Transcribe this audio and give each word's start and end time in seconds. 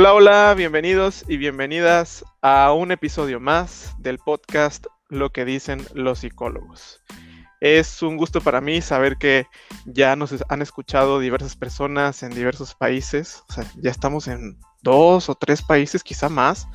Hola, 0.00 0.14
hola, 0.14 0.54
bienvenidos 0.56 1.26
y 1.28 1.36
bienvenidas 1.36 2.24
a 2.40 2.72
un 2.72 2.90
episodio 2.90 3.38
más 3.38 3.94
del 3.98 4.16
podcast 4.16 4.86
Lo 5.10 5.28
que 5.28 5.44
dicen 5.44 5.86
los 5.92 6.20
psicólogos. 6.20 7.02
Es 7.60 8.00
un 8.00 8.16
gusto 8.16 8.40
para 8.40 8.62
mí 8.62 8.80
saber 8.80 9.18
que 9.18 9.46
ya 9.84 10.16
nos 10.16 10.34
han 10.48 10.62
escuchado 10.62 11.18
diversas 11.20 11.54
personas 11.54 12.22
en 12.22 12.30
diversos 12.30 12.74
países. 12.74 13.44
O 13.50 13.52
sea, 13.52 13.70
ya 13.76 13.90
estamos 13.90 14.26
en 14.26 14.58
dos 14.80 15.28
o 15.28 15.34
tres 15.34 15.60
países, 15.60 16.02
quizá 16.02 16.30
más. 16.30 16.66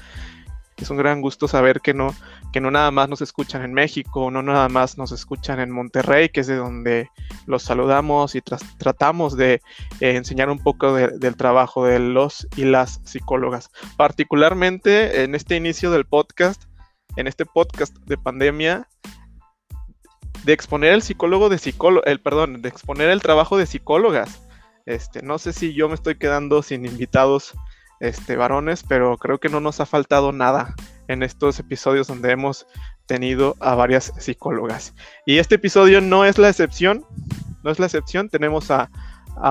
Es 0.77 0.89
un 0.89 0.97
gran 0.97 1.21
gusto 1.21 1.47
saber 1.47 1.79
que 1.79 1.93
no, 1.93 2.13
que 2.51 2.59
no 2.59 2.69
nada 2.69 2.91
más 2.91 3.07
nos 3.07 3.21
escuchan 3.21 3.63
en 3.63 3.73
México, 3.73 4.29
no 4.29 4.43
nada 4.43 4.67
más 4.67 4.97
nos 4.97 5.13
escuchan 5.13 5.61
en 5.61 5.71
Monterrey, 5.71 6.27
que 6.29 6.41
es 6.41 6.47
de 6.47 6.57
donde 6.57 7.09
los 7.45 7.63
saludamos 7.63 8.35
y 8.35 8.41
tratamos 8.41 9.37
de 9.37 9.61
eh, 10.01 10.15
enseñar 10.17 10.49
un 10.49 10.59
poco 10.59 10.93
del 10.93 11.37
trabajo 11.37 11.85
de 11.85 11.99
los 11.99 12.47
y 12.57 12.65
las 12.65 12.99
psicólogas. 13.05 13.69
Particularmente 13.95 15.23
en 15.23 15.33
este 15.33 15.55
inicio 15.55 15.91
del 15.91 16.05
podcast, 16.05 16.63
en 17.15 17.27
este 17.27 17.45
podcast 17.45 17.95
de 17.99 18.17
pandemia, 18.17 18.89
de 20.43 20.53
exponer 20.53 20.93
el 20.93 21.01
psicólogo 21.01 21.47
de 21.47 21.57
psicólogo, 21.57 22.05
el 22.05 22.19
perdón, 22.19 22.61
de 22.61 22.69
exponer 22.69 23.09
el 23.09 23.21
trabajo 23.21 23.57
de 23.57 23.65
psicólogas. 23.65 24.41
Este, 24.85 25.23
no 25.23 25.39
sé 25.39 25.53
si 25.53 25.73
yo 25.73 25.87
me 25.87 25.95
estoy 25.95 26.15
quedando 26.15 26.61
sin 26.61 26.85
invitados 26.85 27.55
este, 27.99 28.35
varones, 28.35 28.83
pero 28.87 29.17
creo 29.17 29.39
que 29.39 29.49
no 29.49 29.59
nos 29.59 29.79
ha 29.79 29.85
faltado 29.85 30.31
nada 30.31 30.75
en 31.07 31.23
estos 31.23 31.59
episodios 31.59 32.07
donde 32.07 32.31
hemos 32.31 32.67
tenido 33.05 33.55
a 33.59 33.75
varias 33.75 34.13
psicólogas. 34.17 34.93
Y 35.25 35.37
este 35.37 35.55
episodio 35.55 36.01
no 36.01 36.25
es 36.25 36.37
la 36.37 36.49
excepción, 36.49 37.05
no 37.63 37.71
es 37.71 37.79
la 37.79 37.85
excepción, 37.85 38.29
tenemos 38.29 38.71
a, 38.71 38.89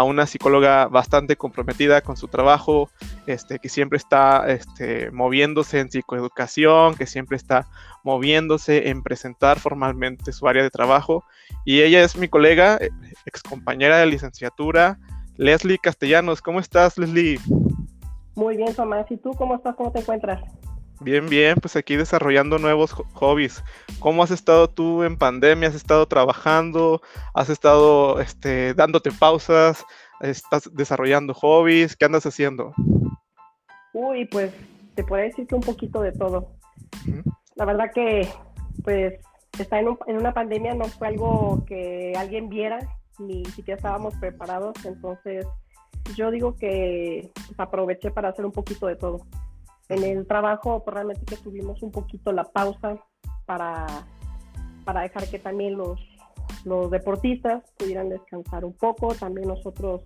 una 0.07 0.27
psicóloga 0.27 0.87
bastante 0.87 1.37
comprometida 1.37 2.01
con 2.01 2.17
su 2.17 2.27
trabajo, 2.27 2.89
este, 3.27 3.59
que 3.59 3.69
siempre 3.69 3.99
está 3.99 4.47
este, 4.49 5.11
moviéndose 5.11 5.79
en 5.79 5.91
psicoeducación, 5.91 6.95
que 6.95 7.07
siempre 7.07 7.37
está 7.37 7.67
moviéndose 8.03 8.89
en 8.89 9.03
presentar 9.03 9.59
formalmente 9.59 10.33
su 10.33 10.49
área 10.49 10.63
de 10.63 10.71
trabajo. 10.71 11.23
Y 11.67 11.83
ella 11.83 12.03
es 12.03 12.17
mi 12.17 12.29
colega, 12.29 12.79
eh, 12.81 12.89
ex 13.27 13.43
compañera 13.43 13.99
de 13.99 14.07
licenciatura, 14.07 14.99
Leslie 15.37 15.79
Castellanos. 15.79 16.41
¿Cómo 16.41 16.61
estás, 16.61 16.97
Leslie? 16.97 17.39
Muy 18.37 18.57
bien, 18.57 18.75
Tomás. 18.75 19.11
¿Y 19.11 19.17
tú 19.17 19.31
cómo 19.33 19.57
estás? 19.57 19.75
¿Cómo 19.77 19.93
te 19.93 20.01
encuentras? 20.01 20.43
Bien, 21.01 21.29
bien, 21.29 21.57
pues 21.61 21.77
aquí 21.77 21.97
desarrollando 21.97 22.59
nuevos 22.59 22.93
hobbies. 22.93 23.63
¿Cómo 23.99 24.23
has 24.23 24.31
estado 24.31 24.71
tú 24.71 25.03
en 25.03 25.17
pandemia? 25.17 25.69
¿Has 25.69 25.75
estado 25.75 26.07
trabajando? 26.07 27.03
¿Has 27.35 27.51
estado 27.51 28.21
este, 28.21 28.75
dándote 28.75 29.11
pausas? 29.11 29.85
¿Estás 30.21 30.71
desarrollando 30.73 31.35
hobbies? 31.35 31.97
¿Qué 31.97 32.05
andas 32.05 32.27
haciendo? 32.27 32.73
Uy, 33.93 34.25
pues 34.27 34.53
te 34.95 35.05
puedo 35.05 35.23
decir 35.23 35.47
que 35.47 35.55
un 35.55 35.61
poquito 35.61 36.01
de 36.01 36.13
todo. 36.13 36.53
La 37.57 37.65
verdad 37.65 37.91
que, 37.93 38.29
pues, 38.83 39.15
estar 39.59 39.81
en, 39.81 39.97
en 40.07 40.17
una 40.17 40.33
pandemia 40.33 40.75
no 40.75 40.85
fue 40.85 41.09
algo 41.09 41.65
que 41.67 42.13
alguien 42.17 42.49
viera, 42.49 42.79
ni 43.19 43.45
siquiera 43.47 43.77
estábamos 43.77 44.15
preparados, 44.17 44.75
entonces 44.85 45.47
yo 46.17 46.31
digo 46.31 46.57
que 46.57 47.31
pues, 47.35 47.59
aproveché 47.59 48.11
para 48.11 48.29
hacer 48.29 48.45
un 48.45 48.53
poquito 48.53 48.87
de 48.87 48.97
todo. 48.97 49.27
En 49.89 50.03
el 50.03 50.27
trabajo, 50.27 50.83
pues, 50.85 50.95
realmente 50.95 51.25
que 51.25 51.37
tuvimos 51.37 51.83
un 51.83 51.91
poquito 51.91 52.33
la 52.33 52.45
pausa 52.45 52.99
para, 53.47 53.87
para 54.85 55.03
dejar 55.03 55.29
que 55.29 55.39
también 55.39 55.77
los, 55.77 56.01
los 56.65 56.91
deportistas 56.91 57.63
pudieran 57.79 58.09
descansar 58.09 58.65
un 58.65 58.73
poco, 58.75 59.15
también 59.15 59.49
nosotros 59.49 60.03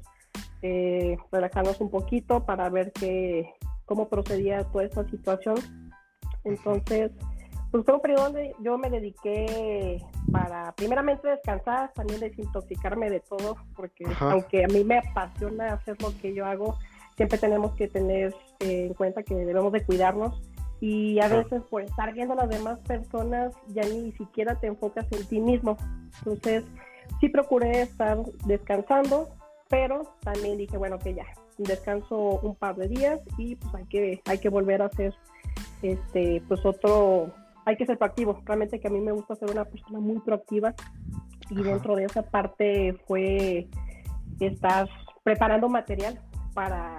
eh, 0.62 1.16
relajarnos 1.30 1.80
un 1.80 1.90
poquito 1.90 2.44
para 2.44 2.68
ver 2.68 2.92
qué, 2.92 3.54
cómo 3.84 4.08
procedía 4.08 4.64
toda 4.64 4.84
esta 4.84 5.08
situación. 5.08 5.56
Entonces, 6.44 7.12
pues 7.70 7.84
fue 7.84 7.94
un 7.94 8.00
periodo 8.00 8.24
donde 8.24 8.54
yo 8.60 8.78
me 8.78 8.88
dediqué 8.88 10.02
para, 10.32 10.72
primeramente, 10.72 11.28
descansar, 11.28 11.92
también 11.92 12.20
desintoxicarme 12.20 13.10
de 13.10 13.20
todo, 13.20 13.56
porque 13.76 14.04
aunque 14.20 14.64
a 14.64 14.68
mí 14.68 14.84
me 14.84 14.98
apasiona 14.98 15.74
hacer 15.74 16.00
lo 16.00 16.16
que 16.20 16.34
yo 16.34 16.46
hago, 16.46 16.78
siempre 17.16 17.36
tenemos 17.36 17.72
que 17.74 17.88
tener 17.88 18.34
eh, 18.60 18.86
en 18.86 18.94
cuenta 18.94 19.22
que 19.22 19.34
debemos 19.34 19.72
de 19.72 19.84
cuidarnos. 19.84 20.40
Y 20.80 21.18
a 21.18 21.26
veces 21.26 21.62
por 21.68 21.82
estar 21.82 22.14
viendo 22.14 22.34
a 22.34 22.36
las 22.36 22.48
demás 22.48 22.78
personas 22.86 23.52
ya 23.74 23.82
ni 23.82 24.12
siquiera 24.12 24.54
te 24.54 24.68
enfocas 24.68 25.06
en 25.10 25.26
ti 25.26 25.40
mismo. 25.40 25.76
Entonces, 26.18 26.64
sí 27.20 27.28
procuré 27.28 27.82
estar 27.82 28.18
descansando, 28.46 29.28
pero 29.68 30.14
también 30.20 30.56
dije, 30.56 30.78
bueno, 30.78 30.98
que 30.98 31.14
ya, 31.14 31.26
descanso 31.58 32.38
un 32.40 32.54
par 32.54 32.76
de 32.76 32.88
días 32.88 33.20
y 33.36 33.56
pues 33.56 33.74
hay 33.74 33.84
que, 33.86 34.22
hay 34.24 34.38
que 34.38 34.48
volver 34.48 34.80
a 34.82 34.86
hacer 34.86 35.12
este, 35.82 36.42
pues 36.46 36.64
otro 36.64 37.32
hay 37.68 37.76
que 37.76 37.84
ser 37.84 37.98
proactivo. 37.98 38.40
Realmente 38.46 38.80
que 38.80 38.88
a 38.88 38.90
mí 38.90 39.00
me 39.00 39.12
gusta 39.12 39.36
ser 39.36 39.50
una 39.50 39.64
persona 39.64 40.00
muy 40.00 40.18
proactiva 40.20 40.74
y 41.50 41.62
dentro 41.62 41.96
de 41.96 42.04
esa 42.04 42.22
parte 42.22 42.94
fue 43.06 43.68
estar 44.40 44.88
preparando 45.22 45.68
material 45.68 46.18
para, 46.54 46.96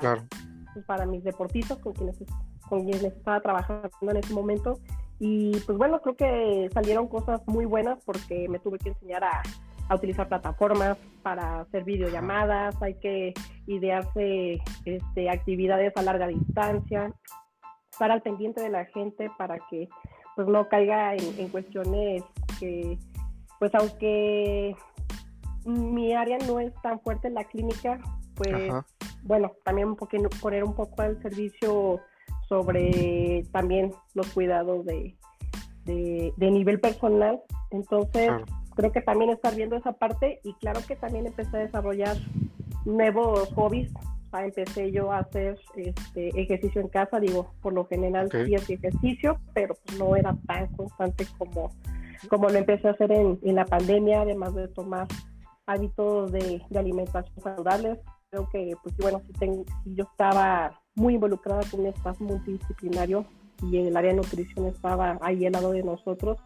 pues, 0.73 0.85
para 0.85 1.05
mis 1.07 1.23
deportistas 1.23 1.79
con 1.79 1.93
quienes, 1.93 2.23
con 2.69 2.83
quienes 2.83 3.03
estaba 3.03 3.41
trabajando 3.41 3.89
en 4.11 4.17
ese 4.17 4.33
momento. 4.33 4.79
Y 5.19 5.59
pues 5.65 5.77
bueno, 5.77 5.99
creo 6.01 6.15
que 6.15 6.69
salieron 6.71 7.07
cosas 7.07 7.41
muy 7.47 7.65
buenas 7.65 7.99
porque 8.05 8.47
me 8.47 8.59
tuve 8.59 8.77
que 8.77 8.89
enseñar 8.89 9.23
a, 9.23 9.41
a 9.89 9.95
utilizar 9.95 10.29
plataformas 10.29 10.97
para 11.23 11.61
hacer 11.61 11.83
videollamadas, 11.83 12.79
hay 12.81 12.93
que 12.99 13.33
idearse 13.65 14.59
este, 14.85 15.29
actividades 15.29 15.93
a 15.97 16.03
larga 16.03 16.27
distancia, 16.27 17.11
estar 17.91 18.11
al 18.11 18.21
pendiente 18.21 18.61
de 18.61 18.69
la 18.69 18.85
gente 18.85 19.29
para 19.37 19.57
que 19.69 19.89
pues 20.39 20.47
no 20.47 20.69
caiga 20.69 21.15
en, 21.15 21.49
cuestiones 21.49 22.23
que, 22.61 22.97
pues 23.59 23.75
aunque 23.75 24.73
mi 25.65 26.13
área 26.13 26.37
no 26.47 26.61
es 26.61 26.73
tan 26.81 27.01
fuerte 27.01 27.27
en 27.27 27.33
la 27.33 27.43
clínica, 27.43 27.99
pues 28.35 28.71
bueno, 29.23 29.51
también 29.65 29.89
un 29.89 29.97
poner 30.41 30.63
un 30.63 30.75
poco 30.75 31.01
al 31.01 31.21
servicio 31.21 31.99
sobre 32.47 33.43
también 33.51 33.91
los 34.13 34.29
cuidados 34.29 34.85
de, 34.85 35.13
de, 35.83 36.51
nivel 36.51 36.79
personal. 36.79 37.41
Entonces, 37.71 38.31
creo 38.77 38.93
que 38.93 39.01
también 39.01 39.31
estar 39.31 39.53
viendo 39.53 39.75
esa 39.75 39.91
parte 39.91 40.39
y 40.45 40.53
claro 40.53 40.79
que 40.87 40.95
también 40.95 41.27
empecé 41.27 41.57
a 41.57 41.59
desarrollar 41.59 42.15
nuevos 42.85 43.51
hobbies 43.55 43.91
empecé 44.33 44.91
yo 44.91 45.11
a 45.11 45.19
hacer 45.19 45.59
este, 45.75 46.29
ejercicio 46.39 46.81
en 46.81 46.87
casa, 46.87 47.19
digo, 47.19 47.51
por 47.61 47.73
lo 47.73 47.85
general 47.85 48.29
sí 48.31 48.55
hacía 48.55 48.75
ejercicio, 48.75 49.39
pero 49.53 49.75
pues, 49.85 49.97
no 49.97 50.15
era 50.15 50.35
tan 50.47 50.67
constante 50.75 51.25
como, 51.37 51.71
como 52.29 52.49
lo 52.49 52.57
empecé 52.57 52.87
a 52.87 52.91
hacer 52.91 53.11
en, 53.11 53.39
en 53.43 53.55
la 53.55 53.65
pandemia, 53.65 54.21
además 54.21 54.53
de 54.55 54.67
tomar 54.69 55.07
hábitos 55.65 56.31
de, 56.31 56.61
de 56.69 56.79
alimentación 56.79 57.39
saludables. 57.41 57.99
Creo 58.29 58.47
que, 58.49 58.73
pues 58.83 58.95
bueno, 58.97 59.21
si, 59.25 59.65
si 59.83 59.95
yo 59.95 60.03
estaba 60.03 60.79
muy 60.95 61.15
involucrada 61.15 61.61
con 61.69 61.81
un 61.81 61.87
espacio 61.87 62.25
multidisciplinario 62.25 63.25
y 63.63 63.77
el 63.77 63.97
área 63.97 64.11
de 64.11 64.17
nutrición 64.17 64.67
estaba 64.67 65.17
ahí 65.21 65.45
al 65.45 65.53
lado 65.53 65.71
de 65.71 65.83
nosotros, 65.83 66.37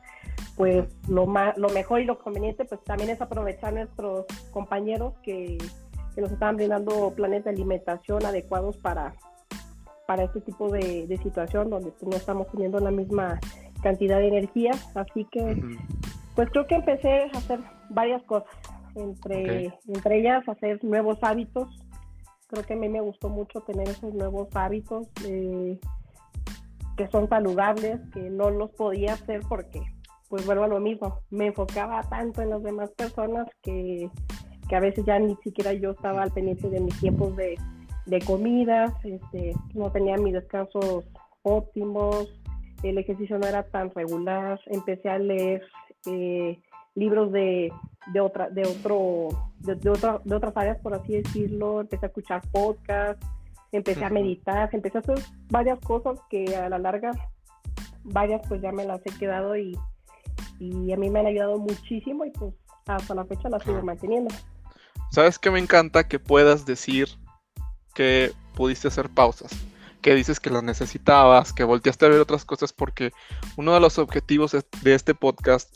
pues 0.56 0.86
lo, 1.08 1.26
más, 1.26 1.58
lo 1.58 1.70
mejor 1.70 2.02
y 2.02 2.06
lo 2.06 2.20
conveniente 2.20 2.66
pues 2.66 2.84
también 2.84 3.10
es 3.10 3.22
aprovechar 3.22 3.70
a 3.70 3.84
nuestros 3.84 4.26
compañeros 4.52 5.14
que 5.24 5.58
que 6.14 6.22
nos 6.22 6.32
estaban 6.32 6.58
brindando 6.58 7.12
planes 7.16 7.44
de 7.44 7.50
alimentación 7.52 8.26
adecuados 8.26 8.78
para, 8.78 9.14
para 10.08 10.24
este 10.24 10.42
tipo 10.42 10.70
de, 10.70 11.08
situación 11.22 11.70
donde 11.70 11.92
pues, 11.92 12.04
no 12.04 12.16
estamos 12.16 12.48
teniendo 12.52 12.80
la 12.80 12.92
misma 12.92 13.40
cantidad 13.82 14.20
de 14.20 14.28
energía. 14.28 14.72
Así 14.96 15.26
que, 15.32 15.62
pues 16.36 16.50
creo 16.52 16.68
que 16.68 16.76
empecé 16.76 17.24
a 17.34 17.38
hacer 17.38 17.60
varias 17.90 18.24
cosas, 18.24 18.50
entre, 18.96 19.74
entre 19.88 20.20
ellas 20.20 20.48
hacer 20.48 20.84
nuevos 20.84 21.18
hábitos. 21.22 21.68
Creo 22.48 22.64
que 22.64 22.74
a 22.74 22.78
mí 22.78 22.90
me 22.90 23.02
gustó 23.02 23.30
mucho 23.30 23.62
tener 23.62 23.90
esos 23.90 24.14
nuevos 24.14 24.48
hábitos 24.56 25.08
que 26.98 27.08
son 27.08 27.28
saludables, 27.28 28.00
que 28.14 28.30
no 28.30 28.50
los 28.50 28.72
podía 28.72 29.14
hacer 29.14 29.42
porque, 29.50 29.82
pues 30.30 30.46
vuelvo 30.46 30.66
a 30.66 30.68
lo 30.68 30.80
mismo, 30.80 31.20
me 31.32 31.48
enfocaba 31.48 32.02
tanto 32.04 32.42
en 32.42 32.52
las 32.52 32.62
demás 32.62 32.92
personas 32.92 33.48
que 33.62 34.10
que 34.74 34.78
a 34.78 34.80
veces 34.80 35.06
ya 35.06 35.20
ni 35.20 35.36
siquiera 35.44 35.72
yo 35.74 35.92
estaba 35.92 36.24
al 36.24 36.32
pendiente 36.32 36.68
de 36.68 36.80
mis 36.80 37.00
tiempos 37.00 37.36
de, 37.36 37.60
de 38.08 38.20
comidas, 38.22 38.92
este, 39.04 39.54
no 39.76 39.92
tenía 39.92 40.18
mis 40.18 40.34
descansos 40.34 41.06
óptimos, 41.44 42.28
el 42.82 42.98
ejercicio 42.98 43.38
no 43.38 43.46
era 43.46 43.62
tan 43.62 43.92
regular, 43.92 44.60
empecé 44.66 45.10
a 45.10 45.20
leer 45.20 45.62
eh, 46.08 46.60
libros 46.96 47.32
de, 47.32 47.72
de, 48.14 48.20
otra, 48.20 48.50
de, 48.50 48.64
otro, 48.64 49.28
de, 49.60 49.76
de, 49.76 50.20
de 50.24 50.36
otras 50.36 50.58
áreas, 50.58 50.80
por 50.80 50.96
así 50.96 51.22
decirlo, 51.22 51.82
empecé 51.82 52.08
a 52.08 52.10
escuchar 52.10 52.42
podcasts, 52.52 53.24
empecé 53.72 54.04
a 54.04 54.10
meditar, 54.10 54.70
empecé 54.74 54.98
a 54.98 55.02
hacer 55.02 55.20
varias 55.52 55.78
cosas 55.82 56.20
que 56.32 56.56
a 56.56 56.68
la 56.68 56.80
larga, 56.80 57.12
varias 58.06 58.42
pues 58.48 58.60
ya 58.60 58.72
me 58.72 58.86
las 58.86 59.06
he 59.06 59.16
quedado 59.20 59.56
y, 59.56 59.78
y 60.58 60.92
a 60.92 60.98
mí 60.98 61.12
me 61.12 61.20
han 61.20 61.28
ayudado 61.28 61.60
muchísimo 61.60 62.26
y 62.26 62.32
pues 62.32 62.56
hasta 62.88 63.14
la 63.14 63.24
fecha 63.26 63.50
las 63.50 63.62
sigo 63.62 63.84
manteniendo. 63.84 64.34
¿Sabes 65.14 65.38
qué 65.38 65.52
me 65.52 65.60
encanta 65.60 66.08
que 66.08 66.18
puedas 66.18 66.66
decir 66.66 67.08
que 67.94 68.34
pudiste 68.56 68.88
hacer 68.88 69.10
pausas? 69.10 69.52
que 70.02 70.16
dices 70.16 70.42
que 70.42 70.50
lo 70.50 70.62
necesitabas, 70.62 71.54
que 71.54 71.64
volteaste 71.64 72.06
a 72.06 72.10
ver 72.10 72.20
otras 72.20 72.44
cosas, 72.44 72.74
porque 72.74 73.14
uno 73.56 73.74
de 73.74 73.80
los 73.80 74.00
objetivos 74.00 74.52
de 74.52 74.94
este 74.94 75.16
podcast 75.16 75.74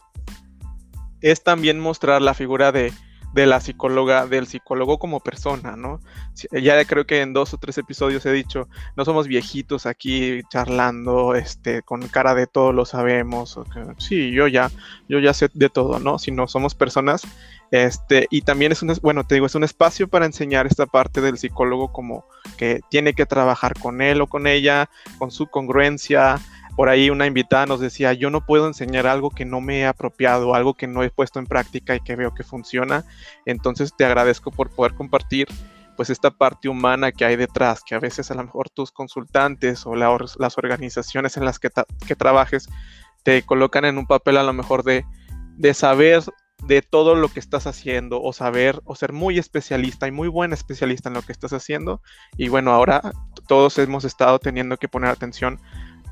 es 1.21 1.43
también 1.43 1.79
mostrar 1.79 2.21
la 2.21 2.33
figura 2.33 2.73
de, 2.73 2.91
de 3.33 3.45
la 3.45 3.59
psicóloga, 3.59 4.25
del 4.25 4.47
psicólogo 4.47 4.97
como 4.97 5.19
persona, 5.19 5.75
¿no? 5.75 5.99
Ya 6.51 6.83
creo 6.85 7.05
que 7.05 7.21
en 7.21 7.33
dos 7.33 7.53
o 7.53 7.57
tres 7.57 7.77
episodios 7.77 8.25
he 8.25 8.31
dicho, 8.31 8.67
no 8.95 9.05
somos 9.05 9.27
viejitos 9.27 9.85
aquí 9.85 10.41
charlando, 10.49 11.35
este, 11.35 11.81
con 11.83 12.07
cara 12.07 12.33
de 12.33 12.47
todo 12.47 12.73
lo 12.73 12.85
sabemos, 12.85 13.59
sí, 13.97 14.31
yo 14.31 14.47
ya, 14.47 14.71
yo 15.07 15.19
ya 15.19 15.33
sé 15.33 15.49
de 15.53 15.69
todo, 15.69 15.99
¿no? 15.99 16.19
Sino 16.19 16.47
somos 16.47 16.73
personas, 16.73 17.27
este, 17.71 18.27
y 18.29 18.41
también 18.41 18.71
es 18.71 18.81
un, 18.81 18.93
bueno, 19.01 19.25
te 19.25 19.35
digo, 19.35 19.45
es 19.45 19.55
un 19.55 19.63
espacio 19.63 20.07
para 20.07 20.25
enseñar 20.25 20.65
esta 20.65 20.85
parte 20.85 21.21
del 21.21 21.37
psicólogo 21.37 21.91
como 21.91 22.25
que 22.57 22.81
tiene 22.89 23.13
que 23.13 23.25
trabajar 23.25 23.73
con 23.79 24.01
él 24.01 24.21
o 24.21 24.27
con 24.27 24.47
ella, 24.47 24.89
con 25.19 25.31
su 25.31 25.47
congruencia, 25.47 26.39
por 26.77 26.89
ahí 26.89 27.09
una 27.09 27.25
invitada 27.25 27.65
nos 27.65 27.79
decía, 27.79 28.13
yo 28.13 28.29
no 28.29 28.45
puedo 28.45 28.67
enseñar 28.67 29.07
algo 29.07 29.31
que 29.31 29.45
no 29.45 29.61
me 29.61 29.79
he 29.79 29.87
apropiado, 29.87 30.53
algo 30.53 30.75
que 30.75 30.85
no 30.85 31.01
he 31.01 31.09
puesto 31.09 31.39
en 31.39 31.47
práctica 31.47 31.95
y 31.95 32.01
que 32.01 32.15
veo 32.15 32.35
que 32.35 32.43
funciona. 32.43 33.03
Entonces 33.47 33.95
te 33.97 34.05
agradezco 34.05 34.51
por 34.51 34.69
poder 34.69 34.93
compartir 34.93 35.47
pues 35.95 36.11
esta 36.11 36.29
parte 36.29 36.69
humana 36.69 37.11
que 37.11 37.25
hay 37.25 37.35
detrás, 37.35 37.81
que 37.83 37.95
a 37.95 37.99
veces 37.99 38.29
a 38.29 38.35
lo 38.35 38.43
mejor 38.43 38.69
tus 38.69 38.91
consultantes 38.91 39.87
o 39.87 39.95
las 39.95 40.57
organizaciones 40.59 41.35
en 41.35 41.45
las 41.45 41.57
que, 41.57 41.71
trabajes 42.15 42.69
te 43.23 43.41
colocan 43.41 43.83
en 43.83 43.97
un 43.97 44.05
papel 44.05 44.37
a 44.37 44.43
lo 44.43 44.53
mejor 44.53 44.83
de, 44.83 45.03
de 45.55 45.73
saber 45.73 46.21
de 46.67 46.83
todo 46.83 47.15
lo 47.15 47.29
que 47.29 47.39
estás 47.39 47.65
haciendo 47.65 48.21
o 48.21 48.33
saber 48.33 48.81
o 48.85 48.95
ser 48.95 49.13
muy 49.13 49.39
especialista 49.39 50.07
y 50.07 50.11
muy 50.11 50.27
buen 50.27 50.53
especialista 50.53 51.09
en 51.09 51.15
lo 51.15 51.23
que 51.23 51.31
estás 51.31 51.53
haciendo. 51.53 52.03
Y 52.37 52.49
bueno, 52.49 52.71
ahora 52.71 53.13
todos 53.47 53.79
hemos 53.79 54.05
estado 54.05 54.37
teniendo 54.37 54.77
que 54.77 54.87
poner 54.87 55.09
atención 55.09 55.59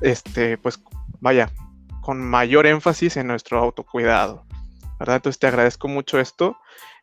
este, 0.00 0.58
pues 0.58 0.80
vaya, 1.20 1.50
con 2.02 2.20
mayor 2.20 2.66
énfasis 2.66 3.16
en 3.16 3.26
nuestro 3.26 3.58
autocuidado. 3.58 4.46
¿verdad? 4.98 5.16
Entonces 5.16 5.38
te 5.38 5.46
agradezco 5.46 5.88
mucho 5.88 6.18
esto. 6.18 6.56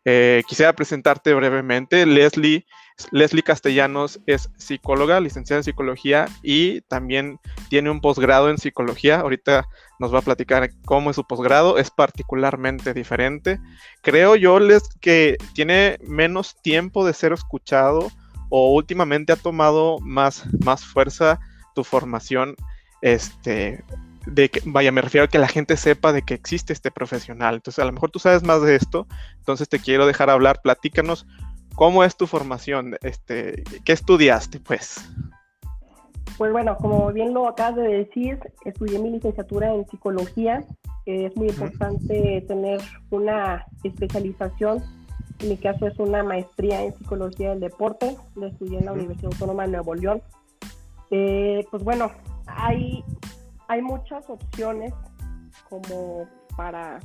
Eh, 0.06 0.44
quisiera 0.48 0.74
presentarte 0.74 1.34
brevemente. 1.34 2.06
Leslie, 2.06 2.66
Leslie 3.12 3.44
Castellanos 3.44 4.19
es 4.25 4.50
psicóloga, 4.57 5.19
licenciada 5.19 5.60
en 5.60 5.63
psicología 5.63 6.28
y 6.42 6.81
también 6.81 7.40
tiene 7.69 7.90
un 7.90 8.01
posgrado 8.01 8.50
en 8.50 8.57
psicología. 8.57 9.22
Ahorita 9.22 9.66
nos 10.00 10.13
va 10.13 10.19
a 10.19 10.24
platicar 10.24 10.69
cómo 10.86 11.10
es 11.10 11.16
su 11.16 11.25
posgrado. 11.25 11.78
Es 11.78 11.92
particularmente 11.92 12.94
diferente. 12.94 13.60
Creo 14.01 14.36
yo, 14.36 14.60
Les, 14.60 14.84
que 15.00 15.38
tiene 15.54 15.98
menos 16.01 16.62
tiempo 16.62 17.06
de 17.06 17.13
ser 17.13 17.34
escuchado 17.34 18.12
o 18.50 18.74
últimamente 18.74 19.34
ha 19.34 19.38
tomado 19.38 20.00
más, 20.00 20.45
más 20.63 20.86
fuerza 20.86 21.40
tu 21.74 21.84
formación 21.84 22.56
este, 23.04 23.84
de 24.26 24.50
que, 24.50 24.62
vaya, 24.66 24.92
me 24.92 25.02
refiero 25.02 25.26
a 25.26 25.28
que 25.28 25.38
la 25.38 25.50
gente 25.50 25.76
sepa 25.76 26.14
de 26.14 26.22
que 26.22 26.34
existe 26.34 26.72
este 26.72 26.90
profesional. 26.90 27.56
Entonces, 27.56 27.84
a 27.84 27.86
lo 27.86 27.92
mejor 27.92 28.12
tú 28.12 28.20
sabes 28.20 28.44
más 28.44 28.62
de 28.62 28.76
esto, 28.76 29.08
entonces 29.38 29.68
te 29.68 29.80
quiero 29.80 30.08
dejar 30.08 30.30
hablar, 30.30 30.62
platícanos 30.64 31.28
cómo 31.76 32.06
es 32.06 32.16
tu 32.16 32.28
formación, 32.28 32.96
este, 33.02 33.64
qué 33.84 33.92
estudiaste, 33.92 34.62
pues. 34.62 35.06
Pues 36.38 36.52
bueno, 36.54 36.78
como 36.78 37.12
bien 37.12 37.34
lo 37.34 37.48
acabas 37.48 37.76
de 37.76 38.06
decir, 38.06 38.40
estudié 38.64 39.00
mi 39.00 39.12
licenciatura 39.12 39.74
en 39.74 39.86
psicología. 39.90 40.64
Es 41.06 41.36
muy 41.36 41.50
importante 41.50 42.44
tener 42.48 42.80
una 43.10 43.66
especialización. 43.84 44.82
En 45.40 45.50
mi 45.50 45.58
caso 45.58 45.88
es 45.88 46.00
una 46.00 46.24
maestría 46.24 46.82
en 46.82 46.96
psicología 46.96 47.50
del 47.50 47.60
deporte. 47.60 48.16
La 48.36 48.48
estudié 48.48 48.80
en 48.80 48.86
la 48.86 48.94
Universidad 48.94 49.34
Autónoma 49.34 49.64
de 49.64 49.72
Nuevo 49.74 49.94
León. 49.94 50.22
Eh, 51.12 51.68
pues 51.70 51.84
bueno, 51.84 52.10
hay, 52.56 53.04
hay 53.68 53.82
muchas 53.82 54.30
opciones 54.30 54.94
como 55.70 56.28
para 56.56 57.00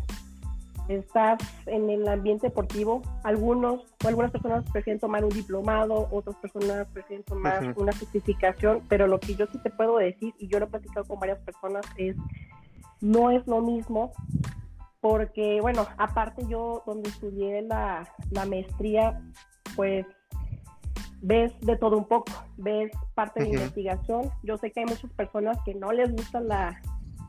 estar 0.89 1.37
en 1.67 1.91
el 1.91 2.09
ambiente 2.09 2.49
deportivo. 2.49 3.03
Algunos 3.25 3.83
o 4.05 4.09
algunas 4.09 4.31
personas 4.31 4.65
prefieren 4.71 4.99
tomar 4.99 5.25
un 5.25 5.31
diplomado, 5.31 6.09
otras 6.11 6.37
personas 6.37 6.87
prefieren 6.93 7.25
tomar 7.25 7.75
una 7.77 7.93
certificación, 7.93 8.83
pero 8.89 9.07
lo 9.07 9.21
que 9.21 9.35
yo 9.35 9.47
sí 9.53 9.59
te 9.63 9.71
puedo 9.71 9.99
decir, 9.99 10.35
y 10.39 10.49
yo 10.49 10.59
lo 10.59 10.67
he 10.67 10.69
platicado 10.69 11.07
con 11.07 11.21
varias 11.21 11.39
personas, 11.41 11.85
es 11.97 12.17
no 13.01 13.31
es 13.31 13.47
lo 13.47 13.61
mismo 13.61 14.13
porque, 15.01 15.61
bueno, 15.61 15.87
aparte 15.97 16.43
yo 16.49 16.83
donde 16.85 17.11
estudié 17.11 17.63
la, 17.63 18.09
la 18.31 18.47
maestría, 18.47 19.23
pues 19.77 20.05
ves 21.21 21.53
de 21.61 21.77
todo 21.77 21.99
un 21.99 22.05
poco, 22.05 22.33
ves 22.57 22.91
parte 23.15 23.43
de 23.43 23.51
investigación. 23.51 24.31
Yo 24.43 24.57
sé 24.57 24.71
que 24.71 24.81
hay 24.81 24.87
muchas 24.87 25.11
personas 25.13 25.59
que 25.65 25.75
no 25.75 25.91
les 25.93 26.13
gusta 26.13 26.41
la, 26.41 26.81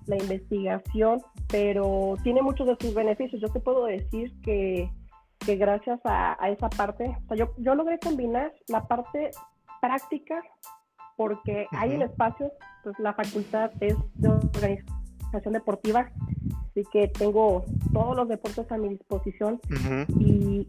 investigación, 0.07 1.21
pero 1.49 2.15
tiene 2.23 2.41
muchos 2.41 2.65
de 2.65 2.75
sus 2.79 2.95
beneficios. 2.95 3.39
Yo 3.39 3.47
te 3.49 3.59
puedo 3.59 3.85
decir 3.85 4.33
que, 4.41 4.89
gracias 5.45 5.99
a, 6.03 6.35
esa 6.49 6.67
parte, 6.69 7.15
o 7.25 7.27
sea, 7.27 7.37
yo, 7.37 7.53
yo 7.57 7.75
logré 7.75 7.99
combinar 7.99 8.51
la 8.69 8.87
parte 8.87 9.29
práctica, 9.81 10.41
porque 11.15 11.67
hay 11.71 11.93
el 11.93 12.01
espacio, 12.01 12.51
pues 12.83 12.97
la 12.97 13.13
facultad 13.13 13.69
es 13.81 13.95
de 14.15 14.29
organización 14.29 15.53
deportiva, 15.53 16.09
así 16.71 16.83
que 16.91 17.07
tengo 17.09 17.65
todos 17.93 18.15
los 18.15 18.27
deportes 18.29 18.71
a 18.71 18.77
mi 18.77 18.89
disposición 18.89 19.59
y 20.17 20.67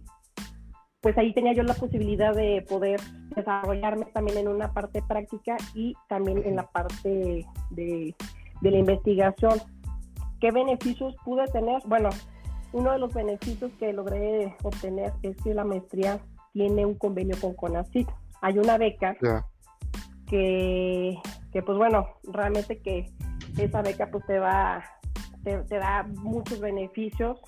pues 1.01 1.17
ahí 1.17 1.33
tenía 1.33 1.55
yo 1.55 1.63
la 1.63 1.75
posibilidad 1.75 2.35
de 2.35 2.65
poder 2.69 3.01
desarrollarme 3.35 4.07
también 4.07 4.39
en 4.39 4.49
una 4.49 4.73
parte 4.73 5.03
práctica 5.03 5.57
y 5.75 5.95
también 6.09 6.43
en 6.45 6.57
la 6.57 6.67
parte 6.67 7.47
de, 7.71 8.15
la 8.61 8.79
investigación. 8.79 9.61
¿Qué 10.41 10.51
beneficios 10.51 11.15
pude 11.25 11.47
tener? 11.49 11.81
Bueno, 11.87 12.11
uno 12.73 12.93
de 12.93 12.99
los 12.99 13.13
beneficios 13.15 13.73
que 13.79 13.93
logré 13.93 14.55
obtener 14.63 15.13
es 15.23 15.37
que 15.39 15.55
la 15.55 15.65
maestría 15.65 16.21
tiene 16.53 16.85
un 16.85 16.95
convenio 16.95 17.37
con 17.41 17.55
CONACYT. 17.55 18.09
Hay 18.43 18.59
una 18.59 18.77
beca 18.77 19.17
que, 20.27 21.19
que, 21.53 21.63
pues 21.63 21.79
bueno, 21.79 22.09
realmente 22.25 22.81
que 22.81 23.11
esa 23.59 23.83
beca 23.83 24.11
pues 24.11 24.25
te 24.27 24.39
va, 24.39 24.83
te 25.45 25.79
da 25.79 26.07
muchos 26.23 26.61
beneficios 26.61 27.41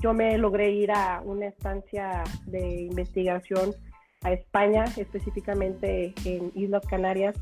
yo 0.00 0.14
me 0.14 0.36
logré 0.38 0.70
ir 0.70 0.90
a 0.90 1.20
una 1.24 1.46
estancia 1.46 2.24
de 2.46 2.82
investigación 2.82 3.74
a 4.22 4.32
España, 4.32 4.84
específicamente 4.96 6.14
en 6.24 6.52
Islas 6.54 6.84
Canarias. 6.86 7.36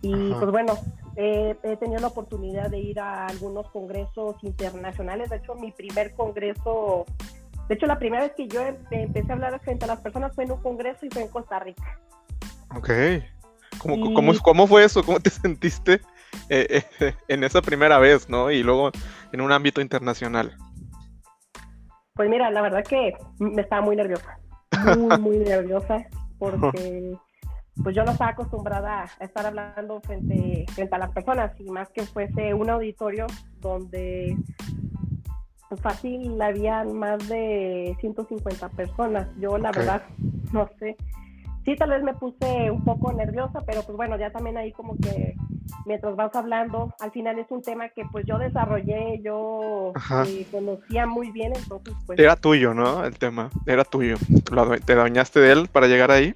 Y 0.00 0.32
pues 0.32 0.50
bueno, 0.50 0.78
he 1.16 1.76
tenido 1.80 2.00
la 2.00 2.06
oportunidad 2.06 2.70
de 2.70 2.78
ir 2.78 3.00
a 3.00 3.26
algunos 3.26 3.68
congresos 3.70 4.36
internacionales. 4.42 5.30
De 5.30 5.36
hecho, 5.36 5.54
mi 5.56 5.72
primer 5.72 6.14
congreso, 6.14 7.04
de 7.68 7.74
hecho, 7.74 7.86
la 7.86 7.98
primera 7.98 8.22
vez 8.22 8.32
que 8.36 8.48
yo 8.48 8.62
empecé 8.90 9.30
a 9.30 9.34
hablar 9.34 9.60
frente 9.60 9.84
a 9.84 9.88
las 9.88 10.00
personas 10.00 10.34
fue 10.34 10.44
en 10.44 10.52
un 10.52 10.62
congreso 10.62 11.04
y 11.04 11.10
fue 11.10 11.22
en 11.22 11.28
Costa 11.28 11.58
Rica. 11.58 11.98
Ok. 12.74 12.90
¿Cómo, 13.78 14.14
cómo, 14.14 14.32
cómo 14.42 14.66
fue 14.66 14.84
eso? 14.84 15.02
¿Cómo 15.04 15.20
te 15.20 15.30
sentiste 15.30 16.00
eh, 16.48 16.82
eh, 17.00 17.14
en 17.28 17.44
esa 17.44 17.60
primera 17.60 17.98
vez, 17.98 18.28
no? 18.28 18.50
Y 18.50 18.62
luego 18.62 18.90
en 19.32 19.40
un 19.40 19.52
ámbito 19.52 19.80
internacional. 19.80 20.56
Pues 22.18 22.28
mira, 22.28 22.50
la 22.50 22.62
verdad 22.62 22.82
que 22.82 23.16
me 23.38 23.62
estaba 23.62 23.80
muy 23.80 23.94
nerviosa, 23.94 24.40
muy, 24.96 25.20
muy 25.20 25.38
nerviosa, 25.38 26.04
porque 26.36 27.16
pues 27.84 27.94
yo 27.94 28.02
no 28.02 28.10
estaba 28.10 28.32
acostumbrada 28.32 29.04
a 29.20 29.24
estar 29.24 29.46
hablando 29.46 30.00
frente, 30.00 30.66
frente 30.72 30.96
a 30.96 30.98
las 30.98 31.12
personas, 31.12 31.52
y 31.60 31.70
más 31.70 31.88
que 31.90 32.02
fuese 32.02 32.54
un 32.54 32.70
auditorio 32.70 33.28
donde 33.60 34.36
pues 35.68 35.80
fácil 35.80 36.42
había 36.42 36.82
más 36.82 37.28
de 37.28 37.96
150 38.00 38.68
personas. 38.70 39.28
Yo 39.38 39.56
la 39.56 39.70
verdad 39.70 40.02
no 40.52 40.68
sé. 40.80 40.96
Sí, 41.68 41.76
tal 41.76 41.90
vez 41.90 42.02
me 42.02 42.14
puse 42.14 42.70
un 42.70 42.82
poco 42.82 43.12
nerviosa, 43.12 43.60
pero 43.66 43.82
pues 43.82 43.94
bueno, 43.94 44.18
ya 44.18 44.30
también 44.30 44.56
ahí 44.56 44.72
como 44.72 44.96
que 44.96 45.34
mientras 45.84 46.16
vas 46.16 46.34
hablando, 46.34 46.94
al 46.98 47.10
final 47.10 47.38
es 47.38 47.46
un 47.50 47.60
tema 47.60 47.90
que 47.90 48.04
pues 48.10 48.24
yo 48.24 48.38
desarrollé, 48.38 49.20
yo 49.22 49.92
eh, 50.26 50.46
conocía 50.50 51.04
muy 51.04 51.30
bien, 51.30 51.52
entonces 51.54 51.92
pues... 52.06 52.18
Era 52.18 52.36
tuyo, 52.36 52.72
¿no? 52.72 53.04
El 53.04 53.18
tema, 53.18 53.50
era 53.66 53.84
tuyo. 53.84 54.16
¿Te 54.86 54.94
dañaste 54.94 55.40
de 55.40 55.52
él 55.52 55.68
para 55.70 55.88
llegar 55.88 56.10
ahí? 56.10 56.34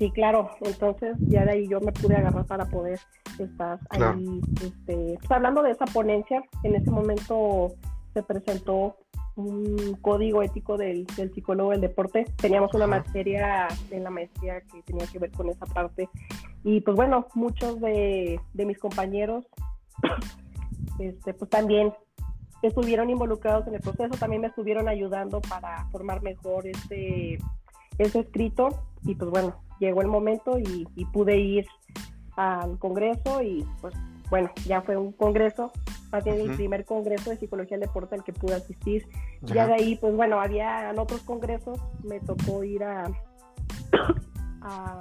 Sí, 0.00 0.10
claro, 0.10 0.50
entonces 0.60 1.16
ya 1.20 1.44
de 1.44 1.52
ahí 1.52 1.68
yo 1.68 1.80
me 1.80 1.92
pude 1.92 2.16
agarrar 2.16 2.46
para 2.46 2.64
poder 2.64 2.98
estar 3.38 3.78
ahí, 3.90 4.40
este, 4.56 5.18
pues, 5.20 5.30
hablando 5.30 5.62
de 5.62 5.70
esa 5.70 5.84
ponencia, 5.84 6.42
en 6.64 6.74
ese 6.74 6.90
momento 6.90 7.76
se 8.12 8.24
presentó 8.24 8.96
un 9.36 9.98
código 10.00 10.42
ético 10.42 10.76
del, 10.76 11.06
psicólogo 11.34 11.70
del 11.70 11.82
deporte. 11.82 12.24
Teníamos 12.36 12.74
una 12.74 12.86
materia 12.86 13.68
en 13.90 14.02
la 14.02 14.10
maestría 14.10 14.60
que 14.62 14.82
tenía 14.82 15.06
que 15.06 15.18
ver 15.18 15.30
con 15.30 15.48
esa 15.48 15.66
parte. 15.66 16.08
Y 16.64 16.80
pues 16.80 16.96
bueno, 16.96 17.28
muchos 17.34 17.80
de, 17.80 18.40
mis 18.54 18.78
compañeros 18.78 19.46
este, 20.98 21.34
pues 21.34 21.50
también 21.50 21.92
estuvieron 22.62 23.10
involucrados 23.10 23.66
en 23.66 23.74
el 23.74 23.80
proceso, 23.80 24.16
también 24.18 24.42
me 24.42 24.48
estuvieron 24.48 24.88
ayudando 24.88 25.40
para 25.42 25.86
formar 25.90 26.22
mejor 26.22 26.66
este, 26.66 27.38
ese 27.98 28.20
escrito. 28.20 28.68
Y 29.04 29.14
pues 29.14 29.30
bueno, 29.30 29.54
llegó 29.78 30.00
el 30.00 30.08
momento 30.08 30.58
y, 30.58 30.86
pude 31.12 31.36
ir 31.36 31.66
al 32.36 32.78
Congreso 32.78 33.42
y 33.42 33.66
pues 33.80 33.94
bueno, 34.28 34.50
ya 34.66 34.82
fue 34.82 34.96
un 34.96 35.12
congreso, 35.12 35.70
más 36.16 36.24
bien 36.24 36.40
el 36.40 36.56
primer 36.56 36.86
congreso 36.86 37.28
de 37.28 37.36
psicología 37.36 37.76
del 37.76 37.88
deporte 37.88 38.14
al 38.14 38.24
que 38.24 38.32
pude 38.32 38.54
asistir. 38.54 39.06
Ya 39.42 39.66
de 39.66 39.74
ahí, 39.74 39.96
pues 39.96 40.16
bueno, 40.16 40.40
había 40.40 40.90
otros 40.96 41.20
congresos, 41.20 41.78
me 42.02 42.20
tocó 42.20 42.64
ir 42.64 42.82
a, 42.84 43.04
a, 44.62 44.96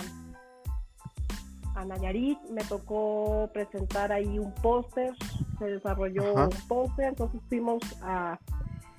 a 1.76 1.86
Nayarit, 1.86 2.38
me 2.52 2.62
tocó 2.66 3.50
presentar 3.54 4.12
ahí 4.12 4.38
un 4.38 4.54
póster, 4.56 5.14
se 5.58 5.66
desarrolló 5.66 6.34
un 6.34 6.50
póster, 6.68 7.06
entonces 7.06 7.40
fuimos 7.48 7.82
a, 8.02 8.38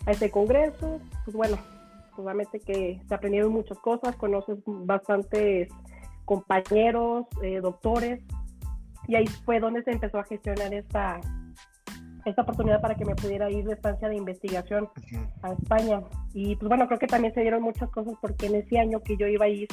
a 0.07 0.11
ese 0.11 0.31
congreso, 0.31 0.99
pues 1.27 1.37
bueno, 1.37 1.59
obviamente 2.17 2.61
que 2.61 2.99
se 3.07 3.15
aprendieron 3.15 3.53
muchas 3.53 3.79
cosas, 3.81 4.17
conoces 4.17 4.57
bastantes 4.65 5.69
compañeros, 6.25 7.27
eh, 7.43 7.61
doctores, 7.61 8.23
y 9.07 9.17
ahí 9.17 9.27
fue 9.45 9.61
donde 9.61 9.83
se 9.83 9.91
empezó 9.91 10.19
a 10.19 10.25
gestionar 10.25 10.73
esta, 10.73 11.21
esta 12.31 12.43
oportunidad 12.43 12.81
para 12.81 12.95
que 12.95 13.05
me 13.05 13.15
pudiera 13.15 13.51
ir 13.51 13.65
de 13.65 13.75
estancia 13.75 14.09
de 14.09 14.17
investigación 14.17 14.89
a 15.43 15.53
España. 15.53 16.03
Y 16.35 16.57
pues 16.57 16.69
bueno, 16.69 16.87
creo 16.87 16.99
que 16.99 17.07
también 17.07 17.35
se 17.35 17.41
dieron 17.41 17.63
muchas 17.63 17.91
cosas 17.91 18.15
porque 18.21 18.47
en 18.47 18.57
ese 18.57 18.79
año 18.79 19.03
que 19.03 19.17
yo 19.17 19.27
iba 19.27 19.47
a 19.47 19.49
ir, 19.49 19.69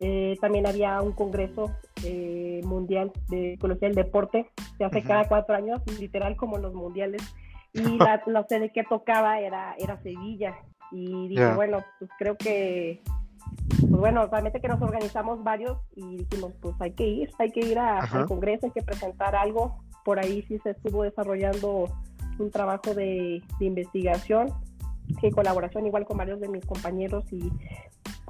eh, 0.00 0.36
también 0.40 0.66
había 0.66 1.00
un 1.00 1.12
congreso 1.12 1.70
eh, 2.04 2.60
mundial 2.64 3.12
de 3.28 3.52
psicología 3.52 3.88
del 3.88 3.96
deporte, 3.96 4.50
se 4.76 4.84
hace 4.84 5.02
cada 5.02 5.28
cuatro 5.28 5.54
años, 5.54 5.80
literal 6.00 6.36
como 6.36 6.58
los 6.58 6.74
mundiales. 6.74 7.22
Y 7.72 7.82
la, 7.98 8.22
la 8.26 8.44
sede 8.44 8.70
que 8.70 8.84
tocaba 8.84 9.40
era, 9.40 9.74
era 9.78 10.00
Sevilla. 10.02 10.54
Y 10.90 11.28
dije, 11.28 11.54
bueno, 11.54 11.84
pues 11.98 12.10
creo 12.18 12.36
que 12.36 13.02
pues 13.80 14.00
bueno, 14.00 14.26
realmente 14.26 14.60
que 14.60 14.68
nos 14.68 14.80
organizamos 14.80 15.42
varios 15.42 15.78
y 15.94 16.18
dijimos, 16.18 16.52
pues 16.60 16.74
hay 16.80 16.92
que 16.92 17.06
ir, 17.06 17.30
hay 17.38 17.50
que 17.50 17.60
ir 17.60 17.78
al 17.78 18.26
Congreso, 18.26 18.66
hay 18.66 18.72
que 18.72 18.82
presentar 18.82 19.34
algo. 19.34 19.82
Por 20.04 20.18
ahí 20.18 20.44
sí 20.48 20.58
se 20.62 20.70
estuvo 20.70 21.02
desarrollando 21.02 21.88
un 22.38 22.50
trabajo 22.50 22.94
de, 22.94 23.42
investigación 23.60 24.52
en 25.22 25.30
colaboración 25.30 25.86
igual 25.86 26.04
con 26.04 26.16
varios 26.16 26.40
de 26.40 26.48
mis 26.48 26.64
compañeros 26.64 27.24
y 27.32 27.52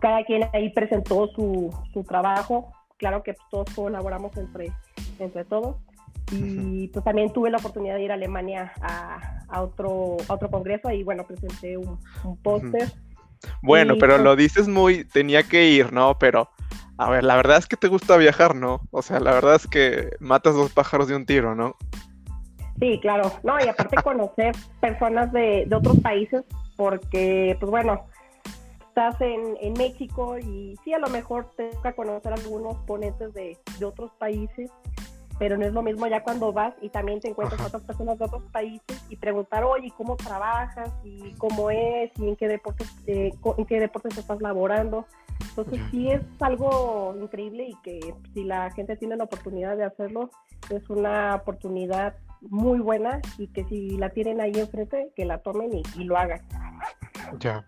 cada 0.00 0.24
quien 0.24 0.44
ahí 0.52 0.70
presentó 0.70 1.28
su, 1.28 1.70
su 1.92 2.02
trabajo. 2.02 2.72
Claro 2.96 3.22
que 3.22 3.34
pues, 3.34 3.48
todos 3.50 3.70
colaboramos 3.74 4.36
entre, 4.36 4.72
entre 5.18 5.44
todos. 5.44 5.76
Y 6.32 6.88
pues 6.88 7.04
también 7.04 7.30
tuve 7.32 7.50
la 7.50 7.58
oportunidad 7.58 7.96
de 7.96 8.04
ir 8.04 8.10
a 8.10 8.14
Alemania 8.14 8.72
a, 8.80 9.44
a 9.48 9.62
otro, 9.62 10.16
a 10.28 10.34
otro 10.34 10.50
congreso 10.50 10.90
y 10.90 11.02
bueno, 11.02 11.24
presenté 11.24 11.76
un, 11.76 11.98
un 12.24 12.36
póster. 12.38 12.90
Bueno, 13.60 13.94
pero 13.98 14.18
lo 14.18 14.36
dices 14.36 14.68
muy, 14.68 15.04
tenía 15.04 15.42
que 15.42 15.68
ir, 15.68 15.92
¿no? 15.92 16.18
Pero, 16.18 16.48
a 16.98 17.10
ver, 17.10 17.24
la 17.24 17.36
verdad 17.36 17.58
es 17.58 17.66
que 17.66 17.76
te 17.76 17.88
gusta 17.88 18.16
viajar, 18.16 18.54
¿no? 18.54 18.80
O 18.90 19.02
sea, 19.02 19.20
la 19.20 19.32
verdad 19.32 19.54
es 19.56 19.66
que 19.66 20.10
matas 20.20 20.54
dos 20.54 20.72
pájaros 20.72 21.08
de 21.08 21.16
un 21.16 21.26
tiro, 21.26 21.54
¿no? 21.54 21.76
Sí, 22.80 22.98
claro. 23.00 23.32
No, 23.42 23.58
y 23.58 23.68
aparte 23.68 23.96
conocer 24.02 24.54
personas 24.80 25.32
de, 25.32 25.68
otros 25.74 26.00
países, 26.00 26.44
porque, 26.76 27.56
pues 27.60 27.70
bueno, 27.70 28.06
estás 28.88 29.20
en, 29.20 29.56
en, 29.60 29.72
México 29.74 30.38
y 30.38 30.76
sí, 30.84 30.92
a 30.92 30.98
lo 30.98 31.08
mejor 31.08 31.50
te 31.56 31.70
toca 31.70 31.92
conocer 31.94 32.32
algunos 32.32 32.76
ponentes 32.86 33.32
de, 33.34 33.58
de 33.78 33.84
otros 33.84 34.10
países 34.18 34.70
pero 35.42 35.56
no 35.56 35.66
es 35.66 35.72
lo 35.72 35.82
mismo 35.82 36.06
ya 36.06 36.22
cuando 36.22 36.52
vas 36.52 36.72
y 36.80 36.88
también 36.88 37.18
te 37.18 37.26
encuentras 37.26 37.60
a 37.60 37.66
otras 37.66 37.82
personas 37.82 38.16
de 38.16 38.26
otros 38.26 38.44
países 38.52 39.04
y 39.08 39.16
preguntar, 39.16 39.64
oye, 39.64 39.92
¿cómo 39.96 40.16
trabajas? 40.16 40.90
¿Y 41.02 41.32
cómo 41.32 41.68
es? 41.68 42.12
¿Y 42.16 42.28
en 42.28 42.36
qué 42.36 42.46
deportes, 42.46 42.88
eh, 43.08 43.32
en 43.56 43.64
qué 43.66 43.80
deportes 43.80 44.16
estás 44.16 44.40
laborando? 44.40 45.04
Entonces 45.56 45.80
sí 45.90 46.08
es 46.08 46.22
algo 46.40 47.14
increíble 47.20 47.68
y 47.68 47.76
que 47.82 48.14
si 48.32 48.44
la 48.44 48.70
gente 48.70 48.96
tiene 48.96 49.16
la 49.16 49.24
oportunidad 49.24 49.76
de 49.76 49.84
hacerlo, 49.84 50.30
es 50.70 50.88
una 50.88 51.34
oportunidad 51.34 52.16
muy 52.40 52.80
buena 52.80 53.20
y 53.36 53.48
que 53.48 53.64
si 53.64 53.98
la 53.98 54.08
tienen 54.08 54.40
ahí 54.40 54.52
enfrente, 54.54 55.12
que 55.14 55.26
la 55.26 55.38
tomen 55.38 55.70
y, 55.74 56.04
lo 56.04 56.16
hagan. 56.16 56.40
Ya. 57.38 57.66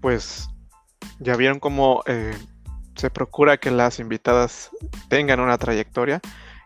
Pues 0.00 0.48
ya 1.18 1.34
vieron 1.34 1.58
cómo 1.58 2.02
eh, 2.06 2.32
se 2.94 3.10
procura 3.10 3.56
que 3.56 3.72
las 3.72 3.98
invitadas 3.98 4.70
tengan 5.08 5.40
una 5.40 5.58
trayectoria. 5.58 6.20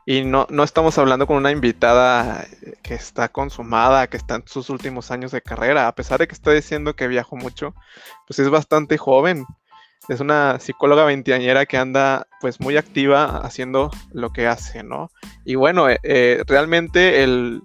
Y 0.04 0.24
no, 0.24 0.46
no 0.50 0.64
estamos 0.64 0.98
hablando 0.98 1.26
con 1.26 1.36
una 1.36 1.52
invitada 1.52 2.44
que 2.82 2.94
está 2.94 3.28
consumada, 3.28 4.08
que 4.08 4.16
está 4.16 4.34
en 4.34 4.46
sus 4.46 4.68
últimos 4.68 5.10
años 5.12 5.30
de 5.30 5.40
carrera, 5.40 5.86
a 5.86 5.94
pesar 5.94 6.18
de 6.18 6.26
que 6.26 6.34
está 6.34 6.50
diciendo 6.50 6.96
que 6.96 7.06
viajó 7.06 7.36
mucho, 7.36 7.74
pues 8.26 8.40
es 8.40 8.50
bastante 8.50 8.98
joven. 8.98 9.46
Es 10.08 10.20
una 10.20 10.58
psicóloga 10.58 11.04
veinteañera 11.04 11.66
que 11.66 11.76
anda 11.76 12.26
pues 12.40 12.60
muy 12.60 12.76
activa 12.76 13.38
haciendo 13.38 13.90
lo 14.12 14.32
que 14.32 14.46
hace, 14.46 14.82
¿no? 14.82 15.10
Y 15.44 15.54
bueno, 15.54 15.88
eh, 15.88 15.98
eh, 16.02 16.42
realmente 16.46 17.22
el, 17.22 17.62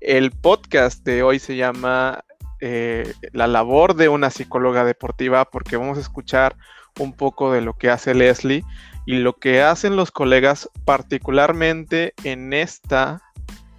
el 0.00 0.30
podcast 0.30 1.04
de 1.04 1.22
hoy 1.22 1.38
se 1.38 1.56
llama 1.56 2.24
eh, 2.60 3.14
La 3.32 3.46
labor 3.46 3.94
de 3.94 4.08
una 4.08 4.30
psicóloga 4.30 4.84
deportiva 4.84 5.44
porque 5.46 5.76
vamos 5.76 5.98
a 5.98 6.02
escuchar 6.02 6.56
un 6.98 7.14
poco 7.14 7.52
de 7.52 7.62
lo 7.62 7.74
que 7.74 7.90
hace 7.90 8.14
Leslie 8.14 8.64
y 9.06 9.16
lo 9.16 9.34
que 9.34 9.62
hacen 9.62 9.96
los 9.96 10.10
colegas 10.10 10.68
particularmente 10.84 12.12
en 12.24 12.52
esta 12.52 13.22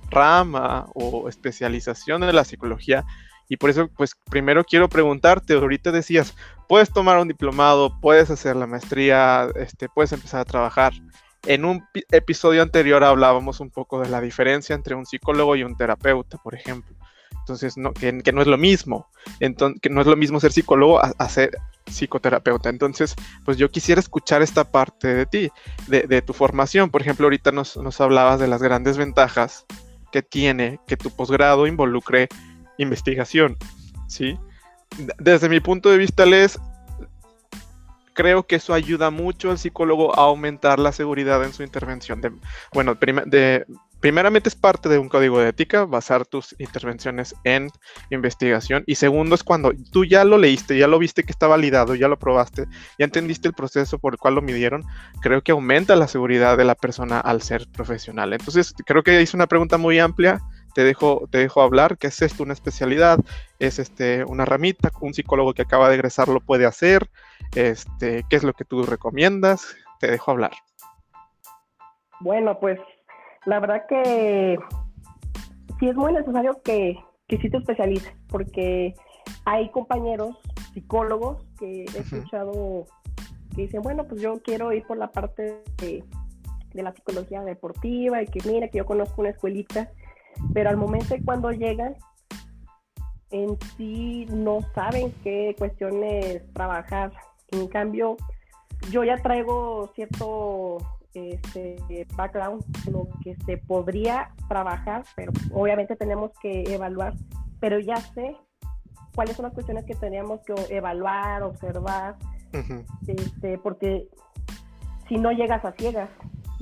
rama 0.09 0.87
o 0.95 1.29
especialización 1.29 2.21
de 2.21 2.33
la 2.33 2.43
psicología. 2.43 3.05
Y 3.53 3.57
por 3.57 3.69
eso, 3.69 3.87
pues 3.95 4.15
primero 4.31 4.63
quiero 4.63 4.89
preguntarte, 4.89 5.53
ahorita 5.53 5.91
decías, 5.91 6.33
puedes 6.67 6.91
tomar 6.91 7.19
un 7.19 7.27
diplomado, 7.27 7.99
puedes 8.01 8.31
hacer 8.31 8.55
la 8.55 8.65
maestría, 8.65 9.47
este, 9.53 9.89
puedes 9.89 10.11
empezar 10.11 10.39
a 10.39 10.45
trabajar. 10.45 10.91
En 11.45 11.63
un 11.63 11.83
episodio 12.09 12.63
anterior 12.63 13.03
hablábamos 13.03 13.59
un 13.59 13.69
poco 13.69 14.01
de 14.01 14.09
la 14.09 14.21
diferencia 14.21 14.73
entre 14.73 14.95
un 14.95 15.05
psicólogo 15.05 15.55
y 15.55 15.63
un 15.63 15.77
terapeuta, 15.77 16.39
por 16.39 16.55
ejemplo. 16.55 16.95
Entonces, 17.41 17.77
no, 17.77 17.93
que, 17.93 18.11
no 18.11 18.41
es 18.41 18.47
lo 18.47 18.57
mismo. 18.57 19.07
Entonces, 19.39 19.79
que 19.79 19.91
no 19.91 20.01
es 20.01 20.07
lo 20.07 20.15
mismo 20.15 20.39
ser 20.39 20.51
psicólogo 20.51 20.99
a, 20.99 21.29
ser 21.29 21.55
psicoterapeuta. 21.85 22.69
Entonces, 22.69 23.13
pues 23.45 23.57
yo 23.57 23.69
quisiera 23.69 24.01
escuchar 24.01 24.41
esta 24.41 24.63
parte 24.63 25.13
de 25.13 25.25
ti, 25.27 25.51
de, 25.85 26.21
tu 26.23 26.33
formación. 26.33 26.89
Por 26.89 27.01
ejemplo, 27.01 27.27
ahorita 27.27 27.51
nos, 27.51 27.77
nos, 27.77 28.01
hablabas 28.01 28.39
de 28.39 28.47
las 28.47 28.63
grandes 28.63 28.97
ventajas 28.97 29.67
que 30.11 30.23
tiene 30.23 30.79
que 30.87 30.97
tu 30.97 31.11
posgrado 31.11 31.67
involucre 31.67 32.29
investigación, 32.77 33.57
¿sí? 34.07 34.37
Desde 35.19 35.49
mi 35.49 35.59
punto 35.59 35.89
de 35.89 35.97
vista, 35.97 36.25
Les, 36.25 36.59
creo 38.13 38.43
que 38.43 38.57
eso 38.57 38.73
ayuda 38.73 39.09
mucho 39.09 39.51
al 39.51 39.57
psicólogo 39.57 40.17
a 40.17 40.23
aumentar 40.23 40.79
la 40.79 40.91
seguridad 40.91 41.43
en 41.43 41.53
su 41.53 41.63
intervención. 41.63 42.21
Bueno, 42.73 42.95
primeramente 43.99 44.49
es 44.49 44.55
parte 44.55 44.87
de 44.89 44.99
un 44.99 45.09
código 45.09 45.39
de 45.39 45.49
ética, 45.49 45.85
basar 45.85 46.25
tus 46.25 46.53
intervenciones 46.59 47.33
en 47.43 47.69
investigación. 48.11 48.83
Y 48.85 48.95
segundo 48.95 49.33
es 49.33 49.43
cuando 49.43 49.71
tú 49.91 50.05
ya 50.05 50.25
lo 50.25 50.37
leíste, 50.37 50.77
ya 50.77 50.87
lo 50.87 50.99
viste 50.99 51.23
que 51.23 51.31
está 51.31 51.47
validado, 51.47 51.95
ya 51.95 52.07
lo 52.07 52.19
probaste, 52.19 52.67
ya 52.99 53.05
entendiste 53.05 53.47
el 53.47 53.55
proceso 53.55 53.97
por 53.97 54.13
el 54.13 54.19
cual 54.19 54.35
lo 54.35 54.43
midieron, 54.43 54.83
creo 55.21 55.41
que 55.41 55.53
aumenta 55.53 55.95
la 55.95 56.07
seguridad 56.07 56.55
de 56.55 56.65
la 56.65 56.75
persona 56.75 57.19
al 57.19 57.41
ser 57.41 57.67
profesional. 57.71 58.33
Entonces, 58.33 58.75
creo 58.85 59.01
que 59.01 59.21
hice 59.21 59.35
una 59.35 59.47
pregunta 59.47 59.77
muy 59.77 59.97
amplia. 59.97 60.39
Te 60.73 60.83
dejo, 60.83 61.27
te 61.29 61.37
dejo 61.39 61.61
hablar, 61.61 61.97
¿qué 61.97 62.07
es 62.07 62.21
esto? 62.21 62.43
¿Una 62.43 62.53
especialidad? 62.53 63.19
¿Es 63.59 63.79
este, 63.79 64.23
una 64.25 64.45
ramita? 64.45 64.91
¿Un 64.99 65.13
psicólogo 65.13 65.53
que 65.53 65.61
acaba 65.61 65.89
de 65.89 65.95
egresar 65.95 66.27
lo 66.27 66.39
puede 66.39 66.65
hacer? 66.65 67.09
Este, 67.55 68.25
¿Qué 68.29 68.35
es 68.35 68.43
lo 68.43 68.53
que 68.53 68.65
tú 68.65 68.83
recomiendas? 68.83 69.75
Te 69.99 70.09
dejo 70.09 70.31
hablar. 70.31 70.51
Bueno, 72.19 72.59
pues 72.59 72.79
la 73.45 73.59
verdad 73.59 73.85
que 73.87 74.57
sí 75.79 75.89
es 75.89 75.95
muy 75.95 76.13
necesario 76.13 76.61
que, 76.63 76.97
que 77.27 77.37
sí 77.37 77.49
te 77.49 77.57
especialices, 77.57 78.13
porque 78.29 78.93
hay 79.45 79.69
compañeros 79.71 80.37
psicólogos 80.73 81.45
que 81.59 81.83
he 81.83 81.99
escuchado 81.99 82.85
que 83.55 83.63
dicen, 83.63 83.81
bueno, 83.81 84.05
pues 84.05 84.21
yo 84.21 84.41
quiero 84.43 84.71
ir 84.71 84.83
por 84.85 84.97
la 84.97 85.11
parte 85.11 85.63
de, 85.77 86.03
la 86.73 86.91
psicología 86.91 87.41
deportiva 87.41 88.23
y 88.23 88.25
que 88.25 88.39
mira, 88.49 88.67
que 88.67 88.79
yo 88.79 88.85
conozco 88.85 89.21
una 89.21 89.29
escuelita, 89.29 89.91
pero 90.53 90.69
al 90.69 90.77
momento 90.77 91.13
de 91.13 91.23
cuando 91.23 91.51
llegan, 91.51 91.95
en 93.31 93.57
sí 93.75 94.27
no 94.29 94.59
saben 94.75 95.11
qué 95.23 95.55
cuestiones 95.57 96.43
trabajar. 96.53 97.11
En 97.51 97.67
cambio, 97.67 98.17
yo 98.91 99.03
ya 99.03 99.17
traigo 99.17 99.91
cierto 99.95 100.77
este 101.13 102.07
background, 102.15 102.63
lo 102.89 103.07
que 103.23 103.35
se 103.45 103.57
podría 103.57 104.31
trabajar, 104.47 105.03
pero 105.15 105.31
obviamente 105.51 105.95
tenemos 105.95 106.31
que 106.41 106.63
evaluar, 106.73 107.13
pero 107.59 107.79
ya 107.79 107.97
sé 107.97 108.35
cuáles 109.13 109.35
son 109.35 109.43
las 109.43 109.53
cuestiones 109.53 109.85
que 109.85 109.95
teníamos 109.95 110.41
que 110.41 110.55
evaluar, 110.75 111.43
observar, 111.43 112.17
este, 113.07 113.57
porque 113.59 114.07
si 115.07 115.17
no 115.17 115.31
llegas 115.31 115.63
a 115.65 115.71
ciegas, 115.73 116.09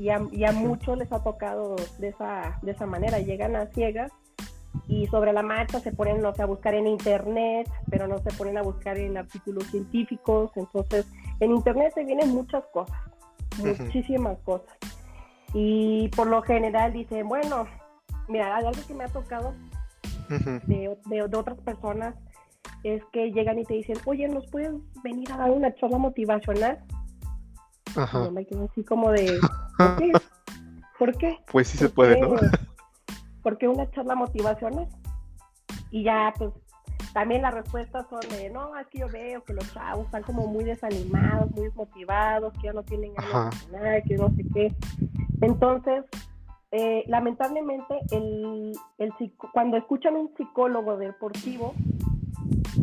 y 0.02 0.10
a, 0.10 0.22
y 0.32 0.46
a 0.46 0.52
muchos 0.52 0.98
les 0.98 1.12
ha 1.12 1.24
tocado 1.24 1.76
de 2.00 2.10
esa, 2.10 2.60
de 2.62 2.72
esa 2.72 2.86
manera, 2.86 3.20
llegan 3.20 3.56
a 3.56 3.68
ciegas 3.68 4.12
y 4.88 5.06
sobre 5.08 5.34
la 5.34 5.44
marcha 5.44 5.80
se 5.80 5.92
ponen 5.92 6.22
no 6.22 6.34
sé, 6.34 6.42
a 6.42 6.46
buscar 6.46 6.74
en 6.74 6.88
internet, 6.88 7.70
pero 7.90 8.08
no 8.08 8.18
se 8.20 8.32
ponen 8.38 8.58
a 8.58 8.62
buscar 8.62 8.98
en 8.98 9.18
artículos 9.18 9.66
científicos, 9.66 10.52
entonces 10.56 11.06
en 11.40 11.52
internet 11.52 11.92
se 11.94 12.06
vienen 12.06 12.30
muchas 12.30 12.64
cosas 12.74 12.98
muchísimas 13.58 14.38
cosas. 14.40 14.78
Y 15.54 16.10
por 16.10 16.28
lo 16.28 16.42
general 16.42 16.94
dicen, 16.94 17.28
bueno, 17.28 17.66
mira, 18.28 18.56
hay 18.56 18.66
algo 18.66 18.82
que 18.88 18.94
me 18.94 19.04
ha 19.04 19.10
tocado 19.10 19.54
de, 20.30 20.98
de, 21.06 21.22
otras 21.22 21.58
personas 21.60 22.16
es 22.84 23.04
que 23.12 23.32
llegan 23.32 23.60
y 23.60 23.66
te 23.66 23.74
dicen, 23.74 23.98
oye, 24.06 24.28
¿nos 24.30 24.50
puedes 24.50 24.72
venir 25.04 25.30
a 25.32 25.38
dar 25.38 25.52
una 25.52 25.74
charla 25.76 25.98
motivacional? 25.98 26.80
Ajá. 27.96 28.22
Y 28.22 28.26
yo 28.26 28.32
me 28.32 28.46
quedo 28.46 28.70
así 28.72 28.84
como 28.84 29.12
de, 29.12 29.38
¿por 29.78 29.98
qué? 29.98 30.12
¿Por 30.98 31.18
qué? 31.18 31.40
Pues 31.52 31.68
sí 31.68 31.78
se 31.78 31.90
puede, 31.90 32.20
¿no? 32.20 32.36
¿Por 33.44 33.58
qué 33.58 33.68
una 33.68 33.90
charla 33.92 34.16
motivacional? 34.16 34.88
Y 35.90 36.04
ya, 36.04 36.34
pues, 36.38 36.52
también 37.14 37.42
las 37.42 37.54
respuestas 37.54 38.06
son 38.10 38.22
de, 38.30 38.50
no, 38.50 38.78
es 38.78 38.88
que 38.88 39.00
yo 39.00 39.08
veo 39.10 39.44
que 39.44 39.54
los 39.54 39.74
chavos 39.74 40.06
están 40.06 40.24
como 40.24 40.48
muy 40.48 40.64
desanimados, 40.64 41.52
muy 41.52 41.64
desmotivados, 41.64 42.54
que 42.54 42.68
ya 42.68 42.74
no 42.74 42.84
tienen 42.84 43.14
ganas 43.14 43.72
de 43.72 43.78
nada, 43.78 44.02
que 44.02 44.16
no 44.16 44.30
sé 44.30 44.46
qué. 44.54 44.76
Entonces, 45.42 46.06
eh, 46.72 47.04
lamentablemente, 47.08 48.00
el, 48.12 48.72
el, 48.98 49.14
cuando 49.52 49.76
escuchan 49.76 50.16
un 50.16 50.34
psicólogo 50.38 50.98
deportivo, 50.98 51.74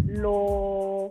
lo, 0.07 1.09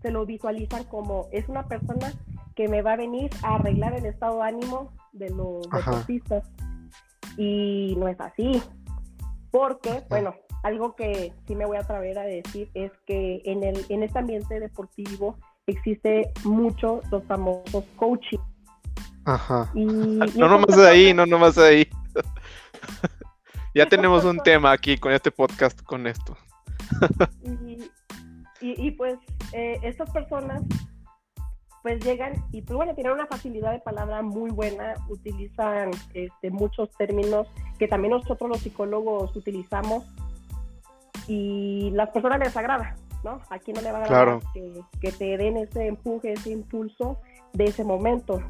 se 0.00 0.10
lo 0.10 0.24
visualizan 0.24 0.84
como 0.84 1.26
es 1.32 1.48
una 1.48 1.66
persona 1.66 2.12
que 2.54 2.68
me 2.68 2.80
va 2.80 2.94
a 2.94 2.96
venir 2.96 3.30
a 3.42 3.56
arreglar 3.56 3.94
el 3.94 4.06
estado 4.06 4.38
de 4.38 4.48
ánimo 4.48 4.92
de 5.16 5.30
los 5.30 5.68
deportistas. 5.70 6.44
Y 7.36 7.94
no 7.98 8.08
es 8.08 8.18
así. 8.20 8.62
Porque, 9.50 10.02
bueno, 10.08 10.34
algo 10.62 10.94
que 10.96 11.32
sí 11.46 11.54
me 11.54 11.66
voy 11.66 11.76
a 11.76 11.80
atrever 11.80 12.18
a 12.18 12.22
decir 12.22 12.70
es 12.74 12.90
que 13.06 13.40
en, 13.44 13.62
el, 13.62 13.84
en 13.88 14.02
este 14.02 14.18
ambiente 14.18 14.58
deportivo 14.58 15.38
existe 15.66 16.32
mucho 16.44 17.00
los 17.10 17.24
famosos 17.24 17.84
coaching. 17.96 18.38
Ajá. 19.24 19.70
no 19.74 20.48
nomás 20.48 20.76
de 20.76 20.88
ahí, 20.88 21.14
no 21.14 21.26
nomás 21.26 21.56
de 21.56 21.66
ahí. 21.66 21.88
ya 23.74 23.86
tenemos 23.86 24.24
un 24.24 24.38
tema 24.38 24.72
aquí 24.72 24.96
con 24.96 25.12
este 25.12 25.30
podcast 25.30 25.80
con 25.82 26.06
esto. 26.06 26.36
y, 28.60 28.90
pues 28.92 29.16
eh, 29.52 29.78
estas 29.82 30.10
personas 30.10 30.62
pues 31.82 32.04
llegan 32.04 32.44
y 32.52 32.62
pues 32.62 32.76
bueno, 32.76 32.94
tienen 32.94 33.12
una 33.12 33.26
facilidad 33.26 33.72
de 33.72 33.80
palabra 33.80 34.22
muy 34.22 34.50
buena, 34.50 34.94
utilizan 35.08 35.90
este, 36.14 36.50
muchos 36.50 36.90
términos 36.96 37.48
que 37.78 37.88
también 37.88 38.12
nosotros 38.12 38.50
los 38.50 38.60
psicólogos 38.60 39.34
utilizamos 39.36 40.04
y 41.28 41.90
las 41.92 42.10
personas 42.10 42.38
les 42.38 42.56
agrada, 42.56 42.96
¿no? 43.24 43.40
Aquí 43.50 43.72
no 43.72 43.80
le 43.80 43.92
va 43.92 43.98
a 43.98 44.04
agradar 44.04 44.40
que, 44.52 44.80
que, 45.00 45.12
te 45.12 45.36
den 45.36 45.56
ese 45.56 45.86
empuje, 45.86 46.32
ese 46.32 46.50
impulso 46.50 47.18
de 47.52 47.64
ese 47.64 47.84
momento. 47.84 48.42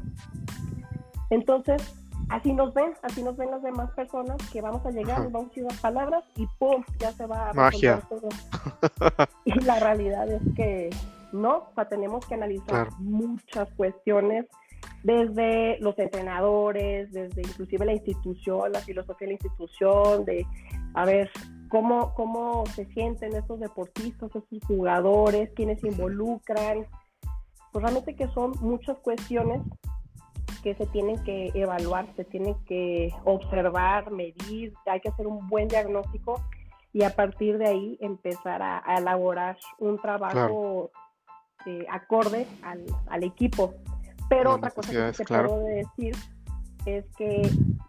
Entonces, 1.29 1.81
así 2.29 2.53
nos 2.53 2.73
ven, 2.73 2.93
así 3.03 3.23
nos 3.23 3.37
ven 3.37 3.51
las 3.51 3.61
demás 3.61 3.91
personas 3.91 4.37
que 4.51 4.61
vamos 4.61 4.85
a 4.85 4.91
llegar, 4.91 5.23
vamos 5.31 5.45
a 5.45 5.49
decir 5.49 5.63
las 5.63 5.79
palabras 5.79 6.23
y 6.35 6.47
¡pum! 6.59 6.83
ya 6.99 7.11
se 7.11 7.25
va 7.25 7.49
a 7.49 7.53
Magia. 7.53 8.01
todo. 8.09 8.29
y 9.45 9.59
la 9.61 9.79
realidad 9.79 10.29
es 10.29 10.41
que 10.55 10.89
no, 11.31 11.57
o 11.57 11.73
sea, 11.75 11.87
tenemos 11.87 12.25
que 12.25 12.35
analizar 12.35 12.89
muchas 12.99 13.69
cuestiones 13.73 14.45
desde 15.03 15.79
los 15.79 15.97
entrenadores, 15.99 17.11
desde 17.11 17.41
inclusive 17.41 17.85
la 17.85 17.93
institución, 17.93 18.71
la 18.71 18.79
filosofía 18.79 19.27
de 19.27 19.33
la 19.33 19.33
institución, 19.33 20.25
de 20.25 20.45
a 20.93 21.05
ver 21.05 21.29
cómo, 21.69 22.13
cómo 22.13 22.65
se 22.67 22.85
sienten 22.87 23.35
estos 23.35 23.59
deportistas, 23.59 24.29
estos 24.35 24.43
jugadores, 24.67 25.51
quiénes 25.55 25.79
se 25.81 25.89
involucran. 25.89 26.85
Pues 27.71 27.83
realmente 27.83 28.15
que 28.15 28.27
son 28.29 28.53
muchas 28.61 28.97
cuestiones 28.99 29.61
que 30.63 30.75
se 30.75 30.87
tienen 30.87 31.23
que 31.23 31.51
evaluar, 31.53 32.07
se 32.15 32.25
tienen 32.25 32.55
que 32.65 33.13
observar, 33.23 34.11
medir, 34.11 34.73
hay 34.85 34.99
que 34.99 35.09
hacer 35.09 35.27
un 35.27 35.47
buen 35.47 35.67
diagnóstico 35.67 36.41
y 36.93 37.03
a 37.03 37.15
partir 37.15 37.57
de 37.57 37.67
ahí 37.67 37.97
empezar 38.01 38.61
a, 38.61 38.81
elaborar 38.97 39.57
un 39.77 39.99
trabajo 39.99 40.91
eh, 41.67 41.85
acorde 41.89 42.47
al, 42.63 42.85
al, 43.07 43.23
equipo. 43.25 43.73
Pero 44.29 44.53
otra 44.53 44.71
cosa 44.71 44.89
que 44.89 45.11
te 45.11 45.25
puedo 45.25 45.59
decir 45.59 46.15
es 46.85 47.03
que 47.17 47.41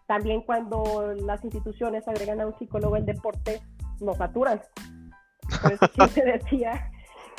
también 0.09 0.43
cuando 0.43 1.15
las 1.15 1.45
instituciones 1.45 2.09
agregan 2.09 2.41
a 2.41 2.47
un 2.49 2.59
psicólogo 2.59 2.97
en 2.97 3.07
deporte, 3.07 3.63
nos 4.01 4.17
saturan. 4.17 4.61
Por 5.63 5.73
eso 5.73 5.89
te 6.15 6.25
decía 6.25 6.91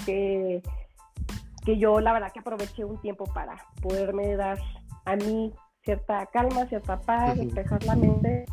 que, 0.06 0.62
que 1.66 1.78
yo 1.78 2.00
la 2.00 2.14
verdad 2.14 2.32
que 2.32 2.40
aproveché 2.40 2.86
un 2.86 3.02
tiempo 3.02 3.26
para 3.26 3.58
poderme 3.82 4.38
dar 4.38 4.58
a 5.04 5.18
mí 5.18 5.54
cierta 5.84 6.26
calma, 6.28 6.68
cierta 6.68 7.02
paz, 7.02 7.38
despejar 7.38 7.84
la 7.84 7.98
mente, 7.98 8.46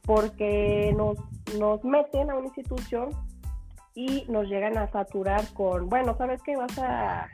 porque 0.00 0.94
nos, 0.96 1.18
nos 1.58 1.84
meten 1.84 2.30
a 2.30 2.36
una 2.36 2.46
institución 2.46 3.10
y 3.94 4.24
nos 4.28 4.48
llegan 4.48 4.76
a 4.76 4.90
saturar 4.90 5.46
con, 5.54 5.88
bueno, 5.88 6.16
¿sabes 6.16 6.42
qué? 6.42 6.56
Vas 6.56 6.78
a 6.78 7.28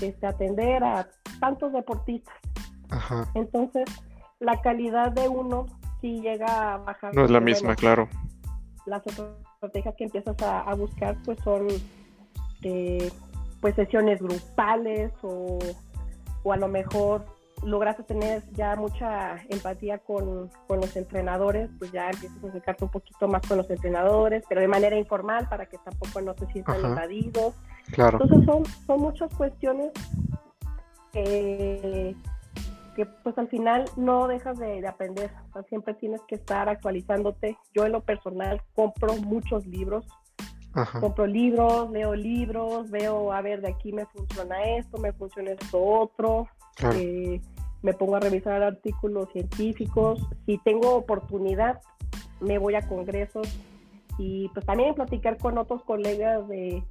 este, 0.00 0.26
atender 0.26 0.84
a 0.84 1.08
tantos 1.40 1.72
deportistas. 1.72 2.34
Entonces, 3.34 3.84
la 4.38 4.60
calidad 4.60 5.12
de 5.12 5.28
uno 5.28 5.66
sí 6.00 6.20
llega 6.20 6.74
a 6.74 6.78
bajar. 6.78 7.14
No 7.14 7.24
es 7.24 7.30
la 7.30 7.40
misma, 7.40 7.74
claro. 7.74 8.08
Las 8.86 9.02
estrategias 9.06 9.94
que 9.96 10.04
empiezas 10.04 10.36
a, 10.42 10.74
buscar 10.74 11.16
pues 11.24 11.38
son 11.44 11.68
eh, 12.62 13.10
pues 13.60 13.74
sesiones 13.74 14.20
grupales 14.22 15.12
o, 15.22 15.58
o 16.42 16.52
a 16.52 16.56
lo 16.56 16.68
mejor 16.68 17.24
lograste 17.62 18.02
tener 18.02 18.42
ya 18.52 18.76
mucha 18.76 19.36
empatía 19.48 19.98
con, 19.98 20.50
los 20.68 20.96
entrenadores, 20.96 21.70
pues 21.78 21.92
ya 21.92 22.10
empiezas 22.10 22.42
a 22.44 22.48
acercarte 22.48 22.84
un 22.84 22.90
poquito 22.90 23.28
más 23.28 23.42
con 23.46 23.58
los 23.58 23.68
entrenadores, 23.70 24.44
pero 24.48 24.60
de 24.60 24.68
manera 24.68 24.96
informal 24.96 25.48
para 25.48 25.66
que 25.66 25.78
tampoco 25.78 26.20
no 26.20 26.34
se 26.34 26.46
sientan 26.46 26.80
invadidos. 26.80 27.54
Claro. 27.92 28.18
Entonces 28.20 28.46
son, 28.46 28.64
son 28.86 29.00
muchas 29.00 29.34
cuestiones 29.34 29.90
que, 31.12 32.14
que 32.94 33.06
pues 33.06 33.36
al 33.38 33.48
final 33.48 33.84
no 33.96 34.26
dejas 34.26 34.58
de, 34.58 34.86
aprender, 34.86 35.30
siempre 35.68 35.94
tienes 35.94 36.20
que 36.28 36.36
estar 36.36 36.68
actualizándote. 36.68 37.56
Yo 37.74 37.84
en 37.84 37.92
lo 37.92 38.00
personal 38.00 38.62
compro 38.74 39.14
muchos 39.16 39.66
libros, 39.66 40.06
compro 41.00 41.26
libros, 41.26 41.90
leo 41.90 42.14
libros, 42.14 42.90
veo, 42.90 43.32
a 43.32 43.42
ver, 43.42 43.60
de 43.60 43.68
aquí 43.68 43.92
me 43.92 44.06
funciona 44.06 44.62
esto, 44.76 44.98
me 44.98 45.12
funciona 45.12 45.52
esto 45.52 45.82
otro. 45.82 46.48
Eh, 46.94 47.40
me 47.82 47.94
pongo 47.94 48.16
a 48.16 48.20
revisar 48.20 48.62
artículos 48.62 49.28
científicos. 49.32 50.26
Si 50.46 50.58
tengo 50.58 50.94
oportunidad, 50.94 51.80
me 52.40 52.58
voy 52.58 52.74
a 52.74 52.86
congresos 52.86 53.48
y 54.18 54.48
pues 54.48 54.66
también 54.66 54.94
platicar 54.94 55.38
con 55.38 55.56
otros 55.56 55.82
colegas 55.84 56.46
de, 56.48 56.82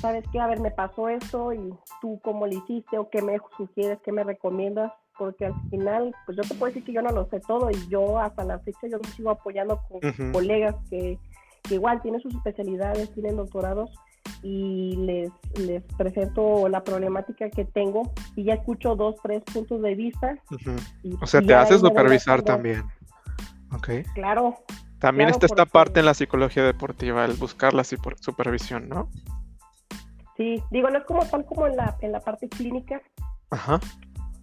¿sabes 0.00 0.24
qué? 0.30 0.40
A 0.40 0.46
ver, 0.46 0.60
me 0.60 0.70
pasó 0.70 1.08
esto 1.08 1.52
y 1.52 1.74
tú 2.00 2.20
cómo 2.22 2.46
lo 2.46 2.52
hiciste 2.52 2.98
o 2.98 3.08
qué 3.08 3.22
me 3.22 3.38
sugieres, 3.56 3.98
qué 4.04 4.12
me 4.12 4.24
recomiendas, 4.24 4.92
porque 5.18 5.46
al 5.46 5.54
final, 5.70 6.14
pues 6.26 6.36
yo 6.36 6.42
te 6.42 6.54
puedo 6.54 6.66
decir 6.66 6.84
que 6.84 6.92
yo 6.92 7.02
no 7.02 7.10
lo 7.10 7.26
sé 7.30 7.40
todo 7.40 7.70
y 7.70 7.88
yo 7.88 8.18
hasta 8.18 8.44
la 8.44 8.58
fecha 8.58 8.88
yo 8.90 8.98
me 8.98 9.08
sigo 9.10 9.30
apoyando 9.30 9.80
con 9.88 10.32
colegas 10.32 10.74
que, 10.90 11.18
que 11.62 11.74
igual 11.74 12.02
tienen 12.02 12.20
sus 12.20 12.34
especialidades, 12.34 13.12
tienen 13.14 13.36
doctorados 13.36 13.90
y 14.42 14.96
les, 14.96 15.30
les 15.56 15.82
presento 15.96 16.68
la 16.68 16.82
problemática 16.84 17.50
que 17.50 17.64
tengo 17.64 18.12
y 18.34 18.44
ya 18.44 18.54
escucho 18.54 18.96
dos, 18.96 19.16
tres 19.22 19.42
puntos 19.42 19.82
de 19.82 19.94
vista. 19.94 20.38
o 21.20 21.26
sea, 21.26 21.42
te 21.42 21.54
haces 21.54 21.80
supervisar 21.80 22.42
también. 22.42 22.84
Ok. 23.72 23.88
Claro. 24.14 24.54
También 24.98 25.28
está 25.28 25.46
esta 25.46 25.66
parte 25.66 26.00
en 26.00 26.06
la 26.06 26.14
psicología 26.14 26.64
deportiva, 26.64 27.24
el 27.24 27.34
buscar 27.34 27.74
la 27.74 27.84
supervisión, 27.84 28.88
¿no? 28.88 29.10
Sí, 30.36 30.62
digo, 30.70 30.90
no 30.90 30.98
es 30.98 31.04
como 31.04 31.24
tal 31.26 31.44
como 31.44 31.66
en 31.66 31.76
la, 31.76 31.96
en 32.00 32.12
la 32.12 32.20
parte 32.20 32.48
clínica, 32.48 33.00
Ajá. 33.50 33.80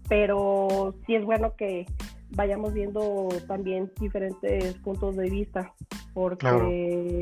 pero 0.10 0.96
sí 1.06 1.16
es 1.16 1.24
bueno 1.24 1.56
que 1.56 1.86
vayamos 2.32 2.74
viendo 2.74 3.30
también 3.48 3.92
diferentes 4.00 4.74
puntos 4.76 5.16
de 5.16 5.30
vista, 5.30 5.72
porque 6.14 7.20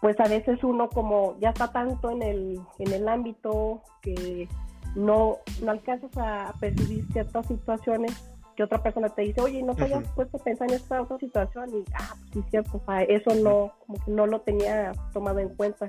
pues 0.00 0.18
a 0.20 0.28
veces 0.28 0.62
uno 0.62 0.88
como 0.88 1.38
ya 1.40 1.50
está 1.50 1.72
tanto 1.72 2.10
en 2.10 2.22
el, 2.22 2.60
en 2.78 2.92
el 2.92 3.08
ámbito 3.08 3.82
que 4.02 4.48
no, 4.94 5.38
no 5.62 5.70
alcanzas 5.70 6.10
a 6.16 6.52
percibir 6.60 7.04
ciertas 7.12 7.46
situaciones 7.46 8.12
que 8.56 8.62
otra 8.62 8.82
persona 8.82 9.08
te 9.10 9.22
dice, 9.22 9.40
oye, 9.40 9.62
no 9.62 9.74
te 9.74 9.84
hayas 9.84 10.08
puesto 10.12 10.38
a 10.38 10.42
pensar 10.42 10.68
en 10.68 10.76
esta 10.76 11.02
otra 11.02 11.18
situación 11.18 11.68
y, 11.74 11.84
ah, 11.94 12.14
pues 12.32 12.32
sí, 12.32 12.50
cierto, 12.50 12.78
o 12.78 12.84
sea, 12.86 13.02
eso 13.02 13.34
no, 13.34 13.72
como 13.86 14.02
que 14.02 14.10
no 14.10 14.26
lo 14.26 14.40
tenía 14.40 14.92
tomado 15.12 15.38
en 15.40 15.50
cuenta. 15.50 15.86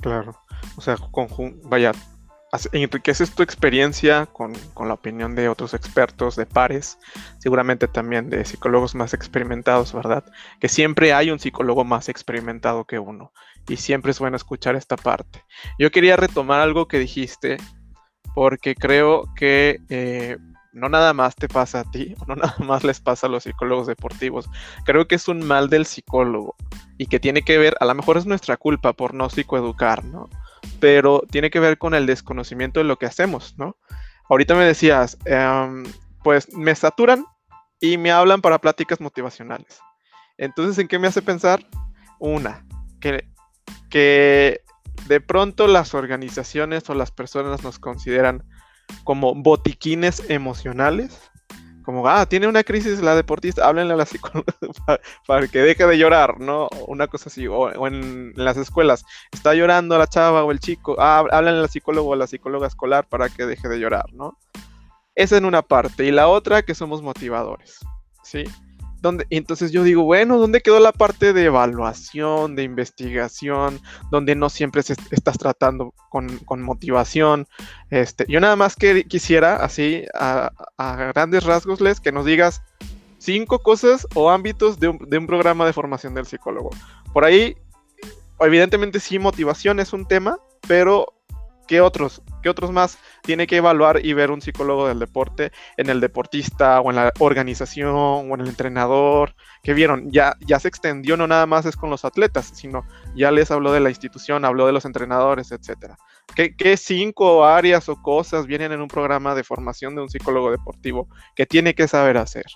Claro, 0.00 0.32
o 0.76 0.80
sea, 0.80 0.96
vaya, 1.64 1.90
enriqueces 2.72 3.34
tu 3.34 3.42
experiencia 3.42 4.26
con, 4.26 4.52
la 4.86 4.94
opinión 4.94 5.34
de 5.34 5.48
otros 5.48 5.74
expertos, 5.74 6.36
de 6.36 6.46
pares, 6.46 6.98
seguramente 7.38 7.88
también 7.88 8.30
de 8.30 8.44
psicólogos 8.44 8.94
más 8.94 9.14
experimentados, 9.14 9.92
¿verdad? 9.92 10.24
Que 10.60 10.68
siempre 10.68 11.12
hay 11.12 11.30
un 11.30 11.38
psicólogo 11.38 11.84
más 11.84 12.08
experimentado 12.08 12.84
que 12.84 12.98
uno 12.98 13.32
y 13.68 13.76
siempre 13.76 14.12
es 14.12 14.18
bueno 14.18 14.36
escuchar 14.36 14.76
esta 14.76 14.96
parte. 14.96 15.44
Yo 15.78 15.90
quería 15.90 16.16
retomar 16.16 16.60
algo 16.60 16.88
que 16.88 16.98
dijiste 16.98 17.58
porque 18.34 18.74
creo 18.74 19.24
que 19.34 19.80
eh, 19.88 20.38
no 20.78 20.88
nada 20.88 21.12
más 21.12 21.34
te 21.34 21.48
pasa 21.48 21.80
a 21.80 21.84
ti, 21.84 22.14
no 22.26 22.36
nada 22.36 22.54
más 22.58 22.84
les 22.84 23.00
pasa 23.00 23.26
a 23.26 23.30
los 23.30 23.44
psicólogos 23.44 23.86
deportivos. 23.86 24.48
Creo 24.84 25.06
que 25.06 25.16
es 25.16 25.28
un 25.28 25.46
mal 25.46 25.68
del 25.68 25.86
psicólogo 25.86 26.56
y 26.96 27.06
que 27.06 27.20
tiene 27.20 27.42
que 27.42 27.58
ver, 27.58 27.76
a 27.80 27.84
lo 27.84 27.94
mejor 27.94 28.16
es 28.16 28.26
nuestra 28.26 28.56
culpa 28.56 28.92
por 28.92 29.14
no 29.14 29.28
psicoeducar, 29.28 30.04
¿no? 30.04 30.28
Pero 30.80 31.22
tiene 31.30 31.50
que 31.50 31.60
ver 31.60 31.78
con 31.78 31.94
el 31.94 32.06
desconocimiento 32.06 32.80
de 32.80 32.84
lo 32.84 32.96
que 32.96 33.06
hacemos, 33.06 33.54
¿no? 33.58 33.76
Ahorita 34.28 34.54
me 34.54 34.64
decías, 34.64 35.16
em, 35.24 35.84
pues 36.22 36.52
me 36.54 36.74
saturan 36.74 37.24
y 37.80 37.96
me 37.96 38.10
hablan 38.10 38.40
para 38.40 38.58
pláticas 38.58 39.00
motivacionales. 39.00 39.80
Entonces, 40.36 40.78
¿en 40.78 40.88
qué 40.88 40.98
me 40.98 41.08
hace 41.08 41.22
pensar? 41.22 41.66
Una, 42.18 42.66
que, 43.00 43.28
que 43.90 44.62
de 45.06 45.20
pronto 45.20 45.66
las 45.66 45.94
organizaciones 45.94 46.88
o 46.90 46.94
las 46.94 47.10
personas 47.10 47.62
nos 47.62 47.78
consideran 47.78 48.44
como 49.04 49.34
botiquines 49.34 50.28
emocionales. 50.28 51.20
Como, 51.82 52.06
ah, 52.06 52.26
tiene 52.26 52.46
una 52.46 52.64
crisis 52.64 53.00
la 53.00 53.16
deportista, 53.16 53.66
háblenle 53.66 53.94
a 53.94 53.96
la 53.96 54.04
psicóloga 54.04 54.52
para, 55.26 55.48
que 55.48 55.60
deje 55.60 55.86
de 55.86 55.96
llorar, 55.96 56.38
¿no? 56.38 56.68
Una 56.86 57.06
cosa 57.06 57.30
así, 57.30 57.46
o, 57.46 57.86
en, 57.86 58.34
las 58.36 58.58
escuelas, 58.58 59.06
está 59.32 59.54
llorando 59.54 59.96
la 59.96 60.06
chava 60.06 60.44
o 60.44 60.50
el 60.50 60.60
chico, 60.60 60.96
ah, 60.98 61.24
háblenle 61.30 61.60
al 61.60 61.70
psicólogo 61.70 62.10
o 62.10 62.12
a 62.12 62.16
la 62.16 62.26
psicóloga 62.26 62.66
escolar 62.66 63.08
para 63.08 63.30
que 63.30 63.46
deje 63.46 63.68
de 63.68 63.78
llorar, 63.78 64.12
¿no? 64.12 64.36
Esa 65.14 65.38
en 65.38 65.46
una 65.46 65.62
parte. 65.62 66.04
Y 66.04 66.10
la 66.10 66.28
otra, 66.28 66.62
que 66.62 66.74
somos 66.74 67.00
motivadores, 67.00 67.78
¿sí? 68.22 68.44
Donde, 69.00 69.26
entonces 69.30 69.70
yo 69.70 69.84
digo, 69.84 70.02
bueno, 70.02 70.38
¿dónde 70.38 70.60
quedó 70.60 70.80
la 70.80 70.92
parte 70.92 71.32
de 71.32 71.44
evaluación, 71.44 72.56
de 72.56 72.64
investigación, 72.64 73.80
donde 74.10 74.34
no 74.34 74.50
siempre 74.50 74.80
estás 74.80 75.38
tratando 75.38 75.94
con, 76.10 76.62
motivación? 76.62 77.46
Este, 77.90 78.24
yo 78.28 78.40
nada 78.40 78.56
más 78.56 78.74
que 78.76 79.04
quisiera, 79.04 79.56
así, 79.56 80.04
a, 80.14 80.50
grandes 81.14 81.44
rasgos, 81.44 81.80
les, 81.80 82.00
que 82.00 82.12
nos 82.12 82.24
digas 82.24 82.62
cinco 83.18 83.60
cosas 83.60 84.06
o 84.14 84.30
ámbitos 84.30 84.80
de 84.80 84.88
un, 84.88 84.98
de 84.98 85.18
un 85.18 85.26
programa 85.26 85.66
de 85.66 85.72
formación 85.72 86.14
del 86.14 86.26
psicólogo. 86.26 86.70
Por 87.12 87.24
ahí, 87.24 87.56
evidentemente 88.40 89.00
sí, 89.00 89.18
motivación 89.18 89.80
es 89.80 89.92
un 89.92 90.06
tema, 90.06 90.38
pero 90.66 91.17
¿qué 91.68 91.80
otros? 91.80 92.22
¿Qué 92.42 92.48
otros 92.48 92.72
más 92.72 92.98
tiene 93.22 93.46
que 93.46 93.58
evaluar 93.58 94.04
y 94.04 94.12
ver 94.14 94.32
un 94.32 94.40
psicólogo 94.40 94.88
del 94.88 94.98
deporte 94.98 95.52
en 95.76 95.90
el 95.90 96.00
deportista 96.00 96.80
o 96.80 96.90
en 96.90 96.96
la 96.96 97.12
organización 97.20 97.94
o 97.94 98.34
en 98.34 98.40
el 98.40 98.48
entrenador? 98.48 99.36
que 99.62 99.74
vieron? 99.74 100.10
Ya, 100.10 100.34
ya 100.40 100.58
se 100.58 100.68
extendió, 100.68 101.16
no 101.16 101.26
nada 101.26 101.46
más 101.46 101.66
es 101.66 101.76
con 101.76 101.90
los 101.90 102.04
atletas, 102.04 102.50
sino 102.54 102.84
ya 103.14 103.30
les 103.30 103.50
habló 103.50 103.72
de 103.72 103.80
la 103.80 103.90
institución, 103.90 104.44
habló 104.44 104.66
de 104.66 104.72
los 104.72 104.84
entrenadores, 104.84 105.52
etcétera. 105.52 105.96
¿Qué, 106.34 106.54
¿Qué, 106.56 106.76
cinco 106.76 107.44
áreas 107.44 107.88
o 107.88 108.00
cosas 108.00 108.46
vienen 108.46 108.72
en 108.72 108.80
un 108.80 108.88
programa 108.88 109.34
de 109.34 109.44
formación 109.44 109.94
de 109.94 110.02
un 110.02 110.10
psicólogo 110.10 110.50
deportivo 110.50 111.08
que 111.34 111.46
tiene 111.46 111.74
que 111.74 111.88
saber 111.88 112.16
hacer? 112.16 112.46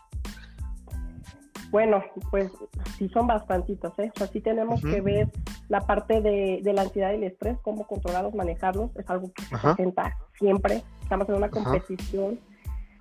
Bueno, 1.73 2.05
pues 2.31 2.53
sí 2.99 3.09
son 3.09 3.27
bastantitos, 3.27 3.99
¿eh? 3.99 4.13
O 4.15 4.19
sea, 4.19 4.27
sí 4.27 4.43
tenemos 4.43 4.83
que 4.83 5.01
ver 5.01 5.31
la 5.71 5.81
parte 5.81 6.21
de, 6.21 6.61
la 6.63 6.83
ansiedad 6.83 7.13
y 7.13 7.15
el 7.15 7.25
estrés, 7.25 7.57
cómo 7.63 7.87
controlarlos, 7.87 8.35
manejarlos, 8.35 8.95
es 8.95 9.09
algo 9.09 9.33
que 9.33 9.43
se 9.43 9.57
presenta 9.57 10.19
siempre. 10.39 10.83
Estamos 11.03 11.27
en 11.31 11.37
una 11.37 11.49
competición, 11.49 12.39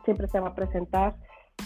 siempre 0.06 0.30
se 0.30 0.40
va 0.40 0.48
a 0.48 0.56
presentar. 0.56 1.18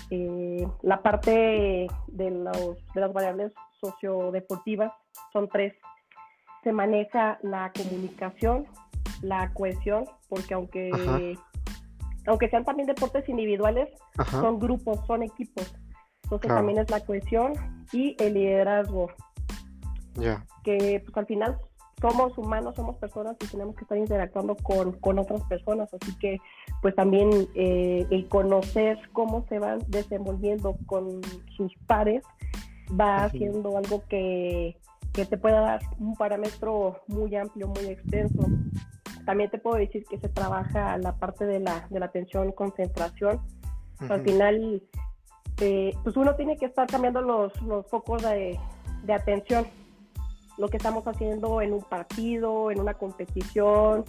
Eh, 0.09 0.67
la 0.81 1.03
parte 1.03 1.87
de, 2.07 2.31
los, 2.31 2.93
de 2.95 3.01
las 3.01 3.13
variables 3.13 3.53
sociodeportivas 3.79 4.91
son 5.31 5.47
tres. 5.47 5.75
Se 6.63 6.71
maneja 6.71 7.37
la 7.43 7.71
comunicación, 7.71 8.65
la 9.21 9.53
cohesión, 9.53 10.05
porque 10.27 10.55
aunque, 10.55 11.37
aunque 12.25 12.49
sean 12.49 12.65
también 12.65 12.87
deportes 12.87 13.29
individuales, 13.29 13.89
son 14.31 14.57
grupos, 14.57 15.05
son 15.05 15.21
equipos 15.21 15.71
entonces 16.25 16.49
también 16.49 16.79
es 16.79 16.89
la 16.89 16.99
cohesión 17.01 17.53
y 17.93 18.15
el 18.19 18.33
liderazgo. 18.33 19.11
Ya. 20.15 20.45
Que 20.63 21.01
pues 21.05 21.15
al 21.17 21.27
final 21.27 21.57
somos 22.01 22.37
humanos, 22.37 22.75
somos 22.75 22.97
personas 22.97 23.35
y 23.41 23.47
tenemos 23.47 23.75
que 23.75 23.83
estar 23.83 23.97
interactuando 23.97 24.55
con, 24.55 24.93
con 24.93 25.19
otras 25.19 25.43
personas. 25.43 25.93
Así 25.93 26.17
que 26.17 26.37
pues 26.81 26.95
también 26.95 27.29
eh, 27.53 28.07
el 28.09 28.27
conocer 28.27 28.97
cómo 29.13 29.45
se 29.47 29.59
van 29.59 29.79
desenvolviendo 29.87 30.75
con 30.87 31.21
sus 31.55 31.73
pares 31.85 32.23
va 32.99 33.25
haciendo 33.25 33.77
algo 33.77 34.03
que, 34.07 34.77
que 35.13 35.25
te 35.25 35.37
pueda 35.37 35.61
dar 35.61 35.81
un 35.99 36.15
parámetro 36.15 37.01
muy 37.07 37.35
amplio, 37.35 37.67
muy 37.67 37.85
extenso. 37.85 38.47
También 39.25 39.49
te 39.49 39.57
puedo 39.57 39.77
decir 39.77 40.05
que 40.09 40.19
se 40.19 40.29
trabaja 40.29 40.97
la 40.97 41.15
parte 41.17 41.45
de 41.45 41.59
la, 41.59 41.87
de 41.89 41.99
la 41.99 42.07
atención, 42.07 42.51
concentración. 42.51 43.41
Al 44.09 44.21
final 44.21 44.83
eh, 45.61 45.95
pues 46.03 46.17
uno 46.17 46.35
tiene 46.35 46.57
que 46.57 46.65
estar 46.65 46.87
cambiando 46.87 47.21
los, 47.21 47.61
los 47.61 47.87
focos 47.87 48.21
de, 48.21 48.59
atención. 49.07 49.65
Lo 50.57 50.69
que 50.69 50.77
estamos 50.77 51.05
haciendo 51.07 51.61
en 51.61 51.73
un 51.73 51.81
partido, 51.81 52.71
en 52.71 52.79
una 52.79 52.93
competición, 52.93 54.05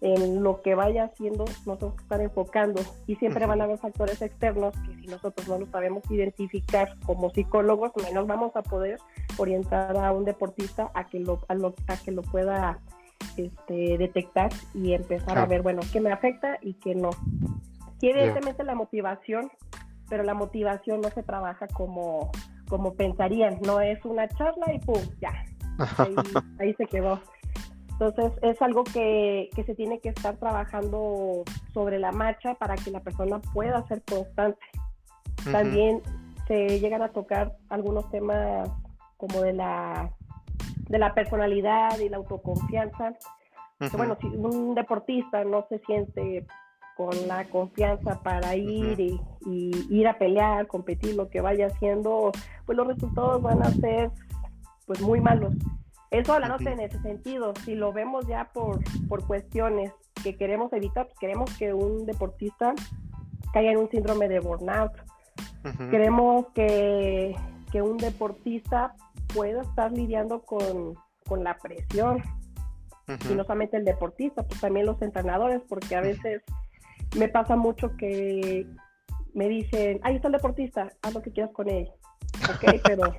en 0.00 0.42
lo 0.42 0.62
que 0.62 0.74
vaya 0.74 1.04
haciendo, 1.04 1.44
nos 1.66 1.78
tenemos 1.78 1.94
que 1.96 2.02
estar 2.02 2.20
enfocando. 2.20 2.82
Y 3.06 3.16
siempre 3.16 3.46
van 3.46 3.60
a 3.60 3.64
haber 3.64 3.78
factores 3.78 4.20
externos 4.22 4.74
que 4.86 4.94
si 4.96 5.06
nosotros 5.06 5.46
no 5.46 5.58
los 5.58 5.68
sabemos 5.68 6.02
identificar 6.10 6.96
como 7.04 7.30
psicólogos, 7.30 7.92
menos 8.02 8.26
vamos 8.26 8.56
a 8.56 8.62
poder 8.62 8.98
orientar 9.36 9.96
a 9.96 10.12
un 10.12 10.24
deportista 10.24 10.90
a 10.94 11.04
que 11.06 11.20
lo, 11.20 11.40
a, 11.48 11.96
que 11.96 12.12
lo 12.12 12.22
pueda 12.22 12.78
este, 13.36 13.98
detectar 13.98 14.50
y 14.74 14.94
empezar 14.94 15.36
a 15.38 15.46
ver, 15.46 15.62
bueno, 15.62 15.82
qué 15.92 16.00
me 16.00 16.12
afecta 16.12 16.58
y 16.62 16.74
qué 16.74 16.94
no. 16.94 17.10
Y 18.00 18.08
evidentemente 18.08 18.64
la 18.64 18.74
motivación 18.74 19.50
pero 20.10 20.24
la 20.24 20.34
motivación 20.34 21.00
no 21.00 21.08
se 21.08 21.22
trabaja 21.22 21.66
como, 21.68 22.30
como 22.68 22.92
pensarían, 22.94 23.58
no 23.64 23.80
es 23.80 24.04
una 24.04 24.28
charla 24.28 24.74
y 24.74 24.80
pum, 24.80 25.00
ya, 25.20 25.32
ahí, 26.58 26.74
se 26.74 26.84
quedó. 26.86 27.20
Entonces 27.92 28.32
es 28.42 28.60
algo 28.60 28.82
que, 28.82 29.50
que, 29.54 29.62
se 29.64 29.74
tiene 29.74 30.00
que 30.00 30.08
estar 30.08 30.36
trabajando 30.36 31.44
sobre 31.72 31.98
la 31.98 32.12
marcha 32.12 32.54
para 32.54 32.74
que 32.74 32.90
la 32.90 33.00
persona 33.00 33.38
pueda 33.54 33.86
ser 33.86 34.02
constante. 34.02 34.60
También 35.50 36.02
se 36.48 36.80
llegan 36.80 37.02
a 37.02 37.10
tocar 37.10 37.56
algunos 37.68 38.10
temas 38.10 38.68
como 39.16 39.42
de 39.42 39.52
la, 39.52 40.10
de 40.88 40.98
la 40.98 41.14
personalidad 41.14 41.98
y 41.98 42.08
la 42.08 42.16
autoconfianza. 42.16 43.14
bueno, 43.96 44.16
si 44.20 44.26
un 44.26 44.74
deportista 44.74 45.44
no 45.44 45.66
se 45.68 45.78
siente 45.80 46.46
con 47.00 47.28
la 47.28 47.46
confianza 47.46 48.20
para 48.22 48.54
ir 48.56 49.00
y, 49.00 49.18
ir 49.88 50.06
a 50.06 50.18
pelear, 50.18 50.66
competir, 50.66 51.14
lo 51.14 51.30
que 51.30 51.40
vaya 51.40 51.68
haciendo, 51.68 52.30
pues 52.66 52.76
los 52.76 52.86
resultados 52.86 53.40
van 53.40 53.62
a 53.62 53.70
ser 53.70 54.10
pues 54.86 55.00
muy 55.00 55.18
malos. 55.18 55.54
Eso 56.10 56.34
hablando 56.34 56.58
en 56.68 56.80
ese 56.80 57.00
sentido, 57.00 57.54
si 57.64 57.74
lo 57.74 57.94
vemos 57.94 58.26
ya 58.26 58.50
por, 58.52 58.80
por 59.08 59.26
cuestiones 59.26 59.92
que 60.22 60.36
queremos 60.36 60.70
evitar, 60.74 61.06
pues 61.06 61.18
queremos 61.18 61.56
que 61.56 61.72
un 61.72 62.04
deportista 62.04 62.74
caiga 63.54 63.70
en 63.70 63.78
un 63.78 63.90
síndrome 63.90 64.28
de 64.28 64.40
burnout. 64.40 64.92
Queremos 65.90 66.48
que, 66.54 67.34
que, 67.72 67.80
un 67.80 67.96
deportista 67.96 68.94
pueda 69.32 69.62
estar 69.62 69.90
lidiando 69.90 70.42
con, 70.42 70.96
con 71.26 71.44
la 71.44 71.56
presión. 71.56 72.22
Y 73.28 73.34
no 73.34 73.42
solamente 73.42 73.76
el 73.76 73.84
deportista, 73.84 74.46
pues 74.46 74.60
también 74.60 74.86
los 74.86 75.00
entrenadores, 75.02 75.62
porque 75.68 75.96
a 75.96 76.00
veces 76.00 76.42
me 77.16 77.28
pasa 77.28 77.56
mucho 77.56 77.96
que 77.96 78.66
me 79.34 79.48
dicen, 79.48 80.00
ahí 80.02 80.16
está 80.16 80.28
el 80.28 80.32
deportista, 80.32 80.88
haz 81.02 81.14
lo 81.14 81.22
que 81.22 81.32
quieras 81.32 81.52
con 81.52 81.68
él. 81.68 81.88
Ok, 82.48 82.80
pero... 82.84 83.14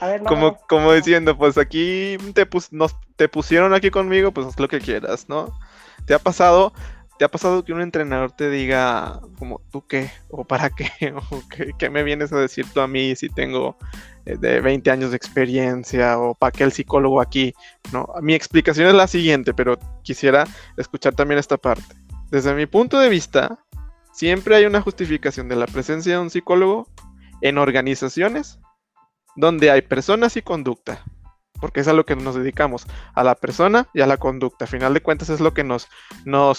A 0.00 0.08
ver, 0.08 0.22
como, 0.24 0.56
como 0.68 0.92
diciendo, 0.92 1.38
pues 1.38 1.56
aquí 1.56 2.16
te, 2.34 2.48
nos, 2.72 2.96
te 3.14 3.28
pusieron 3.28 3.72
aquí 3.74 3.90
conmigo, 3.90 4.32
pues 4.32 4.48
haz 4.48 4.58
lo 4.58 4.66
que 4.66 4.80
quieras, 4.80 5.28
¿no? 5.28 5.56
¿Te 6.04 6.14
ha 6.14 6.18
pasado, 6.18 6.72
te 7.16 7.24
ha 7.24 7.30
pasado 7.30 7.64
que 7.64 7.72
un 7.72 7.80
entrenador 7.80 8.32
te 8.32 8.50
diga, 8.50 9.20
como, 9.38 9.60
¿tú 9.70 9.86
qué? 9.86 10.10
¿O 10.30 10.44
para 10.44 10.70
qué? 10.70 10.90
¿O 11.30 11.42
qué, 11.78 11.90
me 11.90 12.02
vienes 12.02 12.32
a 12.32 12.38
decir 12.38 12.66
tú 12.74 12.80
a 12.80 12.88
mí 12.88 13.14
si 13.14 13.28
tengo 13.28 13.78
eh, 14.26 14.36
de 14.36 14.60
20 14.60 14.90
años 14.90 15.10
de 15.10 15.16
experiencia? 15.16 16.18
¿O 16.18 16.34
para 16.34 16.50
qué 16.50 16.64
el 16.64 16.72
psicólogo 16.72 17.20
aquí? 17.20 17.54
¿No? 17.92 18.08
Mi 18.20 18.34
explicación 18.34 18.88
es 18.88 18.94
la 18.94 19.06
siguiente, 19.06 19.54
pero 19.54 19.78
quisiera 20.02 20.44
escuchar 20.76 21.14
también 21.14 21.38
esta 21.38 21.56
parte. 21.56 21.94
Desde 22.30 22.54
mi 22.54 22.66
punto 22.66 22.98
de 22.98 23.08
vista, 23.08 23.58
siempre 24.12 24.56
hay 24.56 24.64
una 24.64 24.80
justificación 24.80 25.48
de 25.48 25.56
la 25.56 25.66
presencia 25.66 26.14
de 26.14 26.20
un 26.20 26.30
psicólogo 26.30 26.88
en 27.40 27.58
organizaciones 27.58 28.58
donde 29.36 29.70
hay 29.70 29.82
personas 29.82 30.36
y 30.36 30.42
conducta, 30.42 31.04
porque 31.60 31.80
es 31.80 31.88
a 31.88 31.92
lo 31.92 32.04
que 32.04 32.16
nos 32.16 32.34
dedicamos, 32.34 32.86
a 33.14 33.24
la 33.24 33.34
persona 33.34 33.88
y 33.92 34.00
a 34.00 34.06
la 34.06 34.16
conducta. 34.16 34.64
A 34.64 34.68
final 34.68 34.94
de 34.94 35.02
cuentas 35.02 35.30
es 35.30 35.40
lo 35.40 35.54
que 35.54 35.64
nos, 35.64 35.88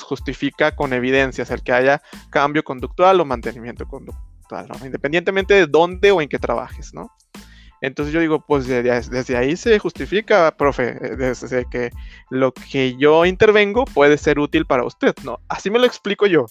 justifica 0.04 0.75
con 0.75 0.93
evidencias 0.93 1.51
el 1.51 1.63
que 1.63 1.73
haya 1.73 2.01
cambio 2.30 2.63
conductual 2.63 3.19
o 3.21 3.25
mantenimiento 3.25 3.88
conductual, 3.88 4.67
independientemente 4.84 5.54
de 5.54 5.67
dónde 5.67 6.12
o 6.12 6.21
en 6.21 6.30
qué 6.30 6.39
trabajes, 6.39 6.93
¿no? 6.93 7.12
Entonces 7.86 8.13
yo 8.13 8.19
digo, 8.19 8.43
pues 8.45 8.67
desde, 8.67 9.38
ahí 9.38 9.56
se 9.56 9.78
justifica, 9.78 10.56
profe, 10.58 10.98
eh, 11.02 11.15
desde 11.15 11.65
que 11.69 11.91
lo 12.32 12.52
que 12.52 12.95
yo 12.98 13.26
intervengo 13.26 13.86
puede 13.86 14.17
ser 14.17 14.39
útil 14.39 14.65
para 14.65 14.84
usted, 14.84 15.13
¿no? 15.24 15.39
Así 15.50 15.69
me 15.69 15.80
lo 15.80 15.86
explico 15.86 16.26
yo. 16.26 16.45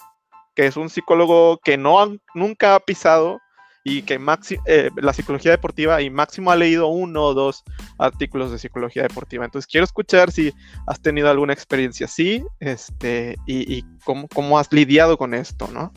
que 0.54 0.66
es 0.66 0.76
un 0.76 0.88
psicólogo 0.88 1.58
que 1.64 1.76
no 1.76 2.16
nunca 2.32 2.76
ha 2.76 2.80
pisado 2.80 3.40
y 3.82 4.02
que 4.02 4.18
eh, 4.66 4.90
la 4.96 5.12
psicología 5.12 5.50
deportiva 5.50 6.00
y 6.00 6.08
Máximo 6.08 6.52
ha 6.52 6.56
leído 6.56 6.86
uno 6.86 7.24
o 7.24 7.34
dos 7.34 7.64
artículos 7.98 8.52
de 8.52 8.58
psicología 8.58 9.02
deportiva. 9.02 9.44
Entonces 9.44 9.68
quiero 9.70 9.84
escuchar 9.84 10.30
si 10.30 10.52
has 10.86 11.00
tenido 11.02 11.28
alguna 11.28 11.52
experiencia 11.52 12.06
así 12.06 12.44
este, 12.60 13.36
y, 13.46 13.82
cómo, 14.04 14.28
cómo, 14.28 14.58
has 14.58 14.72
lidiado 14.72 15.18
con 15.18 15.34
esto, 15.34 15.68
¿no? 15.72 15.92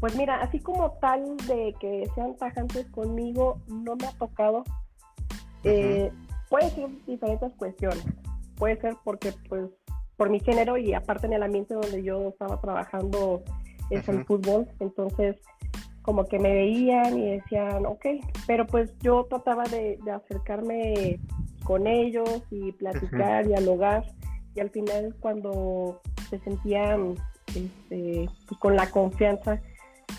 Pues 0.00 0.16
mira, 0.16 0.40
así 0.40 0.58
como 0.60 0.92
tal 0.92 1.36
de 1.46 1.74
que 1.78 2.08
sean 2.14 2.34
tajantes 2.36 2.86
conmigo, 2.88 3.60
no 3.68 3.96
me 3.96 4.06
ha 4.06 4.12
tocado. 4.12 4.64
Eh, 5.62 6.10
puede 6.48 6.70
ser 6.70 6.88
diferentes 7.06 7.52
cuestiones. 7.54 8.04
Puede 8.56 8.80
ser 8.80 8.96
porque, 9.04 9.34
pues, 9.48 9.68
por 10.16 10.30
mi 10.30 10.40
género 10.40 10.76
y 10.76 10.94
aparte 10.94 11.26
en 11.26 11.34
el 11.34 11.42
ambiente 11.42 11.74
donde 11.74 12.02
yo 12.02 12.28
estaba 12.28 12.60
trabajando 12.60 13.42
es 13.90 14.08
el 14.08 14.24
fútbol, 14.24 14.68
entonces 14.78 15.36
como 16.02 16.24
que 16.24 16.38
me 16.38 16.52
veían 16.52 17.18
y 17.18 17.30
decían, 17.32 17.86
ok, 17.86 18.06
pero 18.46 18.66
pues 18.66 18.92
yo 19.00 19.26
trataba 19.28 19.64
de, 19.64 19.98
acercarme 20.12 21.20
con 21.64 21.86
ellos 21.86 22.42
y 22.50 22.72
platicar, 22.72 23.46
dialogar, 23.46 24.04
y 24.54 24.60
al 24.60 24.70
final 24.70 25.14
cuando 25.20 26.00
se 26.28 26.38
sentían 26.40 27.14
este, 27.46 28.28
pues, 28.46 28.60
con 28.60 28.76
la 28.76 28.90
confianza 28.90 29.60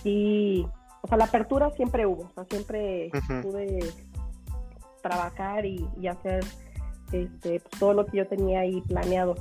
y, 0.04 0.66
o 1.02 1.08
sea, 1.08 1.18
la 1.18 1.26
apertura 1.26 1.72
siempre 1.72 2.06
hubo, 2.06 2.24
o 2.24 2.30
sea, 2.34 2.46
siempre 2.46 3.12
pude 3.42 3.80
trabajar 5.02 5.66
y, 5.66 5.88
hacer 6.08 6.44
este, 7.12 7.60
pues, 7.60 7.80
todo 7.80 7.94
lo 7.94 8.06
que 8.06 8.18
yo 8.18 8.28
tenía 8.28 8.62
ahí 8.62 8.82
planeado 8.82 9.36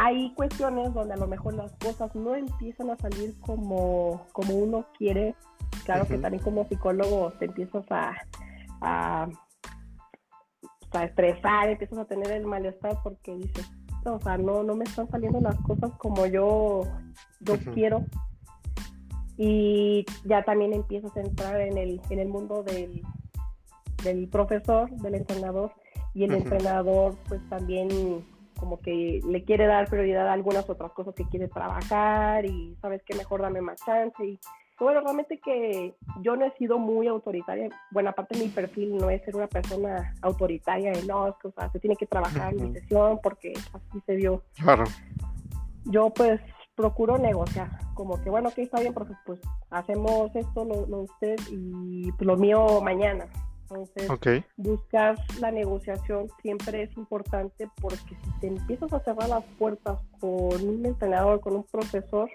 hay 0.00 0.32
cuestiones 0.34 0.94
donde 0.94 1.14
a 1.14 1.16
lo 1.16 1.26
mejor 1.26 1.54
las 1.54 1.72
cosas 1.72 2.14
no 2.14 2.36
empiezan 2.36 2.88
a 2.88 2.96
salir 2.96 3.34
como, 3.40 4.24
como 4.32 4.54
uno 4.54 4.86
quiere. 4.96 5.34
Claro 5.84 6.06
que 6.06 6.16
también 6.18 6.40
como 6.40 6.68
psicólogo 6.68 7.32
te 7.40 7.46
empiezas 7.46 7.84
a, 7.90 8.14
a, 8.80 9.28
estresar, 11.02 11.70
empiezas 11.70 11.98
a 11.98 12.04
tener 12.04 12.30
el 12.30 12.46
malestar 12.46 12.96
porque 13.02 13.34
dices, 13.34 13.68
o 14.04 14.20
sea, 14.20 14.38
no, 14.38 14.62
no 14.62 14.76
me 14.76 14.84
están 14.84 15.10
saliendo 15.10 15.40
las 15.40 15.56
cosas 15.62 15.90
como 15.98 16.26
yo, 16.26 16.82
yo 17.40 17.58
quiero. 17.74 18.04
Y 19.38 20.04
ya 20.24 20.42
también 20.42 20.74
empiezas 20.74 21.16
a 21.16 21.20
entrar 21.20 21.60
en 21.60 21.78
el, 21.78 22.00
en 22.10 22.18
el 22.18 22.28
mundo 22.28 22.62
del, 22.64 23.02
del 24.02 24.28
profesor, 24.28 24.90
del 24.90 25.14
entrenador, 25.14 25.72
y 26.12 26.24
el 26.24 26.34
entrenador 26.34 27.16
pues 27.28 27.40
también 27.48 27.88
como 28.58 28.80
que 28.80 29.20
le 29.26 29.44
quiere 29.44 29.66
dar 29.66 29.88
prioridad 29.88 30.28
a 30.28 30.32
algunas 30.32 30.68
otras 30.68 30.92
cosas 30.92 31.14
que 31.14 31.24
quiere 31.28 31.46
trabajar 31.48 32.44
y 32.44 32.76
sabes 32.82 33.02
que 33.04 33.14
mejor 33.14 33.40
dame 33.40 33.60
más 33.60 33.80
chance 33.84 34.24
y 34.24 34.38
bueno, 34.80 35.00
realmente 35.00 35.40
que 35.40 35.94
yo 36.22 36.36
no 36.36 36.44
he 36.44 36.56
sido 36.56 36.78
muy 36.78 37.08
autoritaria. 37.08 37.68
Bueno, 37.90 38.10
aparte 38.10 38.38
mi 38.38 38.46
perfil 38.46 38.96
no 38.96 39.10
es 39.10 39.24
ser 39.24 39.34
una 39.34 39.48
persona 39.48 40.14
autoritaria, 40.22 40.92
de 40.92 41.04
no, 41.04 41.26
es 41.26 41.34
que 41.42 41.48
o 41.48 41.52
sea, 41.52 41.68
se 41.70 41.80
tiene 41.80 41.96
que 41.96 42.06
trabajar 42.06 42.54
en 42.54 42.62
mi 42.62 42.72
sesión 42.72 43.18
porque 43.20 43.54
así 43.72 44.00
se 44.06 44.14
dio. 44.14 44.44
Claro. 44.54 44.84
Yo 45.86 46.10
pues 46.10 46.40
procuro 46.78 47.18
negociar, 47.18 47.68
como 47.94 48.22
que 48.22 48.30
bueno, 48.30 48.52
que 48.52 48.62
está 48.62 48.78
bien, 48.78 48.94
porque 48.94 49.12
pues 49.26 49.40
hacemos 49.68 50.34
esto, 50.36 50.64
lo, 50.64 50.86
lo 50.86 51.00
usted 51.00 51.36
y 51.50 52.12
pues, 52.12 52.24
lo 52.24 52.36
mío 52.36 52.80
mañana. 52.80 53.26
Entonces, 53.62 54.08
buscar 54.56 55.16
la 55.40 55.50
negociación 55.50 56.28
siempre 56.40 56.84
es 56.84 56.96
importante 56.96 57.68
porque 57.82 58.16
si 58.22 58.40
te 58.40 58.46
empiezas 58.46 58.92
a 58.92 59.00
cerrar 59.00 59.28
las 59.28 59.44
puertas 59.58 59.98
con 60.20 60.66
un 60.66 60.86
entrenador, 60.86 61.40
con 61.40 61.56
un 61.56 61.64
profesor, 61.64 62.30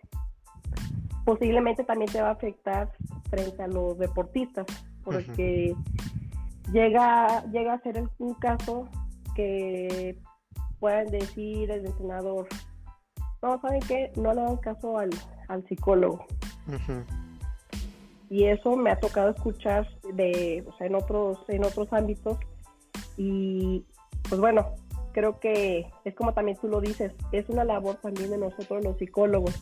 posiblemente 1.26 1.86
también 1.86 2.12
te 2.12 2.22
va 2.22 2.28
a 2.30 2.34
afectar 2.34 2.92
frente 3.30 3.64
a 3.64 3.68
los 3.68 3.98
deportistas, 3.98 4.68
porque 5.04 5.74
llega, 6.72 7.44
llega 7.46 7.74
a 7.74 7.80
ser 7.80 8.04
un 8.20 8.34
caso 8.36 8.90
que 9.36 10.20
puedan 10.80 11.08
decir 11.08 11.72
el 11.72 11.86
entrenador, 11.86 12.48
no, 13.44 13.62
¿saben 13.62 13.82
qué? 13.82 14.12
No 14.16 14.34
le 14.34 14.42
dan 14.42 14.58
caso 14.58 14.98
al, 14.98 15.12
psicólogo 15.68 16.26
y 18.34 18.46
eso 18.46 18.76
me 18.76 18.90
ha 18.90 19.00
tocado 19.00 19.30
escuchar 19.30 19.88
de, 20.16 20.66
o 20.68 20.76
sea, 20.76 20.88
en 20.88 20.96
otros, 20.96 21.38
en 21.48 21.64
otros 21.64 21.94
ámbitos 21.94 22.40
y 23.18 23.86
pues 24.28 24.42
bueno, 24.42 24.74
creo 25.12 25.40
que 25.40 25.86
es 26.04 26.16
como 26.16 26.34
también 26.34 26.58
tú 26.60 26.68
lo 26.68 26.82
dices, 26.82 27.14
es 27.32 27.48
una 27.50 27.64
labor 27.64 27.98
también 27.98 28.32
de 28.32 28.40
nosotros 28.40 28.84
los 28.84 28.98
psicólogos. 28.98 29.62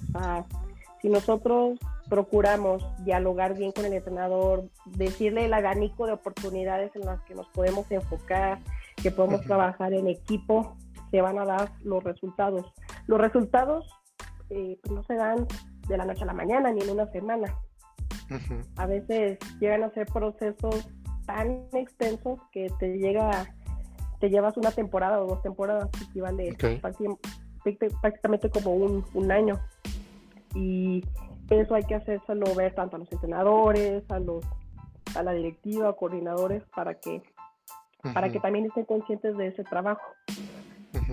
si 1.02 1.10
nosotros 1.10 1.80
procuramos 2.08 2.82
dialogar 3.04 3.58
bien 3.58 3.74
con 3.74 3.84
el 3.84 3.94
entrenador, 3.94 4.64
decirle 4.86 5.46
el 5.46 5.54
abanico 5.54 6.06
de 6.06 6.14
oportunidades 6.14 6.96
en 6.96 7.02
las 7.02 7.22
que 7.24 7.36
nos 7.36 7.48
podemos 7.50 7.92
enfocar, 7.92 8.60
que 9.04 9.12
podemos 9.12 9.42
trabajar 9.42 9.94
en 9.94 10.08
equipo, 10.08 10.78
se 11.10 11.22
van 11.22 11.38
a 11.40 11.46
dar 11.46 11.72
los 11.84 12.04
resultados. 12.04 12.72
Los 13.08 13.20
resultados 13.20 13.86
eh, 14.50 14.78
pues, 14.82 14.94
no 14.94 15.04
se 15.04 15.16
dan 15.16 15.48
de 15.88 15.98
la 15.98 16.06
noche 16.06 16.24
a 16.24 16.28
la 16.28 16.34
mañana 16.34 16.72
ni 16.72 16.82
en 16.82 16.90
una 16.90 17.08
semana. 17.12 17.56
A 18.78 18.86
veces 18.86 19.38
llegan 19.60 19.84
a 19.84 19.92
ser 19.92 20.06
procesos 20.08 20.88
tan 21.26 21.68
extensos 21.74 22.40
que 22.52 22.68
te 22.80 22.98
llega, 22.98 23.54
te 24.20 24.30
llevas 24.30 24.56
una 24.56 24.72
temporada 24.72 25.22
o 25.22 25.28
dos 25.28 25.42
temporadas, 25.42 25.90
que 25.92 26.06
equivale 26.06 26.56
prácticamente 28.02 28.50
como 28.50 28.74
un, 28.74 29.32
año. 29.32 29.60
Y 30.56 31.04
eso 31.50 31.76
hay 31.76 31.84
que 31.84 31.96
hacérselo 31.96 32.56
ver 32.56 32.74
tanto 32.74 32.96
a 32.96 33.00
los 33.00 33.12
entrenadores, 33.12 34.10
a 34.10 34.20
los 34.20 34.46
a 35.16 35.24
la 35.24 35.34
directiva, 35.34 35.94
coordinadores, 35.96 36.64
para 36.74 36.96
que, 36.96 37.22
para 38.14 38.32
que 38.32 38.40
también 38.40 38.66
estén 38.66 38.86
conscientes 38.86 39.36
de 39.36 39.48
ese 39.48 39.64
trabajo. 39.66 40.02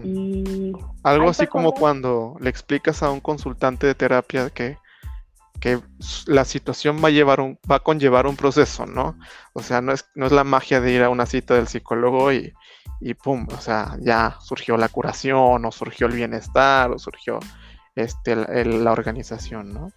Y 0.05 0.73
algo 1.03 1.31
así 1.31 1.47
como 1.47 1.73
cuando 1.73 2.37
le 2.41 2.51
explicas 2.51 3.03
a 3.03 3.11
un 3.11 3.21
consultante 3.21 3.87
de 3.87 3.95
terapia 3.95 4.51
que 4.51 4.77
que 5.61 5.81
la 6.27 6.45
situación 6.45 7.03
va 7.03 7.09
a 7.09 7.13
llevar 7.13 7.41
un, 7.41 7.59
va 7.71 7.77
a 7.77 7.81
conllevar 7.81 8.27
un 8.27 8.37
proceso, 8.37 8.87
¿no? 8.87 9.19
O 9.53 9.61
sea, 9.61 9.81
no 9.81 9.93
es, 9.93 10.09
no 10.15 10.27
es 10.27 10.33
la 10.33 10.45
magia 10.45 10.81
de 10.81 10.93
ir 10.93 11.03
a 11.03 11.11
una 11.11 11.27
cita 11.27 11.55
del 11.55 11.69
psicólogo 11.69 12.33
y, 12.33 12.53
y 13.01 13.15
pum, 13.15 13.47
o 13.53 13.61
sea, 13.61 13.97
ya 14.01 14.37
surgió 14.41 14.77
la 14.77 14.89
curación, 14.89 15.65
o 15.65 15.73
surgió 15.73 16.07
el 16.07 16.15
bienestar, 16.15 16.91
o 16.91 16.99
surgió 16.99 17.41
este, 17.97 18.37
la 18.65 18.93
organización, 18.93 19.75
¿no? 19.75 19.93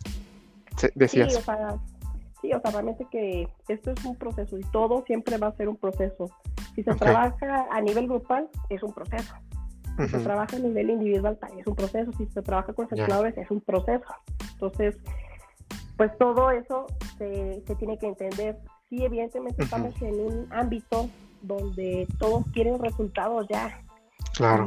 decías. 0.96 1.34
Sí 1.34 1.40
o, 1.40 1.42
sea, 1.42 1.76
sí, 2.42 2.54
o 2.54 2.62
sea, 2.62 2.72
realmente 2.72 3.06
que 3.12 3.48
esto 3.68 3.92
es 3.92 4.04
un 4.04 4.16
proceso 4.16 4.58
y 4.58 4.64
todo 4.72 5.04
siempre 5.06 5.38
va 5.38 5.48
a 5.48 5.56
ser 5.56 5.70
un 5.70 5.78
proceso. 5.78 6.32
Si 6.74 6.84
se 6.84 6.96
trabaja 6.96 7.68
a 7.70 7.82
nivel 7.82 8.08
grupal, 8.08 8.50
es 8.70 8.82
un 8.82 8.94
proceso. 8.94 9.36
Si 10.04 10.10
se 10.10 10.20
trabaja 10.20 10.56
a 10.56 10.60
nivel 10.60 10.90
individual, 10.90 11.38
es 11.58 11.68
un 11.68 11.76
proceso. 11.76 12.12
Si 12.14 12.26
se 12.28 12.42
trabaja 12.42 12.74
con 12.74 12.88
sectores, 12.90 13.38
es 13.38 13.52
un 13.52 13.62
proceso. 13.62 14.06
Entonces, 14.54 14.98
pues 15.98 16.18
todo 16.18 16.52
eso 16.52 16.88
se, 17.18 17.64
tiene 17.78 17.98
que 17.98 18.08
entender. 18.08 18.58
Sí, 18.90 19.04
evidentemente 19.04 19.64
estamos 19.64 20.00
en 20.02 20.20
un 20.20 20.48
ámbito 20.52 21.10
donde 21.42 22.08
todos 22.20 22.46
quieren 22.54 22.82
resultados 22.82 23.48
ya. 23.48 23.80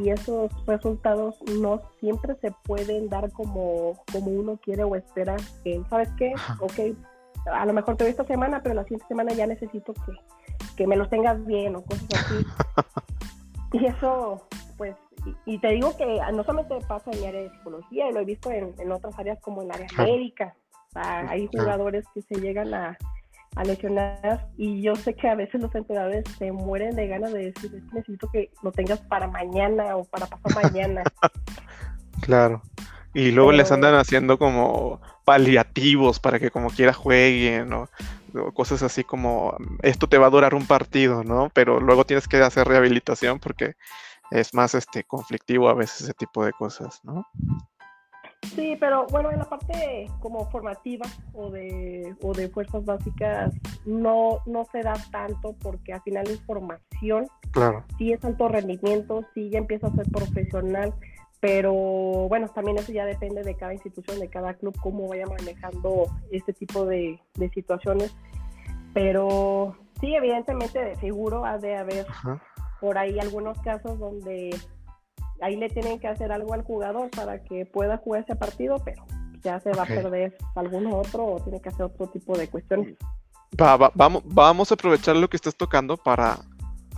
Y 0.00 0.10
esos 0.10 0.52
resultados 0.66 1.36
no 1.58 1.80
siempre 1.98 2.36
se 2.36 2.52
pueden 2.62 3.08
dar 3.08 3.32
como, 3.32 4.04
como 4.12 4.30
uno 4.30 4.58
quiere 4.62 4.84
o 4.84 4.94
espera. 4.94 5.36
¿Sabes 5.88 6.10
qué? 6.16 6.32
Ok, 6.60 6.96
a 7.46 7.66
lo 7.66 7.72
mejor 7.72 7.96
te 7.96 8.04
doy 8.04 8.10
esta 8.10 8.24
semana, 8.24 8.62
pero 8.62 8.74
la 8.74 8.84
siguiente 8.84 9.06
semana 9.08 9.32
ya 9.32 9.46
necesito 9.46 9.92
que, 9.92 10.12
que 10.76 10.86
me 10.86 10.96
los 10.96 11.10
tengas 11.10 11.44
bien 11.44 11.76
o 11.76 11.82
cosas 11.82 12.06
así. 12.14 12.46
y 13.72 13.86
eso, 13.86 14.46
pues, 14.76 14.94
y, 15.46 15.58
te 15.58 15.68
digo 15.68 15.96
que 15.96 16.20
no 16.32 16.44
solamente 16.44 16.78
pasa 16.86 17.10
en 17.12 17.20
mi 17.20 17.26
área 17.26 17.42
de 17.42 17.50
psicología, 17.50 18.10
lo 18.10 18.20
he 18.20 18.24
visto 18.24 18.50
en, 18.50 18.74
en 18.78 18.92
otras 18.92 19.18
áreas 19.18 19.40
como 19.40 19.62
en 19.62 19.70
el 19.70 19.74
área 19.74 19.88
médica 19.98 20.54
hay 20.94 21.48
jugadores 21.52 22.04
que 22.14 22.22
se 22.22 22.40
llegan 22.40 22.72
a, 22.74 22.96
lesionar 23.64 24.48
y 24.56 24.82
yo 24.82 24.96
sé 24.96 25.14
que 25.14 25.28
a 25.28 25.36
veces 25.36 25.60
los 25.60 25.72
entrenadores 25.76 26.24
se 26.38 26.50
mueren 26.50 26.96
de 26.96 27.06
ganas 27.06 27.32
de 27.32 27.52
decir, 27.52 27.84
necesito 27.92 28.28
que 28.32 28.50
lo 28.64 28.72
tengas 28.72 29.00
para 29.02 29.28
mañana 29.28 29.96
o 29.96 30.04
para 30.04 30.26
pasar 30.26 30.64
mañana. 30.72 31.04
claro. 32.20 32.62
Y 33.14 33.30
luego 33.30 33.52
les 33.52 33.70
andan 33.70 33.94
haciendo 33.94 34.38
como 34.38 35.00
paliativos 35.24 36.18
para 36.18 36.40
que 36.40 36.50
como 36.50 36.68
quiera 36.68 36.92
jueguen 36.92 37.72
o, 37.72 37.88
cosas 38.54 38.82
así 38.82 39.04
como 39.04 39.56
esto 39.82 40.08
te 40.08 40.18
va 40.18 40.26
a 40.26 40.30
durar 40.30 40.52
un 40.56 40.66
partido, 40.66 41.22
¿no? 41.22 41.48
Pero 41.54 41.78
luego 41.78 42.04
tienes 42.04 42.26
que 42.26 42.38
hacer 42.38 42.66
rehabilitación 42.66 43.38
porque 43.38 43.76
es 44.34 44.52
más 44.52 44.74
este 44.74 45.04
conflictivo 45.04 45.68
a 45.68 45.74
veces 45.74 46.02
ese 46.02 46.14
tipo 46.14 46.44
de 46.44 46.52
cosas, 46.52 47.00
¿no? 47.04 47.24
Sí, 48.54 48.76
pero 48.78 49.06
bueno, 49.06 49.30
en 49.30 49.38
la 49.38 49.48
parte 49.48 50.10
como 50.20 50.50
formativa 50.50 51.06
o 51.32 51.50
de, 51.50 52.14
o 52.20 52.34
de 52.34 52.48
fuerzas 52.50 52.84
básicas 52.84 53.54
no, 53.86 54.40
no 54.44 54.64
se 54.70 54.82
da 54.82 54.94
tanto 55.10 55.54
porque 55.60 55.92
al 55.92 56.02
final 56.02 56.28
es 56.28 56.42
formación. 56.42 57.26
Claro. 57.52 57.84
Sí 57.96 58.12
es 58.12 58.22
alto 58.24 58.48
rendimiento, 58.48 59.24
sí 59.32 59.48
ya 59.50 59.58
empieza 59.58 59.86
a 59.86 59.92
ser 59.92 60.06
profesional, 60.10 60.92
pero 61.40 61.72
bueno, 61.72 62.48
también 62.48 62.78
eso 62.78 62.92
ya 62.92 63.06
depende 63.06 63.42
de 63.42 63.54
cada 63.54 63.72
institución, 63.72 64.18
de 64.18 64.28
cada 64.28 64.54
club, 64.54 64.76
cómo 64.82 65.08
vaya 65.08 65.26
manejando 65.26 66.06
este 66.30 66.52
tipo 66.52 66.84
de, 66.84 67.20
situaciones. 67.54 68.14
Pero 68.92 69.76
sí, 70.00 70.14
evidentemente, 70.14 70.84
de 70.84 70.96
seguro 70.96 71.44
ha 71.44 71.58
de 71.58 71.76
haber 71.76 72.06
por 72.80 72.98
ahí 72.98 73.18
algunos 73.18 73.58
casos 73.60 73.98
donde 73.98 74.56
ahí 75.40 75.56
le 75.56 75.68
tienen 75.68 75.98
que 75.98 76.08
hacer 76.08 76.32
algo 76.32 76.54
al 76.54 76.62
jugador 76.62 77.10
para 77.10 77.42
que 77.42 77.66
pueda 77.66 77.98
jugar 77.98 78.22
ese 78.22 78.36
partido, 78.36 78.82
pero 78.84 79.04
ya 79.42 79.60
se 79.60 79.70
va 79.72 79.82
a 79.82 79.86
perder 79.86 80.36
alguno 80.54 80.96
otro 80.98 81.24
o 81.26 81.40
tiene 81.40 81.60
que 81.60 81.68
hacer 81.68 81.82
otro 81.82 82.08
tipo 82.08 82.36
de 82.36 82.48
cuestiones. 82.48 82.96
vamos, 83.94 84.22
vamos 84.24 84.70
a 84.70 84.74
aprovechar 84.74 85.16
lo 85.16 85.28
que 85.28 85.36
estás 85.36 85.54
tocando 85.54 85.96
para 85.96 86.38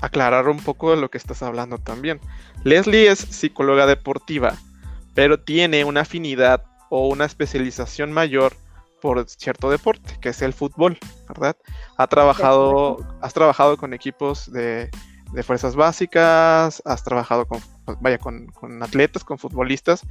aclarar 0.01 0.49
un 0.49 0.59
poco 0.59 0.91
de 0.91 1.01
lo 1.01 1.11
que 1.11 1.19
estás 1.19 1.43
hablando 1.43 1.79
también. 1.79 2.21
Leslie 2.65 3.11
es 3.11 3.19
psicóloga 3.19 3.87
deportiva, 3.87 4.55
pero 5.15 5.41
tiene 5.41 5.85
una 5.85 6.03
afinidad 6.03 6.65
o 6.91 7.09
una 7.09 7.25
especialización 7.25 8.13
mayor 8.13 8.53
por 9.01 9.29
cierto 9.29 9.71
deporte, 9.71 10.17
que 10.21 10.31
es 10.31 10.43
el 10.43 10.53
fútbol, 10.53 10.99
¿verdad? 11.29 11.57
Ha 11.97 12.07
trabajado, 12.07 12.99
has 13.21 13.35
trabajado 13.35 13.77
con 13.77 13.93
equipos 13.93 14.51
de, 14.51 14.91
de 15.33 15.43
fuerzas 15.43 15.77
básicas, 15.77 16.83
has 16.85 17.05
trabajado 17.05 17.47
con, 17.47 17.61
vaya, 18.01 18.19
con, 18.19 18.47
con 18.47 18.83
atletas, 18.83 19.25
con 19.25 19.39
futbolistas, 19.39 20.07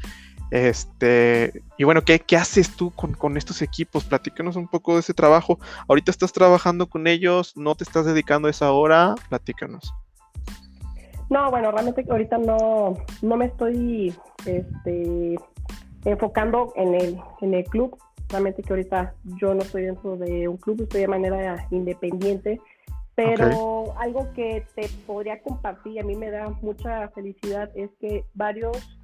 este, 0.52 1.64
y 1.78 1.84
bueno, 1.84 2.04
¿qué, 2.04 2.20
qué 2.20 2.38
haces 2.38 2.76
tú 2.76 2.92
con, 2.92 3.14
con, 3.14 3.36
estos 3.36 3.62
equipos? 3.62 4.04
Platícanos 4.04 4.56
un 4.56 4.68
poco 4.68 4.94
de 4.94 5.00
ese 5.00 5.14
trabajo. 5.14 5.60
Ahorita 5.88 6.12
estás 6.12 6.34
trabajando 6.34 6.88
con 6.88 7.08
ellos, 7.08 7.54
no 7.58 7.76
te 7.76 7.84
estás 7.84 8.06
dedicando 8.06 8.48
esa 8.48 8.72
hora, 8.72 9.16
platícanos. 9.30 9.94
No, 11.30 11.50
bueno, 11.50 11.72
realmente 11.72 12.06
ahorita 12.08 12.38
no, 12.38 12.94
no 13.24 13.38
me 13.38 13.46
estoy 13.46 14.16
este, 14.46 15.36
enfocando 16.06 16.72
en 16.76 16.94
el, 16.94 17.20
en 17.42 17.54
el 17.56 17.64
club. 17.66 17.98
Realmente 18.30 18.62
que 18.62 18.74
ahorita 18.74 19.14
yo 19.40 19.54
no 19.54 19.62
estoy 19.62 19.84
dentro 19.84 20.18
de 20.18 20.48
un 20.48 20.58
club, 20.58 20.82
estoy 20.84 21.02
de 21.02 21.08
manera 21.08 21.68
independiente. 21.72 22.62
Pero 23.16 23.98
algo 23.98 24.32
que 24.34 24.66
te 24.76 24.90
podría 25.08 25.42
compartir, 25.42 26.00
a 26.00 26.04
mí 26.04 26.16
me 26.16 26.30
da 26.32 26.50
mucha 26.62 27.08
felicidad, 27.10 27.70
es 27.76 27.90
que 28.00 28.26
varios 28.34 29.00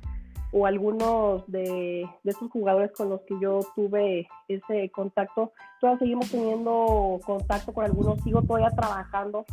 o 0.52 0.65
algunos 0.65 1.50
de, 1.50 2.06
esos 2.26 2.52
jugadores 2.52 2.91
con 2.91 3.10
los 3.10 3.21
que 3.21 3.36
yo 3.39 3.62
tuve 3.74 4.28
ese 4.50 4.89
contacto, 4.91 5.54
todavía 5.80 6.00
seguimos 6.00 6.30
teniendo 6.30 7.19
contacto 7.26 7.71
con 7.74 7.86
algunos, 7.86 8.21
sigo 8.21 8.41
todavía 8.41 8.69
trabajando, 8.71 9.45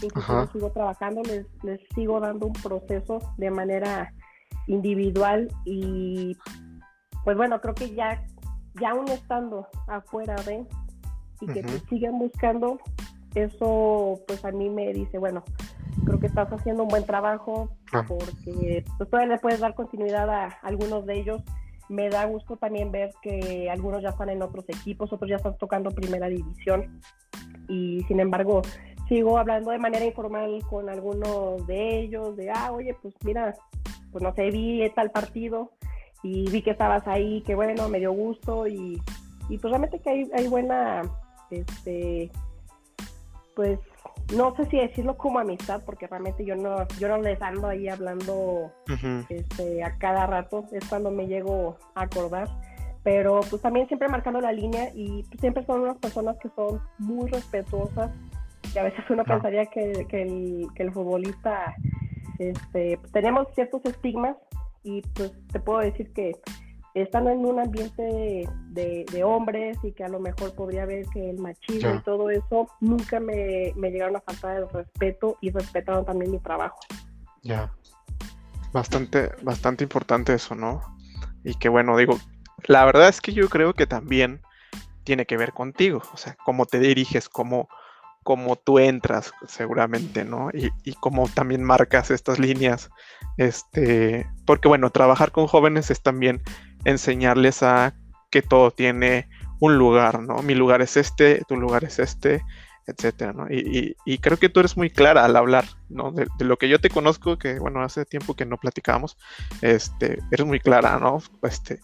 incluso 0.00 0.46
sigo 0.52 0.70
trabajando, 0.70 1.22
les, 1.24 1.46
les 1.62 1.80
sigo 1.94 2.18
dando 2.18 2.46
un 2.46 2.54
proceso 2.54 3.18
de 3.36 3.50
manera 3.50 4.10
individual 4.68 5.48
y 5.66 6.36
pues 7.24 7.36
bueno, 7.36 7.60
creo 7.60 7.74
que 7.74 7.94
ya, 7.94 8.24
ya 8.80 8.90
aún 8.90 9.08
estando 9.08 9.66
afuera 9.86 10.34
de 10.46 10.66
y 11.40 11.46
que 11.46 11.62
te 11.62 11.78
sigan 11.88 12.18
buscando, 12.18 12.78
eso 13.34 14.20
pues 14.26 14.44
a 14.44 14.52
mí 14.52 14.68
me 14.68 14.92
dice, 14.92 15.18
bueno, 15.18 15.42
creo 16.04 16.20
que 16.20 16.26
estás 16.26 16.52
haciendo 16.52 16.84
un 16.84 16.88
buen 16.88 17.04
trabajo 17.04 17.70
ah. 17.92 18.04
porque 18.06 18.84
pues, 18.98 19.10
todavía 19.10 19.34
le 19.34 19.40
puedes 19.40 19.60
dar 19.60 19.74
continuidad 19.74 20.28
a 20.30 20.46
algunos 20.62 21.06
de 21.06 21.20
ellos. 21.20 21.42
Me 21.88 22.08
da 22.08 22.24
gusto 22.24 22.56
también 22.56 22.90
ver 22.90 23.12
que 23.22 23.68
algunos 23.70 24.02
ya 24.02 24.10
están 24.10 24.30
en 24.30 24.42
otros 24.42 24.64
equipos, 24.68 25.12
otros 25.12 25.28
ya 25.28 25.36
están 25.36 25.58
tocando 25.58 25.90
primera 25.90 26.28
división 26.28 27.00
y 27.68 28.02
sin 28.08 28.20
embargo 28.20 28.62
sigo 29.08 29.36
hablando 29.36 29.72
de 29.72 29.78
manera 29.78 30.04
informal 30.04 30.62
con 30.70 30.88
algunos 30.88 31.66
de 31.66 32.00
ellos, 32.00 32.36
de, 32.36 32.50
ah, 32.50 32.72
oye, 32.72 32.96
pues 33.02 33.14
mira, 33.24 33.54
pues 34.10 34.22
no 34.22 34.34
sé, 34.34 34.50
vi 34.50 34.88
tal 34.94 35.10
partido 35.10 35.72
y 36.22 36.48
vi 36.50 36.62
que 36.62 36.70
estabas 36.70 37.06
ahí, 37.06 37.42
que 37.42 37.54
bueno, 37.54 37.88
me 37.88 37.98
dio 37.98 38.12
gusto 38.12 38.66
y, 38.66 39.02
y 39.48 39.58
pues 39.58 39.70
realmente 39.70 39.98
que 40.00 40.10
hay, 40.10 40.30
hay 40.34 40.46
buena, 40.48 41.02
este, 41.50 42.30
pues 43.54 43.78
no 44.34 44.54
sé 44.56 44.66
si 44.66 44.78
decirlo 44.78 45.16
como 45.16 45.38
amistad, 45.38 45.82
porque 45.84 46.06
realmente 46.06 46.44
yo 46.44 46.56
no, 46.56 46.86
yo 46.98 47.08
no 47.08 47.18
les 47.18 47.40
ando 47.42 47.68
ahí 47.68 47.88
hablando 47.88 48.72
este, 49.28 49.84
a 49.84 49.96
cada 49.98 50.26
rato, 50.26 50.64
es 50.72 50.84
cuando 50.88 51.10
me 51.10 51.26
llego 51.26 51.76
a 51.94 52.02
acordar, 52.02 52.48
pero 53.02 53.40
pues 53.50 53.60
también 53.60 53.88
siempre 53.88 54.08
marcando 54.08 54.40
la 54.40 54.52
línea 54.52 54.90
y 54.94 55.24
pues, 55.24 55.40
siempre 55.40 55.64
son 55.66 55.80
unas 55.82 55.98
personas 55.98 56.36
que 56.38 56.48
son 56.56 56.80
muy 56.98 57.28
respetuosas 57.30 58.10
y 58.74 58.78
a 58.78 58.84
veces 58.84 59.04
uno 59.10 59.24
pensaría 59.24 59.66
que, 59.66 60.06
que, 60.08 60.22
el, 60.22 60.68
que 60.74 60.82
el 60.84 60.92
futbolista, 60.92 61.74
este, 62.38 62.96
pues, 62.98 63.12
tenemos 63.12 63.48
ciertos 63.54 63.84
estigmas 63.84 64.36
y 64.82 65.02
pues 65.14 65.32
te 65.52 65.60
puedo 65.60 65.80
decir 65.80 66.12
que 66.12 66.32
están 66.94 67.26
en 67.28 67.44
un 67.44 67.58
ambiente 67.58 68.48
de, 68.70 69.24
hombres 69.24 69.78
y 69.82 69.92
que 69.92 70.04
a 70.04 70.08
lo 70.08 70.20
mejor 70.20 70.54
podría 70.54 70.84
ver 70.84 71.06
que 71.06 71.30
el 71.30 71.38
machismo 71.38 71.94
y 71.94 72.02
todo 72.02 72.30
eso, 72.30 72.68
nunca 72.80 73.20
me, 73.20 73.72
me 73.76 73.90
llegaron 73.90 74.16
a 74.16 74.20
faltar 74.20 74.56
el 74.56 74.68
respeto 74.68 75.38
y 75.40 75.50
respetaron 75.50 76.04
también 76.04 76.30
mi 76.30 76.38
trabajo. 76.38 76.78
Ya. 77.42 77.72
Bastante, 78.72 79.30
bastante 79.42 79.84
importante 79.84 80.34
eso, 80.34 80.54
¿no? 80.54 80.80
Y 81.44 81.54
que 81.54 81.68
bueno, 81.68 81.96
digo, 81.96 82.18
la 82.64 82.84
verdad 82.84 83.08
es 83.08 83.20
que 83.20 83.32
yo 83.32 83.48
creo 83.48 83.74
que 83.74 83.86
también 83.86 84.40
tiene 85.04 85.26
que 85.26 85.36
ver 85.36 85.52
contigo, 85.52 86.02
o 86.12 86.16
sea, 86.16 86.36
cómo 86.44 86.66
te 86.66 86.78
diriges, 86.78 87.28
cómo, 87.28 87.68
cómo 88.22 88.56
tú 88.56 88.78
entras 88.78 89.32
seguramente, 89.46 90.24
¿no? 90.24 90.50
Y, 90.52 90.70
y 90.84 90.94
cómo 90.94 91.28
también 91.28 91.62
marcas 91.62 92.10
estas 92.10 92.38
líneas, 92.38 92.90
este, 93.36 94.26
porque 94.46 94.68
bueno, 94.68 94.90
trabajar 94.90 95.32
con 95.32 95.46
jóvenes 95.48 95.90
es 95.90 96.02
también 96.02 96.42
enseñarles 96.84 97.62
a 97.62 97.94
que 98.30 98.42
todo 98.42 98.70
tiene 98.70 99.28
un 99.60 99.78
lugar, 99.78 100.20
¿no? 100.20 100.42
Mi 100.42 100.54
lugar 100.54 100.82
es 100.82 100.96
este, 100.96 101.42
tu 101.46 101.56
lugar 101.56 101.84
es 101.84 101.98
este, 101.98 102.42
etcétera, 102.86 103.32
¿no? 103.32 103.46
Y, 103.48 103.94
creo 104.18 104.38
que 104.38 104.48
tú 104.48 104.60
eres 104.60 104.76
muy 104.76 104.90
clara 104.90 105.24
al 105.24 105.36
hablar, 105.36 105.64
¿no? 105.88 106.10
De, 106.10 106.26
lo 106.40 106.56
que 106.56 106.68
yo 106.68 106.80
te 106.80 106.90
conozco, 106.90 107.38
que 107.38 107.58
bueno, 107.58 107.82
hace 107.82 108.04
tiempo 108.04 108.34
que 108.34 108.44
no 108.44 108.56
platicábamos, 108.56 109.16
este, 109.60 110.18
eres 110.30 110.46
muy 110.46 110.58
clara, 110.58 110.98
¿no? 110.98 111.18
Este, 111.42 111.80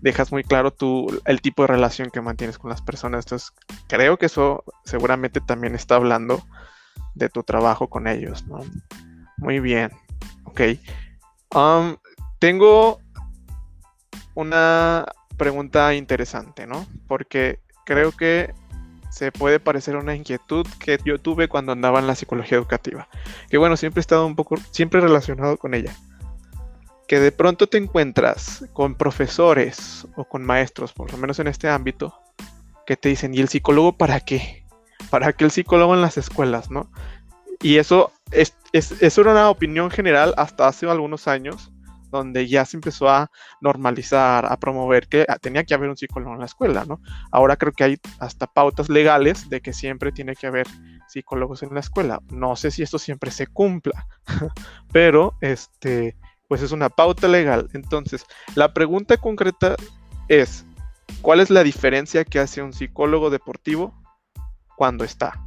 dejas 0.00 0.32
muy 0.32 0.44
claro 0.44 0.72
tú 0.72 1.20
el 1.26 1.42
tipo 1.42 1.62
de 1.62 1.68
relación 1.68 2.10
que 2.10 2.20
mantienes 2.20 2.58
con 2.58 2.70
las 2.70 2.80
personas, 2.80 3.26
entonces 3.26 3.52
creo 3.88 4.16
que 4.16 4.26
eso 4.26 4.64
seguramente 4.84 5.40
también 5.40 5.74
está 5.74 5.96
hablando 5.96 6.42
de 7.14 7.28
tu 7.28 7.42
trabajo 7.42 7.88
con 7.88 8.06
ellos, 8.06 8.46
¿no? 8.46 8.60
Muy 9.36 9.60
bien, 9.60 9.90
ok. 10.44 10.62
Tengo 12.38 13.00
una 14.38 15.04
pregunta 15.36 15.94
interesante, 15.94 16.64
¿no? 16.64 16.86
Porque 17.08 17.58
creo 17.84 18.12
que 18.12 18.54
se 19.10 19.32
puede 19.32 19.58
parecer 19.58 19.96
una 19.96 20.14
inquietud 20.14 20.64
que 20.78 20.96
yo 21.04 21.18
tuve 21.18 21.48
cuando 21.48 21.72
andaba 21.72 21.98
en 21.98 22.06
la 22.06 22.14
psicología 22.14 22.56
educativa. 22.56 23.08
Que 23.50 23.58
bueno, 23.58 23.76
siempre 23.76 23.98
he 23.98 24.02
estado 24.02 24.24
un 24.26 24.36
poco, 24.36 24.54
siempre 24.70 25.00
relacionado 25.00 25.56
con 25.56 25.74
ella. 25.74 25.92
Que 27.08 27.18
de 27.18 27.32
pronto 27.32 27.68
te 27.68 27.78
encuentras 27.78 28.64
con 28.72 28.94
profesores 28.94 30.06
o 30.14 30.24
con 30.24 30.44
maestros, 30.44 30.92
por 30.92 31.10
lo 31.10 31.18
menos 31.18 31.40
en 31.40 31.48
este 31.48 31.68
ámbito, 31.68 32.14
que 32.86 32.96
te 32.96 33.08
dicen, 33.08 33.34
¿y 33.34 33.40
el 33.40 33.48
psicólogo 33.48 33.96
para 33.96 34.20
qué? 34.20 34.64
¿Para 35.10 35.32
qué 35.32 35.46
el 35.46 35.50
psicólogo 35.50 35.94
en 35.94 36.00
las 36.00 36.16
escuelas, 36.16 36.70
no? 36.70 36.88
Y 37.60 37.78
eso 37.78 38.12
es, 38.30 38.54
es, 38.72 39.02
eso 39.02 39.22
una 39.22 39.50
opinión 39.50 39.90
general 39.90 40.32
hasta 40.36 40.68
hace 40.68 40.88
algunos 40.88 41.26
años 41.26 41.72
donde 42.10 42.46
ya 42.48 42.64
se 42.64 42.76
empezó 42.76 43.08
a 43.08 43.30
normalizar, 43.60 44.50
a 44.50 44.56
promover 44.58 45.08
que 45.08 45.24
ah, 45.28 45.38
tenía 45.38 45.64
que 45.64 45.74
haber 45.74 45.90
un 45.90 45.96
psicólogo 45.96 46.34
en 46.34 46.40
la 46.40 46.46
escuela, 46.46 46.84
¿no? 46.84 47.00
Ahora 47.30 47.56
creo 47.56 47.72
que 47.72 47.84
hay 47.84 47.96
hasta 48.18 48.46
pautas 48.46 48.88
legales 48.88 49.48
de 49.48 49.60
que 49.60 49.72
siempre 49.72 50.12
tiene 50.12 50.34
que 50.34 50.46
haber 50.46 50.66
psicólogos 51.08 51.62
en 51.62 51.74
la 51.74 51.80
escuela. 51.80 52.20
No 52.30 52.56
sé 52.56 52.70
si 52.70 52.82
esto 52.82 52.98
siempre 52.98 53.30
se 53.30 53.46
cumpla, 53.46 54.06
pero 54.92 55.34
este, 55.40 56.16
pues 56.48 56.62
es 56.62 56.72
una 56.72 56.88
pauta 56.88 57.28
legal. 57.28 57.68
Entonces, 57.74 58.24
la 58.54 58.72
pregunta 58.72 59.16
concreta 59.16 59.76
es, 60.28 60.64
¿cuál 61.20 61.40
es 61.40 61.50
la 61.50 61.62
diferencia 61.62 62.24
que 62.24 62.38
hace 62.38 62.62
un 62.62 62.72
psicólogo 62.72 63.30
deportivo 63.30 63.94
cuando 64.76 65.04
está? 65.04 65.44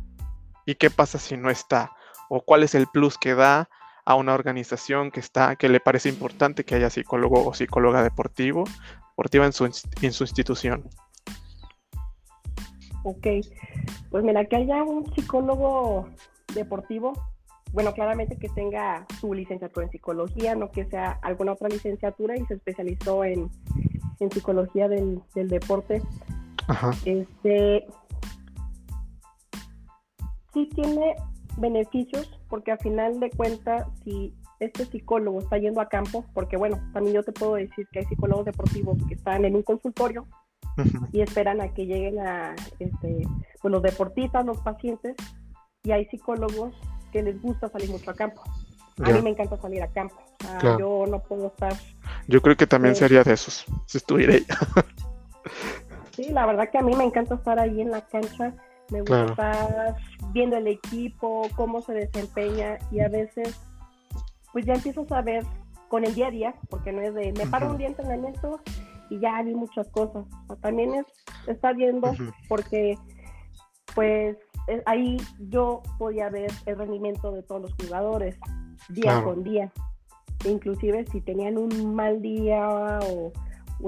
¿Y 0.65 0.75
qué 0.75 0.89
pasa 0.89 1.17
si 1.17 1.37
no 1.37 1.49
está? 1.49 1.91
¿O 2.29 2.41
cuál 2.41 2.63
es 2.63 2.75
el 2.75 2.87
plus 2.87 3.17
que 3.17 3.33
da? 3.33 3.67
A 4.05 4.15
una 4.15 4.33
organización 4.33 5.11
que 5.11 5.19
está, 5.19 5.55
que 5.55 5.69
le 5.69 5.79
parece 5.79 6.09
importante 6.09 6.63
que 6.63 6.75
haya 6.75 6.89
psicólogo 6.89 7.47
o 7.47 7.53
psicóloga 7.53 8.03
deportivo, 8.03 8.63
deportiva 9.11 9.45
en 9.45 9.53
su, 9.53 9.65
en 9.65 10.13
su 10.13 10.23
institución. 10.23 10.89
Ok, 13.03 13.27
pues 14.09 14.23
mira, 14.23 14.45
que 14.45 14.57
haya 14.57 14.83
un 14.83 15.11
psicólogo 15.13 16.09
deportivo, 16.53 17.13
bueno, 17.73 17.93
claramente 17.93 18.37
que 18.37 18.49
tenga 18.49 19.05
su 19.19 19.33
licenciatura 19.33 19.85
en 19.85 19.91
psicología, 19.91 20.55
no 20.55 20.69
que 20.71 20.85
sea 20.85 21.19
alguna 21.21 21.53
otra 21.53 21.69
licenciatura 21.69 22.35
y 22.35 22.45
se 22.45 22.55
especializó 22.55 23.23
en, 23.23 23.49
en 24.19 24.31
psicología 24.31 24.87
del, 24.87 25.21
del 25.33 25.47
deporte. 25.47 26.01
Ajá. 26.67 26.91
Este, 27.05 27.87
sí 30.53 30.69
tiene 30.75 31.15
beneficios 31.57 32.39
porque 32.51 32.73
a 32.73 32.77
final 32.77 33.19
de 33.21 33.31
cuentas, 33.31 33.87
si 34.03 34.35
este 34.59 34.85
psicólogo 34.85 35.39
está 35.39 35.57
yendo 35.57 35.79
a 35.79 35.87
campo, 35.87 36.25
porque 36.33 36.57
bueno, 36.57 36.77
también 36.93 37.15
yo 37.15 37.23
te 37.23 37.31
puedo 37.31 37.55
decir 37.55 37.87
que 37.91 37.99
hay 37.99 38.05
psicólogos 38.05 38.45
deportivos 38.45 38.97
que 39.07 39.15
están 39.15 39.45
en 39.45 39.55
un 39.55 39.63
consultorio 39.63 40.27
y 41.13 41.21
esperan 41.21 41.61
a 41.61 41.73
que 41.73 41.85
lleguen 41.85 42.19
a 42.19 42.53
este, 42.77 43.21
pues 43.61 43.71
los 43.71 43.81
deportistas, 43.81 44.45
los 44.45 44.59
pacientes, 44.59 45.15
y 45.83 45.91
hay 45.91 46.05
psicólogos 46.07 46.75
que 47.13 47.23
les 47.23 47.41
gusta 47.41 47.69
salir 47.69 47.89
mucho 47.89 48.11
a 48.11 48.13
campo. 48.13 48.43
A 49.01 49.09
mí 49.09 49.21
me 49.21 49.29
encanta 49.29 49.57
salir 49.57 49.81
a 49.81 49.87
campo. 49.87 50.21
Yo 50.77 51.05
no 51.07 51.23
puedo 51.23 51.47
estar. 51.47 51.73
Yo 52.27 52.41
creo 52.41 52.57
que 52.57 52.67
también 52.67 52.95
sería 52.95 53.23
de 53.23 53.33
esos, 53.33 53.65
si 53.85 53.97
estuviera 53.97 54.33
ahí. 54.33 54.45
sí, 56.11 56.29
la 56.29 56.45
verdad 56.45 56.69
que 56.69 56.77
a 56.77 56.81
mí 56.81 56.93
me 56.95 57.05
encanta 57.05 57.35
estar 57.35 57.59
ahí 57.59 57.79
en 57.79 57.91
la 57.91 58.01
cancha. 58.01 58.53
Me 58.91 58.99
gusta 58.99 59.95
viendo 60.33 60.57
el 60.57 60.67
equipo, 60.67 61.47
cómo 61.55 61.81
se 61.81 61.93
desempeña 61.93 62.77
y 62.91 62.99
a 62.99 63.09
veces, 63.09 63.59
pues 64.51 64.65
ya 64.65 64.73
empiezo 64.73 65.05
a 65.09 65.21
ver 65.21 65.43
con 65.87 66.05
el 66.05 66.13
día 66.13 66.27
a 66.27 66.31
día, 66.31 66.55
porque 66.69 66.91
no 66.91 67.01
es 67.01 67.13
de 67.13 67.33
me 67.33 67.47
paro 67.47 67.71
un 67.71 67.77
día 67.77 67.87
en 67.87 67.93
entrenamiento 67.93 68.59
y 69.09 69.19
ya 69.19 69.41
vi 69.41 69.55
muchas 69.55 69.89
cosas. 69.89 70.25
también 70.61 70.93
es 70.95 71.05
estar 71.47 71.75
viendo 71.75 72.13
porque, 72.47 72.97
pues 73.95 74.37
ahí 74.85 75.17
yo 75.49 75.81
podía 75.97 76.29
ver 76.29 76.51
el 76.65 76.77
rendimiento 76.77 77.31
de 77.31 77.43
todos 77.43 77.63
los 77.63 77.73
jugadores 77.75 78.37
día 78.89 79.23
con 79.23 79.43
día. 79.43 79.71
inclusive 80.45 81.05
si 81.07 81.21
tenían 81.21 81.57
un 81.57 81.93
mal 81.93 82.21
día 82.21 82.99
o, 83.09 83.31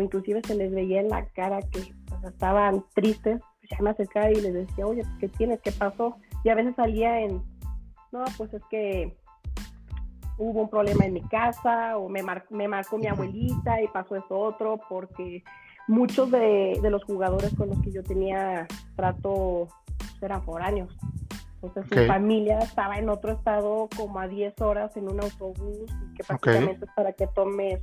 inclusive 0.02 0.42
se 0.46 0.56
les 0.56 0.72
veía 0.72 1.02
en 1.02 1.10
la 1.10 1.26
cara 1.28 1.62
que 1.62 1.94
estaban 2.28 2.84
tristes, 2.94 3.40
pues 3.42 3.53
ya 3.74 3.84
me 3.84 3.92
acercaba 3.92 4.32
y 4.32 4.36
les 4.36 4.54
decía, 4.54 4.86
oye, 4.86 5.04
¿qué 5.20 5.28
tienes? 5.30 5.62
¿Qué 5.62 5.72
pasó? 5.72 6.18
Y 6.44 6.50
a 6.50 6.56
veces 6.56 6.76
salía 6.76 7.20
en, 7.20 7.42
no, 8.12 8.24
pues 8.38 8.54
es 8.54 8.62
que 8.70 9.16
hubo 10.38 10.62
un 10.62 10.70
problema 10.70 11.06
en 11.06 11.14
mi 11.14 11.22
casa 11.22 11.98
o 11.98 12.10
me, 12.10 12.22
me 12.50 12.68
marcó 12.68 12.98
mi 12.98 13.08
abuelita 13.08 13.82
y 13.82 13.88
pasó 13.88 14.16
eso 14.16 14.38
otro 14.38 14.80
porque 14.90 15.44
muchos 15.88 16.32
de, 16.32 16.80
de 16.82 16.90
los 16.90 17.04
jugadores 17.04 17.54
con 17.56 17.70
los 17.70 17.82
que 17.82 17.92
yo 17.92 18.04
tenía 18.04 18.68
trato 18.96 19.68
eran 20.22 20.44
foráneos. 20.44 20.96
Entonces 21.62 21.86
su 21.98 22.08
familia 22.08 22.60
estaba 22.60 22.98
en 22.98 23.10
otro 23.10 23.32
estado 23.32 23.88
como 23.96 24.20
a 24.20 24.28
10 24.28 24.60
horas 24.62 24.96
en 24.98 25.10
un 25.10 25.22
autobús 25.22 25.90
que 26.16 26.24
prácticamente 26.24 26.86
es 26.86 26.92
para 26.94 27.14
que 27.14 27.28
tomes 27.28 27.80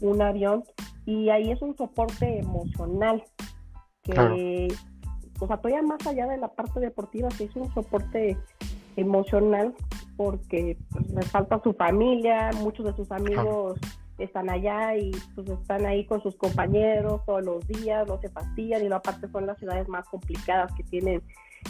un 0.00 0.22
avión. 0.22 0.64
Y 1.04 1.28
ahí 1.28 1.50
es 1.50 1.60
un 1.60 1.76
soporte 1.76 2.38
emocional 2.38 3.22
que, 4.02 4.68
o 5.38 5.46
sea, 5.46 5.56
todavía 5.58 5.82
más 5.82 6.06
allá 6.06 6.26
de 6.26 6.38
la 6.38 6.48
parte 6.48 6.80
deportiva, 6.80 7.30
sí 7.30 7.44
es 7.44 7.56
un 7.56 7.72
soporte 7.72 8.36
emocional 8.96 9.74
porque 10.16 10.76
pues, 10.90 11.10
les 11.10 11.30
falta 11.30 11.60
su 11.62 11.72
familia, 11.72 12.50
muchos 12.60 12.86
de 12.86 12.92
sus 12.94 13.10
amigos 13.12 13.78
están 14.18 14.50
allá 14.50 14.96
y 14.96 15.12
pues 15.34 15.48
están 15.48 15.86
ahí 15.86 16.04
con 16.04 16.20
sus 16.20 16.34
compañeros 16.36 17.24
todos 17.24 17.44
los 17.44 17.66
días, 17.68 18.06
no 18.08 18.20
se 18.20 18.28
fastidian 18.28 18.84
y 18.84 18.92
aparte 18.92 19.28
son 19.28 19.46
las 19.46 19.58
ciudades 19.58 19.88
más 19.88 20.08
complicadas 20.08 20.72
que 20.74 20.82
tienen 20.82 21.22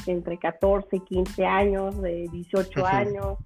entre 0.07 0.39
14 0.39 0.97
y 0.97 1.01
15 1.01 1.45
años, 1.45 2.01
de 2.01 2.27
18 2.33 2.87
años, 2.87 3.37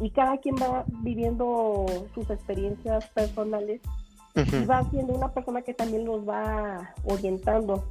y 0.00 0.10
cada 0.10 0.38
quien 0.38 0.56
va 0.56 0.84
viviendo 1.02 1.86
sus 2.14 2.28
experiencias 2.30 3.08
personales 3.10 3.80
y 4.34 4.64
va 4.66 4.88
siendo 4.90 5.14
una 5.14 5.32
persona 5.32 5.62
que 5.62 5.74
también 5.74 6.04
los 6.04 6.28
va 6.28 6.94
orientando. 7.04 7.84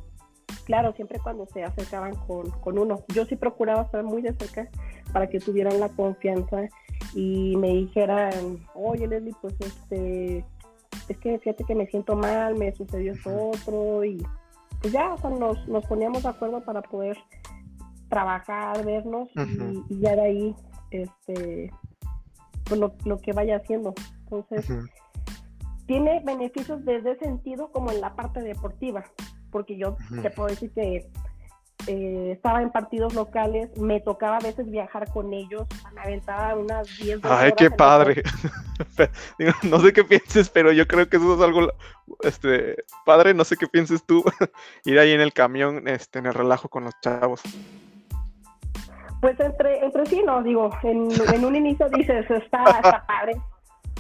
Claro, 0.68 0.91
siempre 0.91 1.18
cuando 1.20 1.45
se 1.45 1.63
acercaban 1.63 2.13
con, 2.28 2.51
con 2.59 2.78
uno. 2.78 3.05
Yo 3.13 3.24
sí 3.24 3.38
procuraba 3.38 3.84
estar 3.84 4.03
muy 4.03 4.22
de 4.22 4.34
cerca 4.34 4.68
para 5.13 5.28
que 5.30 5.39
tuvieran 5.39 5.80
la 5.80 5.88
confianza 5.88 6.68
y 7.15 7.55
me 7.55 7.70
dijeran, 7.70 8.59
oye 8.76 9.07
Leslie, 9.07 9.34
pues 9.41 9.55
este, 9.61 10.43
es 11.07 11.18
que 11.20 11.39
fíjate 11.39 11.63
que 11.63 11.74
me 11.74 11.88
siento 11.88 12.18
mal, 12.18 12.55
me 12.55 12.76
sucedió 12.76 13.13
esto 13.13 13.51
otro 13.51 14.03
y 14.03 14.22
pues 14.82 14.91
ya 14.91 15.15
nos, 15.39 15.65
nos 15.70 15.86
poníamos 15.86 16.24
de 16.24 16.30
acuerdo 16.30 16.59
para 16.59 16.82
poder 16.82 17.18
trabajar, 18.09 18.84
vernos 18.84 19.30
y, 19.89 19.99
ya 20.01 20.18
de 20.18 20.22
ahí 20.22 20.55
este 20.91 21.72
pues 22.65 22.78
lo, 23.05 23.18
que 23.20 23.32
vaya 23.32 23.55
haciendo. 23.55 23.93
Entonces, 24.24 24.68
tiene 25.86 26.22
beneficios 26.26 26.84
desde 26.84 27.11
ese 27.11 27.24
sentido 27.24 27.72
como 27.72 27.89
en 27.89 28.01
la 28.01 28.13
parte 28.18 28.41
deportiva, 28.41 29.05
porque 29.51 29.77
yo 29.77 29.97
te 30.21 30.29
puedo 30.29 30.49
decir 30.49 30.71
que 30.71 31.09
eh, 31.85 32.31
estaba 32.33 32.61
en 32.61 32.69
partidos 32.69 33.13
locales, 33.13 33.69
me 33.77 34.01
tocaba 34.01 34.37
a 34.37 34.41
veces 34.41 34.69
viajar 34.69 35.09
con 35.11 35.31
ellos, 35.33 35.65
me 35.93 36.01
aventaba 36.01 36.55
unas 36.55 36.85
10 36.97 37.19
Ay, 37.23 37.53
qué 37.55 37.71
padre. 37.71 38.23
no 39.63 39.79
sé 39.79 39.93
qué 39.93 40.03
pienses, 40.03 40.49
pero 40.49 40.73
yo 40.73 40.85
creo 40.85 41.07
que 41.07 41.15
eso 41.17 41.35
es 41.35 41.41
algo 41.41 41.71
este 42.23 42.83
padre, 43.05 43.33
no 43.33 43.45
sé 43.45 43.55
qué 43.55 43.67
pienses 43.67 44.03
tú, 44.05 44.23
ir 44.85 44.99
ahí 44.99 45.11
en 45.11 45.21
el 45.21 45.31
camión, 45.31 45.87
este, 45.87 46.19
en 46.19 46.25
el 46.25 46.33
relajo 46.33 46.67
con 46.67 46.83
los 46.83 46.93
chavos. 47.01 47.41
Pues 49.21 49.39
entre, 49.39 49.85
entre 49.85 50.05
sí, 50.07 50.21
no, 50.25 50.43
digo, 50.43 50.69
en, 50.83 51.09
en 51.33 51.45
un 51.45 51.55
inicio 51.55 51.87
dices, 51.89 52.29
está, 52.29 52.65
está 52.65 53.05
padre. 53.07 53.33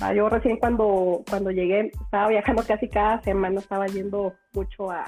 Ah, 0.01 0.13
yo 0.13 0.27
recién 0.29 0.57
cuando, 0.57 1.23
cuando 1.29 1.51
llegué, 1.51 1.91
estaba 2.01 2.27
viajando 2.27 2.63
casi 2.63 2.89
cada 2.89 3.21
semana, 3.21 3.59
estaba 3.59 3.87
yendo 3.87 4.33
mucho 4.53 4.91
a, 4.91 5.05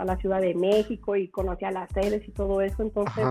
a 0.00 0.04
la 0.04 0.16
Ciudad 0.16 0.40
de 0.40 0.54
México 0.54 1.16
y 1.16 1.28
conocía 1.28 1.70
las 1.70 1.90
sedes 1.92 2.26
y 2.26 2.32
todo 2.32 2.60
eso, 2.60 2.82
entonces 2.82 3.26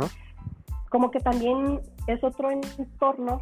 como 0.90 1.12
que 1.12 1.20
también 1.20 1.82
es 2.08 2.24
otro 2.24 2.50
entorno 2.52 3.42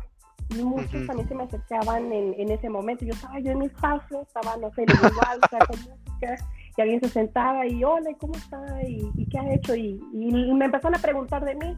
y 0.50 0.64
muchos 0.64 1.06
también 1.08 1.28
se 1.28 1.36
me 1.36 1.44
acercaban 1.44 2.12
en, 2.12 2.34
en, 2.38 2.52
ese 2.52 2.70
momento. 2.70 3.04
Yo 3.04 3.14
estaba 3.14 3.40
yo 3.40 3.52
en 3.52 3.60
mi 3.60 3.66
espacio, 3.66 4.22
estaba, 4.22 4.56
no 4.58 4.72
sé, 4.72 4.84
en 4.84 4.90
igual, 4.96 5.40
con 5.68 5.80
música, 5.80 6.36
y 6.78 6.82
alguien 6.82 7.02
se 7.02 7.10
sentaba 7.10 7.66
y, 7.68 7.84
hola, 7.84 8.12
¿cómo 8.20 8.34
está? 8.36 8.66
¿Y, 8.88 9.28
qué 9.30 9.40
ha 9.40 9.54
hecho? 9.54 9.76
Y, 9.76 10.02
y, 10.14 10.54
me 10.54 10.66
empezaron 10.66 10.96
a 10.96 11.02
preguntar 11.02 11.44
de 11.44 11.56
mí. 11.56 11.78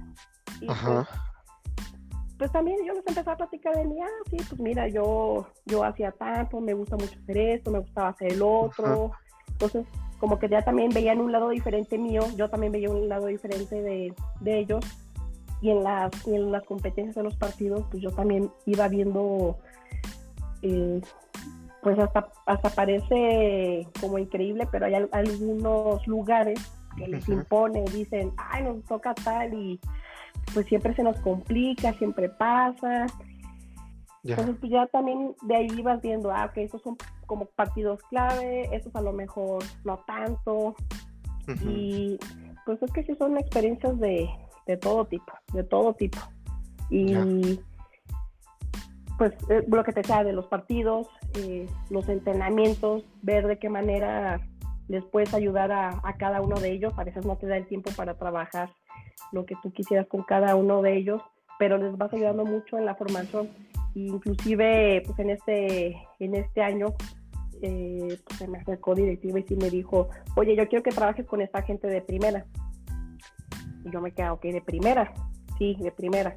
Y 0.61 0.67
pues, 0.67 1.07
pues, 2.37 2.51
también 2.51 2.77
yo 2.85 2.93
les 2.93 3.07
empecé 3.07 3.29
a 3.29 3.37
platicar 3.37 3.75
de 3.75 3.85
mí, 3.85 3.97
ah, 4.01 4.23
sí, 4.29 4.37
pues 4.47 4.61
mira, 4.61 4.87
yo, 4.87 5.47
yo 5.65 5.83
hacía 5.83 6.11
tanto, 6.11 6.61
me 6.61 6.73
gusta 6.73 6.95
mucho 6.95 7.17
hacer 7.23 7.37
esto, 7.37 7.71
me 7.71 7.79
gustaba 7.79 8.09
hacer 8.09 8.33
el 8.33 8.41
otro. 8.41 9.11
Entonces, 9.47 9.85
como 10.19 10.37
que 10.39 10.49
ya 10.49 10.61
también 10.61 10.91
veían 10.91 11.19
un 11.19 11.31
lado 11.31 11.49
diferente 11.49 11.97
mío, 11.97 12.21
yo 12.35 12.49
también 12.49 12.71
veía 12.71 12.89
un 12.89 13.07
lado 13.07 13.27
diferente 13.27 13.81
de, 13.81 14.13
ellos. 14.45 14.85
Y 15.61 15.71
en 15.71 15.83
las 15.83 16.11
en 16.25 16.51
las 16.51 16.63
competencias 16.63 17.15
de 17.15 17.23
los 17.23 17.35
partidos 17.35 17.83
pues 17.91 18.01
yo 18.01 18.11
también 18.11 18.49
iba 18.65 18.87
viendo 18.87 19.57
eh, 20.61 21.01
pues 21.83 21.99
hasta 21.99 22.31
hasta 22.45 22.69
parece 22.69 23.85
como 23.99 24.17
increíble 24.19 24.69
pero 24.71 24.85
hay 24.85 24.93
algunos 25.11 26.07
lugares 26.07 26.61
que 26.95 27.09
les 27.09 27.27
impone 27.27 27.83
dicen 27.93 28.31
ay 28.37 28.63
nos 28.63 28.85
toca 28.85 29.13
tal 29.13 29.53
y 29.53 29.81
pues 30.53 30.65
siempre 30.67 30.95
se 30.95 31.03
nos 31.03 31.19
complica 31.19 31.91
siempre 31.93 32.29
pasa. 32.29 33.07
Entonces, 34.23 34.55
pues 34.59 34.71
ya 34.71 34.85
también 34.87 35.35
de 35.43 35.55
ahí 35.55 35.67
ibas 35.77 36.01
viendo, 36.01 36.31
ah, 36.31 36.45
ok, 36.45 36.57
estos 36.57 36.81
son 36.81 36.97
como 37.29 37.45
partidos 37.45 38.01
clave, 38.09 38.75
estos 38.75 38.93
a 38.95 39.01
lo 39.01 39.13
mejor 39.13 39.63
no 39.85 39.99
tanto. 39.99 40.75
Y 41.63 42.17
pues 42.65 42.81
es 42.81 42.91
que 42.91 43.03
sí 43.03 43.15
son 43.17 43.37
experiencias 43.37 43.99
de, 43.99 44.27
de 44.65 44.77
todo 44.77 45.05
tipo, 45.05 45.31
de 45.53 45.63
todo 45.63 45.93
tipo. 45.93 46.17
Y 46.89 47.59
pues 49.19 49.33
eh, 49.49 49.63
lo 49.67 49.83
que 49.83 49.91
te 49.91 50.03
sea 50.03 50.23
de 50.23 50.33
los 50.33 50.47
partidos, 50.47 51.07
eh, 51.35 51.67
los 51.91 52.09
entrenamientos, 52.09 53.03
ver 53.21 53.45
de 53.45 53.59
qué 53.59 53.69
manera 53.69 54.41
les 54.87 55.05
puedes 55.05 55.33
ayudar 55.35 55.71
a, 55.71 56.01
a, 56.03 56.17
cada 56.17 56.41
uno 56.41 56.59
de 56.59 56.71
ellos. 56.71 56.93
A 56.97 57.03
veces 57.03 57.25
no 57.25 57.37
te 57.37 57.45
da 57.45 57.57
el 57.57 57.67
tiempo 57.67 57.91
para 57.95 58.15
trabajar 58.15 58.71
lo 59.31 59.45
que 59.45 59.55
tú 59.61 59.71
quisieras 59.71 60.07
con 60.07 60.23
cada 60.23 60.55
uno 60.55 60.81
de 60.81 60.97
ellos, 60.97 61.21
pero 61.59 61.77
les 61.77 61.95
vas 61.95 62.11
ayudando 62.11 62.43
mucho 62.43 62.79
en 62.79 62.85
la 62.85 62.95
formación 62.95 63.49
inclusive 63.95 65.03
pues 65.05 65.19
en 65.19 65.29
este 65.31 65.97
en 66.19 66.35
este 66.35 66.61
año 66.61 66.93
eh, 67.61 68.17
pues, 68.25 68.39
se 68.39 68.47
me 68.47 68.59
acercó 68.59 68.95
directiva 68.95 69.39
y 69.39 69.43
sí 69.43 69.55
me 69.55 69.69
dijo 69.69 70.09
oye 70.35 70.55
yo 70.55 70.67
quiero 70.67 70.83
que 70.83 70.91
trabajes 70.91 71.25
con 71.25 71.41
esta 71.41 71.61
gente 71.63 71.87
de 71.87 72.01
primera 72.01 72.45
y 73.85 73.91
yo 73.91 74.01
me 74.01 74.11
quedé 74.11 74.29
ok 74.29 74.43
de 74.43 74.61
primera 74.61 75.13
sí 75.59 75.75
de 75.79 75.91
primera. 75.91 76.35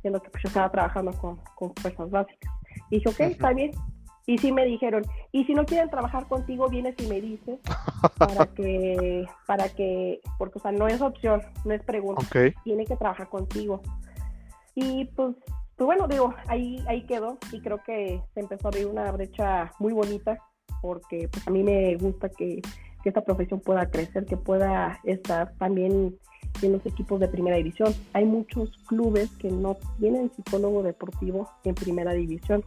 Siendo 0.00 0.22
que 0.22 0.30
pues, 0.30 0.44
yo 0.44 0.48
estaba 0.48 0.70
trabajando 0.70 1.12
con, 1.12 1.38
con 1.56 1.74
fuerzas 1.74 2.10
básicas. 2.10 2.50
Y 2.88 2.96
dije 2.96 3.08
ok 3.10 3.20
está 3.20 3.52
bien. 3.52 3.72
Y 4.24 4.38
sí 4.38 4.52
me 4.52 4.64
dijeron 4.64 5.02
y 5.32 5.44
si 5.46 5.52
no 5.52 5.66
quieren 5.66 5.90
trabajar 5.90 6.28
contigo 6.28 6.68
vienes 6.68 6.94
y 6.98 7.08
me 7.08 7.20
dices 7.20 7.58
para 8.16 8.46
que 8.54 9.26
para 9.48 9.68
que 9.68 10.20
porque 10.38 10.60
o 10.60 10.62
sea 10.62 10.70
no 10.70 10.86
es 10.86 11.02
opción 11.02 11.42
no 11.64 11.74
es 11.74 11.82
pregunta. 11.82 12.24
Tiene 12.62 12.86
que 12.86 12.96
trabajar 12.96 13.28
contigo 13.28 13.82
y 14.76 15.06
pues 15.06 15.34
pues 15.76 15.86
bueno, 15.86 16.06
digo, 16.06 16.34
ahí, 16.48 16.82
ahí 16.86 17.04
quedó 17.06 17.38
y 17.50 17.60
creo 17.60 17.82
que 17.84 18.20
se 18.34 18.40
empezó 18.40 18.66
a 18.66 18.70
abrir 18.70 18.86
una 18.86 19.10
brecha 19.10 19.72
muy 19.78 19.92
bonita 19.92 20.38
porque 20.80 21.28
pues 21.28 21.46
a 21.46 21.50
mí 21.50 21.62
me 21.62 21.96
gusta 21.96 22.28
que, 22.28 22.60
esta 23.04 23.24
profesión 23.24 23.58
pueda 23.58 23.90
crecer, 23.90 24.26
que 24.26 24.36
pueda 24.36 25.00
estar 25.02 25.52
también 25.58 26.16
en 26.62 26.72
los 26.72 26.86
equipos 26.86 27.18
de 27.18 27.26
primera 27.26 27.56
división. 27.56 27.92
Hay 28.12 28.24
muchos 28.24 28.70
clubes 28.86 29.28
que 29.38 29.50
no 29.50 29.76
tienen 29.98 30.30
psicólogo 30.30 30.84
deportivo 30.84 31.50
en 31.64 31.74
primera 31.74 32.12
división 32.12 32.64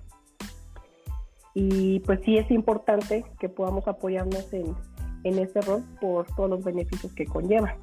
Y 1.54 2.02
pues 2.02 2.20
sí 2.26 2.38
es 2.38 2.52
importante 2.52 3.24
que 3.40 3.48
podamos 3.48 3.88
apoyarnos 3.88 4.52
en, 4.52 4.76
en 5.24 5.40
este 5.40 5.62
rol 5.62 5.86
por 6.02 6.28
todos 6.36 6.50
los 6.50 6.62
beneficios 6.66 7.14
que 7.14 7.26
conlleva. 7.26 7.78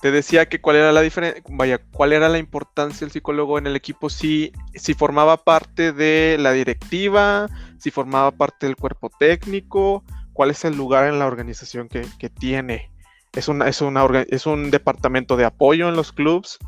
Te 0.00 0.10
decía 0.10 0.48
que 0.48 0.60
cuál 0.60 0.76
era 0.76 0.92
la 0.92 1.02
diferencia, 1.02 1.42
vaya, 1.50 1.78
cuál 1.92 2.12
era 2.12 2.28
la 2.28 2.38
importancia 2.38 3.00
del 3.00 3.12
psicólogo 3.12 3.58
en 3.58 3.66
el 3.66 3.76
equipo 3.76 4.08
si, 4.08 4.52
si 4.74 4.94
formaba 4.94 5.36
parte 5.44 5.92
de 5.92 6.36
la 6.38 6.52
directiva, 6.52 7.48
si 7.78 7.90
formaba 7.90 8.30
parte 8.30 8.66
del 8.66 8.76
cuerpo 8.76 9.10
técnico, 9.18 10.02
cuál 10.32 10.50
es 10.50 10.64
el 10.64 10.76
lugar 10.76 11.06
en 11.06 11.18
la 11.18 11.26
organización 11.26 11.88
que, 11.88 12.30
tiene. 12.30 12.90
¿Es, 13.32 13.48
una, 13.48 13.68
es, 13.68 13.80
una, 13.82 14.06
¿Es 14.28 14.46
un 14.46 14.70
departamento 14.70 15.36
de 15.36 15.44
apoyo 15.44 15.88
en 15.88 15.96
los 15.96 16.12
clubs? 16.12 16.58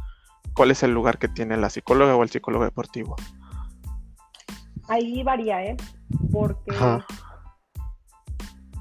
¿Cuál 0.54 0.70
es 0.70 0.82
el 0.82 0.92
lugar 0.92 1.18
que 1.18 1.28
tiene 1.28 1.56
la 1.56 1.70
psicóloga 1.70 2.14
o 2.14 2.22
el 2.22 2.28
psicólogo 2.28 2.64
deportivo? 2.64 3.16
Ahí 4.88 5.22
varía, 5.22 5.64
¿eh? 5.64 5.76
Porque 6.30 6.72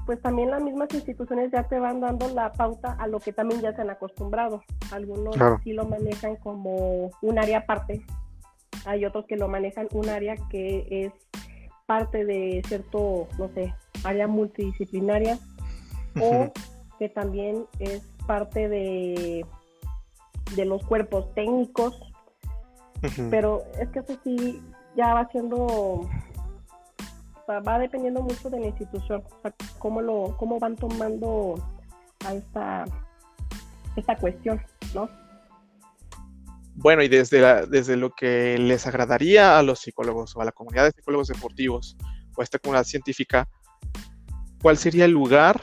pues 0.06 0.20
también 0.20 0.50
las 0.50 0.62
mismas 0.62 0.88
instituciones 0.92 1.50
ya 1.52 1.62
te 1.64 1.78
van 1.78 2.00
dando 2.00 2.28
la 2.28 2.52
pauta 2.52 2.96
a 2.98 3.06
lo 3.06 3.20
que 3.20 3.32
también 3.32 3.60
ya 3.60 3.74
se 3.74 3.82
han 3.82 3.90
acostumbrado. 3.90 4.62
Algunos 4.90 5.36
sí 5.62 5.72
lo 5.72 5.84
manejan 5.84 6.36
como 6.36 7.10
un 7.20 7.38
área 7.38 7.58
aparte, 7.58 8.04
hay 8.84 9.04
otros 9.04 9.26
que 9.26 9.36
lo 9.36 9.48
manejan 9.48 9.88
un 9.92 10.08
área 10.08 10.34
que 10.50 10.86
es 10.90 11.12
parte 11.86 12.24
de 12.24 12.62
cierto, 12.66 13.28
no 13.38 13.48
sé, 13.54 13.74
área 14.04 14.26
multidisciplinaria 14.26 15.38
o 16.20 16.50
que 16.98 17.08
también 17.08 17.64
es 17.78 18.02
parte 18.26 18.68
de, 18.68 19.44
de 20.56 20.64
los 20.64 20.84
cuerpos 20.84 21.32
técnicos. 21.34 22.00
Pero 23.30 23.62
es 23.80 23.88
que 23.88 23.98
eso 23.98 24.16
sí 24.22 24.62
ya 24.96 25.14
va 25.14 25.28
siendo 25.32 26.08
va 27.48 27.78
dependiendo 27.78 28.22
mucho 28.22 28.50
de 28.50 28.60
la 28.60 28.66
institución, 28.66 29.22
o 29.24 29.42
sea, 29.42 29.54
cómo, 29.78 30.00
lo, 30.00 30.36
cómo 30.38 30.58
van 30.58 30.76
tomando 30.76 31.54
a 32.24 32.34
esta, 32.34 32.84
esta 33.96 34.16
cuestión, 34.16 34.60
¿no? 34.94 35.08
Bueno, 36.74 37.02
y 37.02 37.08
desde, 37.08 37.66
desde 37.66 37.96
lo 37.96 38.10
que 38.10 38.56
les 38.58 38.86
agradaría 38.86 39.58
a 39.58 39.62
los 39.62 39.80
psicólogos 39.80 40.34
o 40.36 40.40
a 40.40 40.44
la 40.44 40.52
comunidad 40.52 40.84
de 40.84 40.92
psicólogos 40.92 41.28
deportivos 41.28 41.96
o 42.34 42.40
a 42.40 42.44
esta 42.44 42.58
comunidad 42.58 42.84
científica, 42.84 43.48
¿cuál 44.62 44.78
sería 44.78 45.04
el 45.04 45.10
lugar 45.10 45.60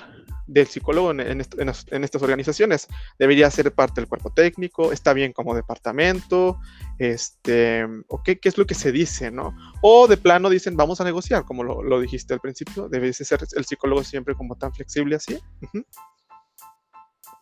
del 0.49 0.67
psicólogo 0.67 1.11
en, 1.11 1.41
estas 1.41 2.21
organizaciones. 2.21 2.87
Debería 3.17 3.49
ser 3.51 3.71
parte 3.73 4.01
del 4.01 4.09
cuerpo 4.09 4.31
técnico, 4.31 4.91
está 4.91 5.13
bien 5.13 5.31
como 5.31 5.53
departamento, 5.55 6.57
este, 6.97 7.85
o 8.07 8.21
qué, 8.23 8.39
es 8.41 8.57
lo 8.57 8.65
que 8.65 8.73
se 8.73 8.91
dice, 8.91 9.31
¿no? 9.31 9.55
O 9.81 10.07
de 10.07 10.17
plano 10.17 10.49
dicen, 10.49 10.75
vamos 10.75 10.99
a 11.01 11.03
negociar, 11.03 11.45
como 11.45 11.63
lo, 11.63 11.99
dijiste 11.99 12.33
al 12.33 12.39
principio, 12.39 12.89
debe 12.89 13.13
ser 13.13 13.39
el 13.55 13.65
psicólogo 13.65 14.03
siempre 14.03 14.35
como 14.35 14.55
tan 14.55 14.73
flexible 14.73 15.15
así. 15.15 15.37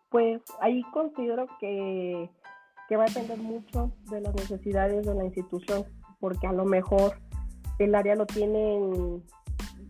Pues 0.09 0.41
ahí 0.61 0.81
considero 0.93 1.47
que, 1.59 2.29
que 2.87 2.95
va 2.95 3.03
a 3.03 3.07
depender 3.07 3.37
mucho 3.37 3.91
de 4.09 4.21
las 4.21 4.33
necesidades 4.35 5.05
de 5.05 5.13
la 5.13 5.25
institución, 5.25 5.85
porque 6.19 6.47
a 6.47 6.53
lo 6.53 6.65
mejor 6.65 7.19
el 7.79 7.95
área 7.95 8.15
lo 8.15 8.25
tienen 8.25 9.23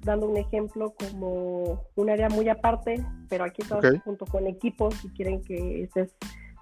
dando 0.08 0.28
un 0.28 0.38
ejemplo 0.38 0.94
como 0.98 1.86
un 1.96 2.10
área 2.10 2.30
muy 2.30 2.50
aparte, 2.50 3.06
pero 3.30 3.44
aquí 3.44 3.62
estamos 3.62 3.86
junto 4.04 4.26
con 4.26 4.48
equipos, 4.48 4.96
si 4.96 5.10
quieren 5.10 5.44
que 5.44 5.84
estés 5.84 6.16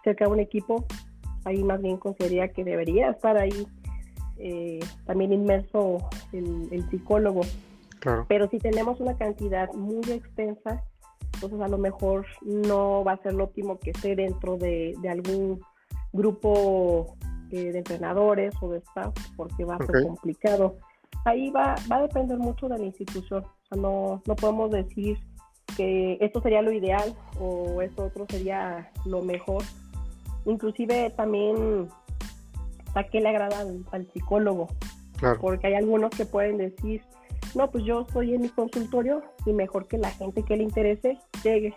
cerca 0.04 0.26
de 0.26 0.32
un 0.32 0.40
equipo, 0.40 0.86
ahí 1.46 1.64
más 1.64 1.82
bien 1.82 1.98
consideraría 1.98 2.50
que 2.50 2.64
debería 2.64 3.12
estar 3.12 3.38
ahí 3.38 3.68
eh, 4.38 4.80
también 5.06 5.32
inmerso 5.32 6.10
el, 6.34 6.84
psicólogo. 6.90 7.42
Pero 8.28 8.48
si 8.50 8.60
tenemos 8.60 9.00
una 9.00 9.18
cantidad 9.18 9.72
muy 9.74 10.04
extensa, 10.12 10.84
entonces 11.34 11.60
a 11.62 11.68
lo 11.68 11.78
mejor 11.78 12.26
no 12.44 13.04
va 13.04 13.14
a 13.14 13.24
ser 13.24 13.34
lo 13.34 13.46
óptimo 13.46 13.80
que 13.80 13.92
esté 13.92 14.16
dentro 14.16 14.58
de, 14.58 14.96
algún 15.10 15.60
grupo 16.14 17.16
eh, 17.52 17.72
de 17.72 17.80
entrenadores 17.80 18.54
o 18.62 18.70
de 18.70 18.80
staff, 18.80 19.14
porque 19.36 19.66
va 19.66 19.76
a 19.76 19.86
ser 19.86 20.06
complicado 20.06 20.78
ahí 21.26 21.50
va, 21.50 21.76
va 21.92 21.98
a 21.98 22.02
depender 22.04 22.38
mucho 22.38 22.68
de 22.68 22.78
la 22.78 22.86
institución. 22.86 23.44
O 23.44 23.68
sea, 23.68 23.82
no, 23.82 24.22
no 24.26 24.36
podemos 24.36 24.72
decir 24.72 25.18
que 25.76 26.18
esto 26.22 26.42
sería 26.42 26.62
lo 26.62 26.72
ideal 26.72 27.16
o 27.40 27.82
esto 27.82 28.06
otro 28.06 28.26
sería 28.30 28.92
lo 29.06 29.22
mejor. 29.22 29.64
Inclusive 30.46 31.10
también 31.12 31.90
a 32.94 33.04
qué 33.04 33.20
le 33.20 33.30
agrada 33.30 33.66
al, 33.92 34.08
psicólogo. 34.14 34.68
Porque 35.42 35.68
hay 35.68 35.74
algunos 35.76 36.12
que 36.12 36.26
pueden 36.26 36.58
decir, 36.58 37.02
no, 37.56 37.72
pues 37.72 37.84
yo 37.84 38.02
estoy 38.02 38.34
en 38.34 38.42
mi 38.42 38.50
consultorio 38.50 39.24
y 39.46 39.54
mejor 39.54 39.88
que 39.88 39.98
la 39.98 40.12
gente 40.12 40.44
que 40.44 40.58
le 40.58 40.64
interese 40.64 41.18
llegue. 41.44 41.76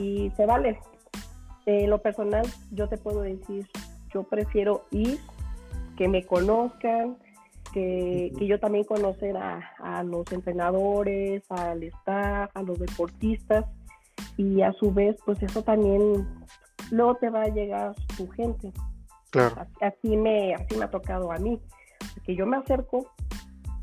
Y 0.00 0.30
se 0.36 0.46
vale. 0.46 0.78
En 1.66 1.88
lo 1.90 1.98
personal, 1.98 2.46
yo 2.72 2.88
te 2.88 2.98
puedo 2.98 3.22
decir, 3.22 3.66
yo 4.12 4.24
prefiero 4.24 4.84
ir, 4.90 5.18
que 5.96 6.08
me 6.08 6.24
conozcan, 6.26 7.16
que, 7.74 8.32
yo 8.40 8.60
también 8.60 8.84
conocer 8.84 9.36
a, 9.36 10.02
los 10.04 10.30
entrenadores, 10.32 11.42
al 11.50 11.82
staff, 11.82 12.50
a 12.54 12.62
los 12.62 12.78
deportistas 12.78 13.64
y 14.36 14.62
a 14.62 14.72
su 14.72 14.92
vez 14.92 15.16
pues 15.24 15.42
eso 15.42 15.62
también 15.62 16.26
luego 16.90 17.16
te 17.16 17.30
va 17.30 17.42
a 17.42 17.48
llegar 17.48 17.94
tu 18.16 18.28
gente. 18.28 18.72
Claro. 19.30 19.66
Así, 19.80 20.16
me, 20.16 20.54
así 20.54 20.76
me 20.76 20.84
ha 20.84 20.90
tocado 20.90 21.32
a 21.32 21.38
mí, 21.38 21.60
que 22.24 22.36
yo 22.36 22.46
me 22.46 22.56
acerco, 22.56 23.10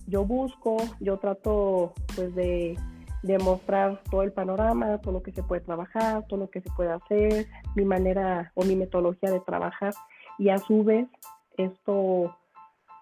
yo 0.07 0.23
busco, 0.23 0.77
yo 1.01 1.17
trato 1.17 1.93
pues 2.15 2.33
de, 2.33 2.77
de 3.23 3.37
mostrar 3.39 4.01
todo 4.09 4.23
el 4.23 4.31
panorama, 4.31 4.99
todo 4.99 5.15
lo 5.15 5.21
que 5.21 5.33
se 5.33 5.43
puede 5.43 5.61
trabajar, 5.61 6.25
todo 6.29 6.39
lo 6.39 6.49
que 6.49 6.61
se 6.61 6.69
puede 6.71 6.91
hacer, 6.91 7.47
mi 7.75 7.83
manera 7.83 8.53
o 8.55 8.63
mi 8.63 8.77
metodología 8.77 9.29
de 9.29 9.41
trabajar 9.41 9.93
y 10.39 10.49
a 10.49 10.57
su 10.57 10.85
vez 10.85 11.07
esto 11.57 12.33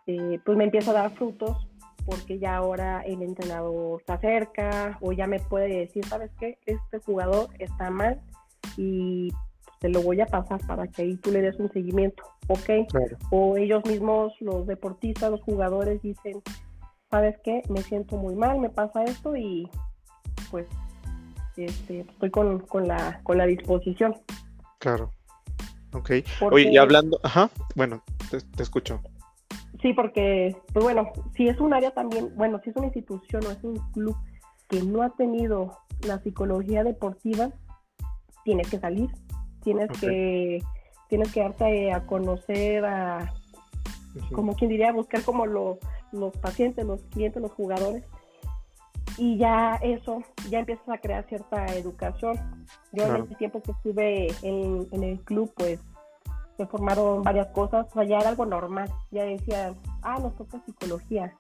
eh, 0.10 0.40
pues 0.44 0.58
me 0.58 0.64
empieza 0.64 0.90
a 0.90 0.96
dar 0.96 1.12
frutos 1.12 1.56
porque 2.04 2.40
ya 2.40 2.56
ahora 2.56 3.02
el 3.02 3.22
entrenador 3.22 4.02
se 4.04 4.12
acerca 4.12 4.98
o 5.02 5.12
ya 5.12 5.28
me 5.28 5.40
puede 5.40 5.68
decir, 5.68 6.04
¿sabes 6.06 6.32
qué? 6.40 6.58
Este 6.66 6.98
jugador 6.98 7.50
está 7.60 7.92
mal 7.92 8.20
y 8.76 9.32
te 9.78 9.90
lo 9.90 10.02
voy 10.02 10.20
a 10.20 10.26
pasar 10.26 10.60
para 10.66 10.88
que 10.88 11.04
ahí 11.04 11.16
tú 11.18 11.32
le 11.32 11.42
des 11.42 11.60
un 11.60 11.72
seguimiento, 11.72 12.24
¿ok? 12.48 12.88
O 13.30 13.56
ellos 13.56 13.86
mismos, 13.86 14.34
los 14.40 14.66
deportistas, 14.66 15.30
los 15.30 15.44
jugadores 15.44 16.02
dicen, 16.02 16.42
¿sabes 17.12 17.36
qué? 17.44 17.62
Me 17.70 17.84
siento 17.84 18.18
muy 18.18 18.34
mal, 18.34 18.58
me 18.58 18.72
pasa 18.72 19.04
esto 19.04 19.36
y 19.36 19.70
pues 20.50 20.66
este, 21.56 22.00
estoy 22.00 22.32
con, 22.32 22.88
la, 22.88 23.20
con 23.22 23.38
la 23.38 23.46
disposición. 23.46 24.16
Claro. 24.80 25.12
Ok. 25.94 26.12
Oye, 26.42 26.72
y 26.72 26.78
hablando, 26.78 27.20
ajá, 27.22 27.52
bueno, 27.76 28.04
te 28.32 28.64
escucho. 28.64 29.04
Sí, 29.82 29.94
porque, 29.94 30.56
pues 30.74 30.84
bueno, 30.84 31.10
si 31.36 31.48
es 31.48 31.60
un 31.60 31.74
área 31.74 31.92
también, 31.92 32.36
bueno, 32.36 32.60
si 32.64 32.70
es 32.70 32.76
una 32.76 32.88
institución 32.88 33.46
o 33.46 33.52
es 33.52 33.64
un 33.64 33.78
club 33.92 34.16
que 34.68 34.84
no 34.84 35.02
ha 35.02 35.10
tenido 35.12 35.78
la 36.06 36.20
psicología 36.20 36.84
deportiva, 36.84 37.50
tienes 38.44 38.70
que 38.70 38.80
salir, 38.80 39.10
tienes 39.64 39.90
que 40.00 40.60
tienes 41.08 41.34
que 41.34 41.42
darte 41.42 41.92
a 41.92 42.06
conocer 42.06 42.86
a, 42.86 43.34
como 44.32 44.56
quien 44.56 44.70
diría, 44.70 44.92
buscar 44.92 45.24
como 45.24 45.46
los 45.46 45.80
pacientes, 46.40 46.86
los 46.86 47.02
clientes, 47.06 47.42
los 47.42 47.52
jugadores. 47.52 48.04
Y 49.18 49.38
ya 49.38 49.76
eso, 49.82 50.22
ya 50.50 50.60
empiezas 50.60 50.88
a 50.88 51.00
crear 51.00 51.26
cierta 51.28 51.66
educación. 51.76 52.38
Yo 52.94 53.06
en 53.08 53.16
el 53.16 53.38
tiempo 53.38 53.62
que 53.62 53.72
estuve 53.72 54.28
en, 54.44 54.88
en 54.92 55.04
el 55.04 55.20
club, 55.22 55.52
pues 55.58 55.82
se 56.60 56.66
formaron 56.66 57.24
varias 57.24 57.48
cosas, 57.48 57.88
o 57.90 57.94
sea, 57.94 58.04
ya 58.04 58.18
era 58.18 58.28
algo 58.28 58.46
normal, 58.46 58.92
ya 59.12 59.24
decían, 59.24 59.78
ah, 60.02 60.20
nos 60.20 60.36
toca 60.36 60.62
psicología, 60.66 61.34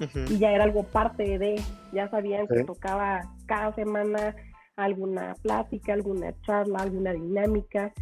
y 0.00 0.38
ya 0.38 0.50
era 0.50 0.64
algo 0.64 0.82
parte 0.82 1.38
de, 1.38 1.62
ya 1.92 2.10
sabían 2.10 2.48
que 2.48 2.64
tocaba 2.64 3.20
cada 3.46 3.72
semana 3.76 4.34
alguna 4.74 5.36
plática, 5.42 5.92
alguna 5.92 6.34
charla, 6.44 6.80
alguna 6.80 7.12
dinámica, 7.12 7.92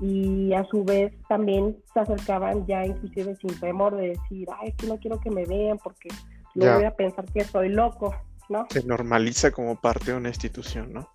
y 0.00 0.52
a 0.52 0.64
su 0.66 0.84
vez 0.84 1.12
también 1.28 1.76
se 1.92 1.98
acercaban 1.98 2.64
ya 2.68 2.86
inclusive 2.86 3.36
sin 3.40 3.58
temor 3.58 3.96
de 3.96 4.10
decir, 4.10 4.46
ay, 4.60 4.68
es 4.68 4.76
que 4.76 4.86
no 4.86 4.98
quiero 4.98 5.18
que 5.18 5.30
me 5.30 5.44
vean 5.44 5.78
porque 5.82 6.08
no 6.54 6.72
voy 6.72 6.84
a 6.84 6.94
pensar 6.94 7.24
que 7.32 7.42
soy 7.42 7.68
loco, 7.68 8.14
¿no? 8.48 8.68
Se 8.70 8.84
normaliza 8.84 9.50
como 9.50 9.74
parte 9.74 10.12
de 10.12 10.18
una 10.18 10.28
institución, 10.28 10.92
¿no? 10.92 11.08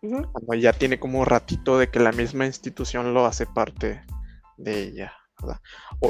Cuando 0.00 0.54
ya 0.54 0.72
tiene 0.72 0.98
como 0.98 1.24
ratito 1.24 1.78
de 1.78 1.90
que 1.90 2.00
la 2.00 2.10
misma 2.10 2.46
institución 2.46 3.14
lo 3.14 3.24
hace 3.24 3.46
parte 3.46 4.00
de 4.62 4.82
ella. 4.82 5.12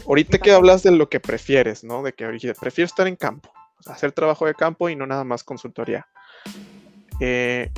ahorita 0.07 0.39
que 0.39 0.53
hablas 0.53 0.83
de 0.83 0.91
lo 0.93 1.09
que 1.09 1.21
prefieres, 1.21 1.85
¿no? 1.85 2.03
De 2.03 2.13
que 2.13 2.27
prefiero 2.61 2.87
estar 2.87 3.07
en 3.07 3.17
campo, 3.17 3.53
hacer 3.87 4.13
trabajo 4.13 4.47
de 4.47 4.55
campo 4.55 4.89
y 4.89 4.97
no 4.97 5.07
nada 5.07 5.25
más 5.25 5.45
consultoría. 5.45 6.07
Eh, 7.21 7.71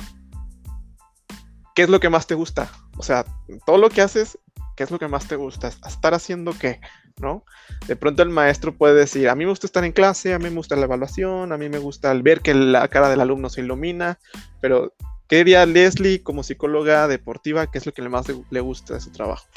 ¿Qué 1.75 1.83
es 1.83 1.89
lo 1.89 1.99
que 1.99 2.09
más 2.09 2.25
te 2.25 2.35
gusta 2.35 2.69
o 2.97 3.03
sea, 3.03 3.25
todo 3.65 3.77
lo 3.77 3.89
que 3.89 4.01
haces, 4.01 4.37
¿qué 4.75 4.83
es 4.83 4.91
lo 4.91 4.99
que 4.99 5.07
más 5.07 5.27
te 5.27 5.35
gusta? 5.35 5.67
¿Estar 5.67 6.13
haciendo 6.13 6.53
qué? 6.57 6.79
¿No? 7.19 7.43
De 7.87 7.95
pronto 7.95 8.23
el 8.23 8.29
maestro 8.29 8.75
puede 8.75 8.95
decir, 8.95 9.29
a 9.29 9.35
mí 9.35 9.45
me 9.45 9.49
gusta 9.49 9.67
estar 9.67 9.83
en 9.83 9.91
clase, 9.91 10.33
a 10.33 10.39
mí 10.39 10.45
me 10.45 10.55
gusta 10.55 10.75
la 10.75 10.85
evaluación, 10.85 11.51
a 11.51 11.57
mí 11.57 11.69
me 11.69 11.77
gusta 11.77 12.11
el 12.11 12.23
ver 12.23 12.41
que 12.41 12.53
la 12.53 12.87
cara 12.87 13.09
del 13.09 13.21
alumno 13.21 13.49
se 13.49 13.61
ilumina, 13.61 14.19
pero 14.61 14.93
¿qué 15.27 15.37
diría 15.37 15.65
Leslie 15.65 16.23
como 16.23 16.43
psicóloga 16.43 17.07
deportiva? 17.07 17.67
¿Qué 17.67 17.77
es 17.77 17.85
lo 17.85 17.93
que 17.93 18.01
más 18.07 18.25
le 18.49 18.59
gusta 18.59 18.93
de 18.93 19.01
su 19.01 19.11
trabajo? 19.11 19.47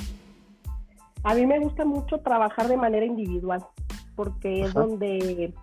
A 1.24 1.34
mí 1.34 1.46
me 1.46 1.58
gusta 1.58 1.84
mucho 1.84 2.20
trabajar 2.20 2.68
de 2.68 2.76
manera 2.76 3.04
individual, 3.04 3.64
porque 4.14 4.62
es 4.62 4.74
donde 4.74 5.54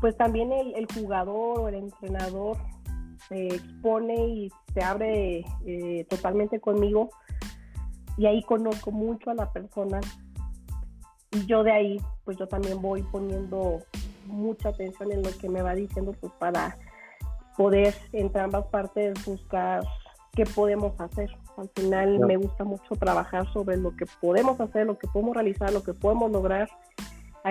pues 0.00 0.16
también 0.16 0.52
el, 0.52 0.86
jugador 0.92 1.60
o 1.60 1.68
el 1.68 1.76
entrenador 1.76 2.58
se 3.28 3.48
expone 3.48 4.14
y 4.28 4.52
se 4.74 4.84
abre 4.84 5.44
eh, 5.64 6.06
totalmente 6.08 6.60
conmigo 6.60 7.08
y 8.16 8.26
ahí 8.26 8.42
conozco 8.42 8.92
mucho 8.92 9.30
a 9.30 9.34
la 9.34 9.50
persona 9.52 10.00
y 11.32 11.46
yo 11.46 11.62
de 11.64 11.72
ahí 11.72 12.00
pues 12.24 12.36
yo 12.36 12.46
también 12.46 12.80
voy 12.80 13.02
poniendo 13.04 13.80
mucha 14.26 14.68
atención 14.68 15.12
en 15.12 15.22
lo 15.22 15.30
que 15.38 15.48
me 15.48 15.62
va 15.62 15.74
diciendo 15.74 16.12
pues 16.20 16.32
para 16.38 16.76
poder 17.56 17.94
entre 18.12 18.42
ambas 18.42 18.66
partes 18.66 19.24
buscar 19.24 19.82
qué 20.32 20.44
podemos 20.44 20.98
hacer. 21.00 21.30
Al 21.56 21.70
final 21.74 22.20
me 22.20 22.36
gusta 22.36 22.64
mucho 22.64 22.94
trabajar 22.98 23.50
sobre 23.52 23.76
lo 23.76 23.96
que 23.96 24.04
podemos 24.20 24.60
hacer, 24.60 24.86
lo 24.86 24.98
que 24.98 25.08
podemos 25.08 25.34
realizar, 25.34 25.72
lo 25.72 25.82
que 25.82 25.94
podemos 25.94 26.30
lograr 26.30 26.68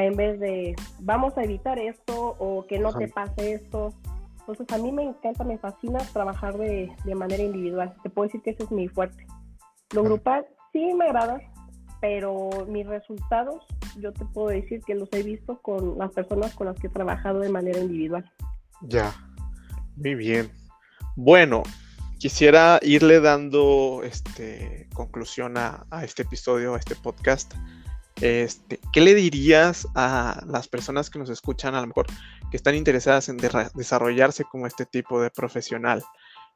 en 0.04 0.16
vez 0.16 0.40
de 0.40 0.76
vamos 1.00 1.38
a 1.38 1.44
evitar 1.44 1.80
esto 1.80 2.36
o 2.40 2.66
que 2.68 2.80
no 2.80 2.94
te 2.94 3.08
pase 3.08 3.54
esto. 3.54 3.94
Entonces 4.40 4.68
a 4.72 4.78
mí 4.78 4.92
me 4.92 5.04
encanta, 5.04 5.44
me 5.44 5.58
fascina 5.58 6.00
trabajar 6.14 6.58
de, 6.58 6.92
manera 7.16 7.44
individual. 7.44 7.96
Te 8.04 8.10
puedo 8.10 8.28
decir 8.28 8.42
que 8.42 8.52
ese 8.52 8.64
es 8.64 8.72
mi 8.72 8.88
fuerte. 8.88 9.26
Lo 9.94 10.04
grupal 10.04 10.46
sí 10.72 10.94
me 10.94 11.06
agrada, 11.06 11.40
pero 12.02 12.50
mis 12.68 12.86
resultados 12.86 13.66
yo 13.98 14.12
te 14.12 14.26
puedo 14.26 14.50
decir 14.50 14.82
que 14.86 14.96
los 14.96 15.12
he 15.14 15.24
visto 15.24 15.62
con 15.62 15.98
las 15.98 16.12
personas 16.12 16.54
con 16.54 16.68
las 16.68 16.78
que 16.78 16.88
he 16.88 16.90
trabajado 16.90 17.40
de 17.40 17.50
manera 17.50 17.80
individual. 17.80 18.30
Ya, 18.82 19.14
muy 19.96 20.16
bien. 20.16 20.52
Bueno, 21.16 21.64
quisiera 22.26 22.80
irle 22.82 23.20
dando 23.20 24.02
este, 24.04 24.90
conclusión 24.96 25.58
a, 25.58 25.86
este 26.02 26.24
episodio, 26.24 26.74
a 26.74 26.80
este 26.80 26.96
podcast. 26.96 27.54
Este, 28.20 28.80
¿Qué 28.92 29.02
le 29.02 29.14
dirías 29.14 29.88
a 29.94 30.44
las 30.48 30.68
personas 30.68 31.12
que 31.12 31.20
nos 31.20 31.30
escuchan, 31.30 31.76
a 31.76 31.82
lo 31.82 31.86
mejor 31.86 32.08
que 32.50 32.58
están 32.58 32.74
interesadas 32.74 33.30
en 33.30 33.38
desarrollarse 33.76 34.44
como 34.44 34.66
este 34.66 34.88
tipo 34.88 35.22
de 35.22 35.30
profesional? 35.30 36.04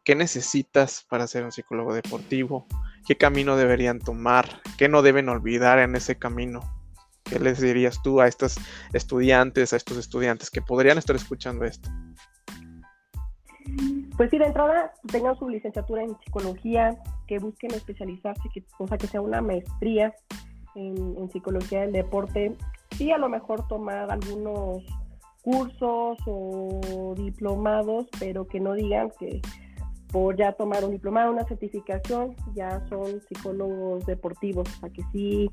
¿Qué 0.03 0.15
necesitas 0.15 1.05
para 1.07 1.27
ser 1.27 1.43
un 1.43 1.51
psicólogo 1.51 1.93
deportivo? 1.93 2.65
¿Qué 3.05 3.15
camino 3.15 3.55
deberían 3.55 3.99
tomar? 3.99 4.63
¿Qué 4.75 4.89
no 4.89 5.03
deben 5.03 5.29
olvidar 5.29 5.77
en 5.77 5.95
ese 5.95 6.17
camino? 6.17 6.61
¿Qué 7.25 7.37
les 7.37 7.61
dirías 7.61 8.01
tú 8.01 8.21
a 8.21 8.27
estos 8.27 8.55
estudiantes, 8.91 9.71
a 9.73 9.77
estos 9.77 9.97
estudiantes 9.97 10.49
que 10.49 10.63
podrían 10.63 10.97
estar 10.97 11.15
escuchando 11.15 11.63
esto? 11.63 11.91
Pues 14.19 14.31
sí, 14.31 14.37
de 14.37 14.47
entrada 14.47 14.91
tengan 15.09 15.39
su 15.39 15.47
licenciatura 15.47 16.03
en 16.03 16.13
psicología, 16.19 16.97
que 17.25 17.39
busquen 17.39 17.73
especializarse, 17.73 18.49
que, 18.53 18.61
o 18.77 18.85
sea, 18.85 18.97
que 18.97 19.07
sea 19.07 19.21
una 19.21 19.41
maestría 19.41 20.13
en, 20.75 21.29
psicología 21.31 21.79
del 21.79 21.93
deporte, 21.93 22.53
sí 22.97 23.11
a 23.11 23.17
lo 23.17 23.29
mejor 23.29 23.65
tomar 23.69 24.11
algunos 24.11 24.83
cursos 25.41 26.17
o 26.25 27.13
diplomados, 27.15 28.07
pero 28.19 28.45
que 28.45 28.59
no 28.59 28.73
digan 28.73 29.09
que 29.17 29.41
por 30.11 30.35
ya 30.35 30.51
tomar 30.51 30.83
un 30.83 30.91
diplomado, 30.91 31.31
una 31.31 31.45
certificación, 31.45 32.35
ya 32.53 32.85
son 32.89 33.21
psicólogos 33.21 34.05
deportivos, 34.05 34.67
para 34.81 34.91
que 34.91 35.03
sí 35.13 35.49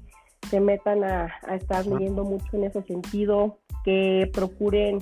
se 0.50 0.58
metan 0.58 1.04
a, 1.04 1.32
a 1.46 1.54
estar 1.54 1.86
leyendo 1.86 2.24
mucho 2.24 2.48
en 2.54 2.64
ese 2.64 2.82
sentido, 2.82 3.60
que 3.84 4.28
procuren 4.34 4.98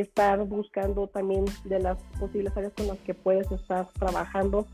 estar 0.00 0.42
buscando 0.44 1.06
también 1.06 1.44
de 1.64 1.80
las 1.80 1.98
posibles 2.18 2.56
áreas 2.56 2.72
con 2.72 2.86
las 2.86 2.98
que 2.98 3.14
puedes 3.14 3.50
estar 3.50 3.86
trabajando 3.92 4.66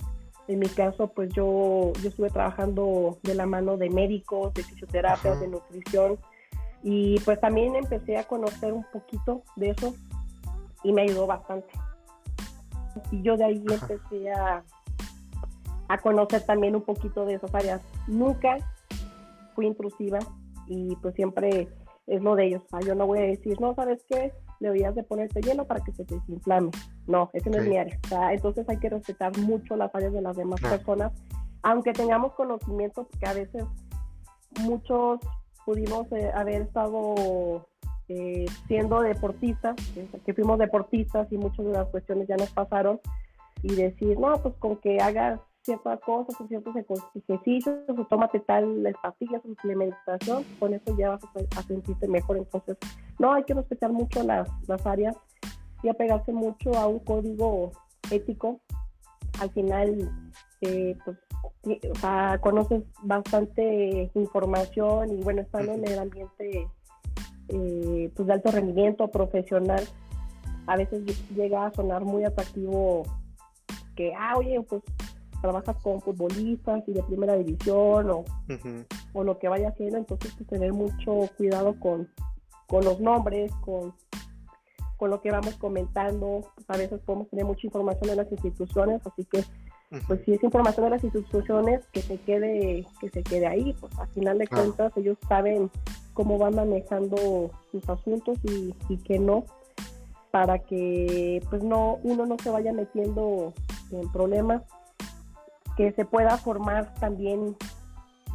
en 0.47 0.59
mi 0.59 0.69
caso, 0.69 1.09
pues 1.09 1.33
yo, 1.33 1.93
yo 2.03 2.09
estuve 2.11 2.29
trabajando 2.29 3.19
de 3.23 3.35
la 3.35 3.47
mano 3.47 3.79
de 3.79 3.89
médicos, 3.89 4.53
de 4.53 4.63
fisioterapia, 4.63 5.37
de 5.37 5.49
nutrición, 5.49 6.19
y 6.83 7.19
pues 7.21 7.41
también 7.41 7.75
empecé 7.77 8.19
a 8.19 8.25
conocer 8.25 8.75
un 8.75 8.85
poquito 8.93 9.43
de 9.57 9.71
eso 9.71 9.95
y 10.83 10.93
me 10.93 11.03
ayudó 11.03 11.27
bastante. 11.27 11.69
Y 13.11 13.23
yo 13.23 13.39
de 13.39 13.45
ahí 13.45 13.65
empecé 13.71 14.31
a, 14.33 14.63
a 15.89 15.99
conocer 15.99 16.45
también 16.45 16.77
un 16.77 16.83
poquito 16.83 17.25
de 17.25 17.35
esas 17.35 17.55
áreas. 17.55 17.81
Nunca 18.07 18.59
fui 19.55 19.67
intrusiva 19.67 20.19
y 20.67 20.95
pues 20.97 21.15
siempre 21.15 21.69
es 22.07 22.23
lo 22.23 22.37
de 22.37 22.49
ellos. 22.49 22.63
yo 22.87 22.95
no 22.95 23.07
voy 23.07 23.21
a 23.21 23.23
decir, 23.23 23.59
no, 23.63 23.75
¿sabes 23.75 24.05
qué? 24.11 24.31
Deberías 24.61 24.95
de 24.95 25.03
ponerte 25.03 25.41
hielo 25.41 25.67
para 25.67 25.81
que 25.81 25.93
se 25.93 26.05
te 26.05 26.15
desinflame. 26.15 26.71
No, 27.07 27.31
ese 27.33 27.51
no 27.51 27.59
es 27.59 27.69
mi 27.69 27.77
área. 27.77 27.99
entonces 28.33 28.69
hay 28.69 28.79
que 28.79 28.91
respetar 28.91 29.37
mucho 29.39 29.77
las 29.77 29.95
áreas 29.95 30.13
de 30.13 30.23
las 30.23 30.37
demás 30.37 30.61
personas, 30.61 31.13
aunque 31.63 31.93
tengamos 31.93 32.33
conocimiento, 32.35 33.07
porque 33.07 33.27
a 33.27 33.35
veces 33.35 33.65
muchos 34.63 35.21
pudimos 35.65 36.11
eh, 36.13 36.31
haber 36.35 36.63
estado 36.63 37.67
eh, 38.09 38.47
siendo 38.69 39.01
deportistas, 39.01 39.77
que 40.25 40.35
fuimos 40.35 40.59
deportistas 40.59 41.31
y 41.33 41.39
muchas 41.39 41.65
de 41.65 41.73
las 41.73 41.89
cuestiones 41.89 42.29
ya 42.29 42.37
nos 42.37 42.51
pasaron, 42.51 43.01
y 43.63 43.75
decir, 43.75 44.19
no, 44.19 44.35
pues 44.43 44.55
con 44.57 44.77
que 44.77 44.99
hagas 44.99 45.41
ciertas 45.65 46.01
cosas 46.01 46.39
o 46.41 46.47
ciertos 46.47 46.75
ejercicios 47.15 47.77
o 47.89 48.05
tómate 48.05 48.41
tal 48.41 48.95
pastillas 49.03 49.43
o 49.45 49.49
suplementación, 49.49 50.45
con 50.59 50.75
eso 50.75 50.97
ya 50.97 51.11
vas 51.11 51.23
a, 51.57 51.63
sentirte 51.63 52.07
mejor. 52.07 52.37
Entonces, 52.37 52.77
no, 53.19 53.33
hay 53.33 53.45
que 53.45 53.55
respetar 53.55 53.91
mucho 53.93 54.23
las, 54.23 54.49
las 54.69 54.87
áreas 54.87 55.17
y 55.83 55.89
apegarse 55.89 56.33
mucho 56.33 56.75
a 56.75 56.87
un 56.87 56.99
código 57.01 57.73
ético. 58.11 58.61
Al 59.41 59.51
final, 59.51 60.11
eh, 60.61 60.97
pues, 61.05 61.19
conoces 62.41 62.85
bastante 63.03 64.11
información 64.15 65.19
y 65.19 65.23
bueno, 65.23 65.43
estando 65.43 65.73
en 65.73 65.89
el 65.89 65.99
ambiente 65.99 66.69
eh, 67.49 68.11
pues 68.15 68.27
de 68.27 68.33
alto 68.33 68.51
rendimiento 68.51 69.09
profesional, 69.09 69.85
a 70.67 70.77
veces 70.77 71.03
llega 71.35 71.67
a 71.67 71.75
sonar 71.75 72.05
muy 72.05 72.25
atractivo 72.25 73.03
que, 73.97 74.13
ah, 74.15 74.35
oye, 74.37 74.61
pues 74.63 74.83
trabajas 75.41 75.77
con 75.83 76.01
futbolistas 76.01 76.83
y 76.87 76.93
de 76.93 77.03
primera 77.03 77.37
división 77.37 78.11
o, 78.11 78.25
o 79.13 79.25
lo 79.25 79.39
que 79.39 79.49
vaya 79.49 79.69
haciendo, 79.69 79.99
entonces 79.99 80.33
pues, 80.37 80.49
tener 80.49 80.73
mucho 80.73 81.29
cuidado 81.37 81.79
con, 81.79 82.09
con 82.67 82.85
los 82.85 83.01
nombres, 83.01 83.53
con, 83.61 83.95
con 84.97 85.11
lo 85.11 85.21
que 85.21 85.31
vamos 85.31 85.55
comentando. 85.57 86.41
Pues, 86.55 86.67
a 86.69 86.77
veces 86.77 87.01
podemos 87.01 87.29
tener 87.29 87.45
mucha 87.45 87.67
información 87.67 88.11
de 88.11 88.17
las 88.17 88.31
instituciones, 88.33 89.01
así 89.07 89.25
que 89.25 89.45
pues 90.09 90.21
si 90.25 90.33
es 90.33 90.43
información 90.43 90.87
de 90.87 90.91
las 90.91 91.05
instituciones, 91.05 91.87
que 91.93 92.03
se 92.03 92.19
quede, 92.19 92.85
que 93.01 93.11
se 93.11 93.23
quede 93.23 93.47
ahí, 93.47 93.75
pues 93.79 93.97
al 93.99 94.09
final 94.09 94.39
de 94.39 94.49
cuentas 94.49 94.93
ellos 94.97 95.17
saben 95.29 95.71
cómo 96.15 96.37
van 96.39 96.57
manejando 96.57 97.51
sus 97.71 97.89
asuntos 97.89 98.39
y, 98.43 98.75
y 98.89 98.97
que 98.99 99.19
no, 99.19 99.45
para 100.31 100.59
que 100.59 101.41
pues 101.49 101.63
no, 101.63 101.99
uno 102.03 102.27
no 102.27 102.37
se 102.43 102.51
vaya 102.51 102.73
metiendo 102.73 103.53
en 103.93 104.11
problemas 104.11 104.63
que 105.77 105.93
se 105.93 106.05
pueda 106.05 106.37
formar 106.39 106.95
también 106.95 107.57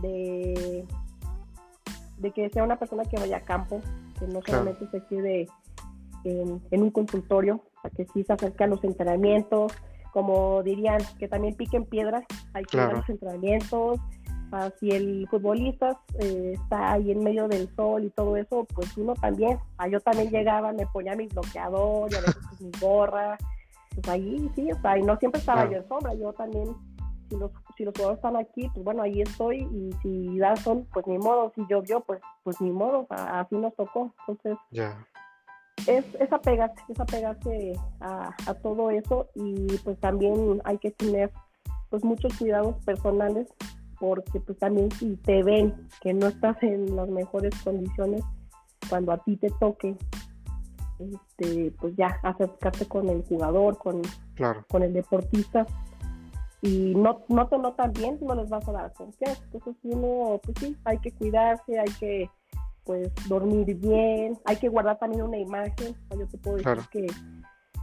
de, 0.02 0.86
de 2.18 2.32
que 2.32 2.50
sea 2.50 2.64
una 2.64 2.78
persona 2.78 3.04
que 3.06 3.18
vaya 3.18 3.38
a 3.38 3.42
campo, 3.42 3.82
que 4.20 4.28
no 4.28 4.42
solamente 4.46 4.88
se 4.90 5.04
quede 5.06 5.48
en, 6.24 6.62
un 6.72 6.92
consultorio, 6.92 7.62
para 7.82 7.96
que 7.96 8.06
sí 8.14 8.24
se 8.24 8.34
acerque 8.34 8.64
a 8.64 8.68
los 8.68 8.84
entrenamientos, 8.84 9.74
como 10.12 10.64
dirían, 10.64 11.00
que 11.18 11.28
también 11.28 11.56
piquen 11.56 11.86
piedras, 11.86 12.24
hay 12.54 12.64
que 12.66 12.78
ir 12.78 12.84
a 12.84 12.94
los 12.94 13.10
entrenamientos, 13.10 14.00
si 14.80 14.90
el 14.90 15.28
futbolista 15.30 16.00
eh, 16.20 16.54
está 16.56 16.94
ahí 16.94 17.12
en 17.12 17.24
medio 17.24 17.48
del 17.48 17.74
sol 17.76 18.04
y 18.04 18.10
todo 18.10 18.36
eso, 18.36 18.66
pues 18.74 18.98
uno 18.98 19.14
también, 19.14 19.60
ah, 19.78 19.88
yo 19.88 20.00
también 20.00 20.32
llegaba, 20.32 20.74
me 20.74 20.88
ponía 20.88 21.16
mi 21.16 21.28
bloqueador 21.28 22.12
y 22.12 22.16
a 22.16 22.22
veces 22.22 22.38
mi 22.60 22.72
gorra, 22.82 23.38
pues 23.94 24.10
ahí 24.10 24.50
sí, 24.56 24.72
o 24.72 24.82
sea, 24.82 24.98
y 24.98 25.04
no 25.04 25.16
siempre 25.18 25.40
estaba 25.40 25.70
yo 25.70 25.78
en 25.78 25.88
sombra, 25.88 26.14
yo 26.16 26.34
también 26.34 26.76
si 27.30 27.38
los, 27.38 27.52
si 27.78 27.86
los 27.86 27.94
jugadores 27.94 28.18
están 28.18 28.36
aquí, 28.36 28.70
pues 28.74 28.84
bueno, 28.84 29.04
ahí 29.04 29.22
estoy 29.22 29.60
y 29.60 29.92
si 30.02 30.38
da 30.40 30.56
sol, 30.56 30.86
pues 30.94 31.06
ni 31.08 31.18
modo, 31.18 31.52
si 31.56 31.66
llovió, 31.70 32.02
pues, 32.02 32.22
pues 32.44 32.60
ni 32.62 32.72
modo, 32.72 33.06
así 33.10 33.56
nos 33.56 33.76
tocó. 33.76 34.14
Entonces, 34.28 34.58
es, 35.88 36.06
es 36.16 36.34
apegarse, 36.34 36.84
es 36.90 37.00
apegarse 37.00 37.74
a, 38.00 38.36
a 38.48 38.54
todo 38.56 38.90
eso 38.90 39.28
y 39.36 39.68
pues 39.84 40.00
también 40.00 40.62
hay 40.66 40.78
que 40.78 40.92
tener 40.92 41.32
pues 41.90 42.04
muchos 42.04 42.38
cuidados 42.38 42.76
personales 42.86 43.48
porque 44.00 44.40
pues 44.40 44.58
también 44.58 44.92
si 44.92 45.18
te 45.18 45.44
ven 45.44 45.88
que 46.02 46.14
no 46.14 46.28
estás 46.28 46.62
en 46.64 46.96
las 46.96 47.10
mejores 47.10 47.54
condiciones 47.64 48.24
cuando 48.90 49.12
a 49.12 49.18
ti 49.18 49.38
te 49.38 49.50
toque 49.60 49.96
este 51.00 51.72
pues 51.80 51.96
ya 51.96 52.20
acercarte 52.24 52.86
con 52.86 53.10
el 53.10 53.24
jugador 53.24 53.78
con, 53.78 54.02
con 54.70 54.84
el 54.84 54.94
deportista 54.94 55.66
y 56.62 56.94
no, 56.96 57.22
no 57.30 57.48
te 57.48 57.58
notan 57.58 57.94
bien, 57.94 58.18
no 58.22 58.36
les 58.36 58.50
vas 58.50 58.68
a 58.68 58.72
dar 58.72 58.94
confianza. 58.94 59.42
Entonces 59.46 59.76
uno, 59.84 60.40
pues 60.44 60.58
sí, 60.60 60.78
hay 60.84 60.98
que 61.00 61.12
cuidarse, 61.12 61.80
hay 61.80 61.92
que 62.00 62.30
pues 62.84 63.12
dormir 63.28 63.76
bien, 63.78 64.38
hay 64.46 64.56
que 64.58 64.70
guardar 64.70 64.98
también 64.98 65.22
una 65.22 65.38
imagen. 65.38 65.96
Yo 66.18 66.28
te 66.28 66.38
puedo 66.38 66.58
decir 66.58 66.90
que, 66.92 67.08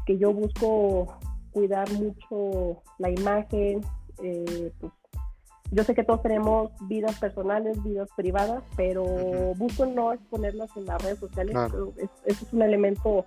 que 0.04 0.18
yo 0.18 0.32
busco 0.32 1.18
cuidar 1.52 1.90
mucho 1.92 2.82
la 2.98 3.10
imagen, 3.10 3.80
eh, 4.22 4.72
pues 4.78 4.92
yo 5.70 5.82
sé 5.82 5.94
que 5.94 6.04
todos 6.04 6.22
tenemos 6.22 6.70
vidas 6.82 7.18
personales, 7.18 7.82
vidas 7.82 8.08
privadas, 8.16 8.62
pero 8.76 9.04
busco 9.56 9.86
no 9.86 10.12
exponerlas 10.12 10.70
en 10.76 10.86
las 10.86 11.02
redes 11.02 11.18
sociales. 11.18 11.56
eso 11.56 11.92
es 12.24 12.52
un 12.52 12.62
elemento 12.62 13.24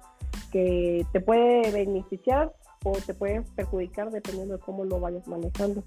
que 0.51 1.05
te 1.11 1.19
puede 1.19 1.71
beneficiar 1.71 2.53
o 2.83 2.93
te 2.93 3.13
puede 3.13 3.41
perjudicar 3.55 4.09
dependiendo 4.11 4.55
de 4.55 4.59
cómo 4.59 4.85
lo 4.85 4.99
vayas 4.99 5.27
manejando. 5.27 5.83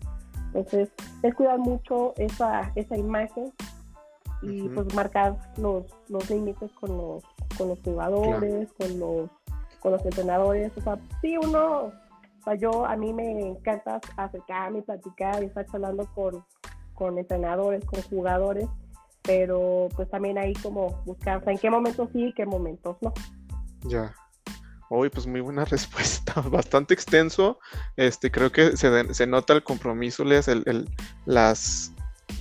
Entonces, 0.47 0.90
es 1.22 1.34
cuidar 1.34 1.59
mucho 1.59 2.12
esa, 2.16 2.72
esa 2.74 2.97
imagen 2.97 3.53
y 4.43 4.68
pues 4.68 4.93
marcar 4.95 5.38
los, 5.57 5.84
los 6.09 6.28
límites 6.28 6.70
con 6.72 6.97
los, 6.97 7.24
con 7.57 7.68
los 7.68 7.80
jugadores, 7.80 8.72
con 8.72 8.99
los 8.99 9.30
con 9.82 9.93
los 9.93 10.05
entrenadores. 10.05 10.72
O 10.76 10.80
sea, 10.80 10.99
sí, 11.20 11.36
uno, 11.36 11.86
o 11.86 12.45
sea, 12.45 12.55
yo 12.55 12.86
a 12.86 12.97
mí 12.97 13.12
me 13.12 13.49
encanta 13.49 14.01
acercarme, 14.16 14.82
platicar 14.82 15.43
y 15.43 15.47
estar 15.47 15.66
hablando 15.72 16.07
con, 16.14 16.45
con 16.95 17.18
entrenadores, 17.18 17.84
con 17.84 18.01
jugadores, 18.03 18.68
pero 19.22 19.88
pues 19.95 20.09
también 20.09 20.38
ahí 20.38 20.55
como 20.55 21.03
buscar, 21.05 21.38
o 21.38 21.45
sea, 21.45 21.53
en 21.53 21.59
qué 21.59 21.70
momentos 21.70 22.09
sí 22.12 22.26
y 22.26 22.32
qué 22.32 22.47
momentos 22.47 22.97
no. 23.03 23.12
Ya. 23.84 24.14
Uy, 24.95 25.09
pues 25.09 25.26
muy 25.26 25.40
buena 25.40 25.64
respuesta, 25.76 26.34
bastante 26.43 26.93
extenso. 26.93 27.59
Este, 27.97 28.30
creo 28.30 28.53
que 28.53 28.76
se, 28.76 29.14
se 29.14 29.26
nota 29.26 29.55
el 29.55 29.62
compromiso, 29.62 30.22
el, 30.22 30.62
el, 30.66 30.90
las, 31.24 31.93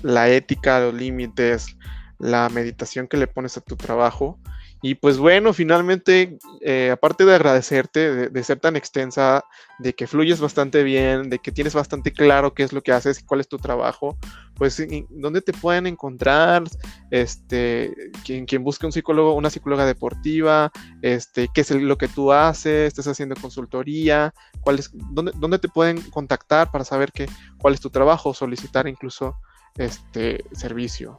la 0.04 0.28
ética, 0.28 0.82
los 0.82 0.94
límites, 0.94 1.78
la 2.20 2.50
meditación 2.50 3.08
que 3.08 3.16
le 3.16 3.28
pones 3.28 3.56
a 3.56 3.62
tu 3.62 3.78
trabajo. 3.78 4.38
Y 4.84 4.96
pues 4.96 5.20
bueno, 5.20 5.54
finalmente, 5.54 6.40
eh, 6.62 6.90
aparte 6.92 7.24
de 7.24 7.36
agradecerte 7.36 8.30
de, 8.30 8.44
ser 8.44 8.60
tan 8.60 8.76
extensa, 8.76 9.44
de 9.78 9.94
que 9.94 10.08
fluyes 10.08 10.40
bastante 10.40 10.84
bien, 10.84 11.30
de 11.30 11.38
que 11.38 11.52
tienes 11.52 11.76
bastante 11.76 12.12
claro 12.12 12.56
qué 12.56 12.64
es 12.64 12.74
lo 12.74 12.82
que 12.82 12.92
haces 12.92 13.20
y 13.20 13.24
cuál 13.24 13.42
es 13.42 13.48
tu 13.48 13.60
trabajo, 13.60 14.18
pues 14.56 14.84
dónde 15.10 15.42
te 15.42 15.54
pueden 15.54 15.86
encontrar, 15.86 16.64
este, 17.12 17.94
quien, 18.26 18.46
quien 18.46 18.64
busque 18.64 18.88
un 18.88 18.92
psicólogo, 18.92 19.36
una 19.36 19.52
psicóloga 19.52 19.86
deportiva, 19.86 20.72
este, 21.04 21.48
qué 21.54 21.62
es 21.62 21.70
lo 21.70 22.00
que 22.00 22.08
tú 22.08 22.32
haces, 22.32 22.88
estás 22.88 23.08
haciendo 23.08 23.36
consultoría, 23.36 24.34
cuál 24.62 24.80
es, 24.80 24.90
dónde, 24.94 25.32
dónde 25.36 25.60
te 25.60 25.70
pueden 25.70 26.02
contactar 26.10 26.72
para 26.72 26.86
saber 26.86 27.12
que, 27.12 27.28
cuál 27.60 27.76
es 27.76 27.82
tu 27.82 27.92
trabajo, 27.92 28.34
solicitar 28.34 28.88
incluso 28.88 29.36
este 29.78 30.44
servicio. 30.54 31.16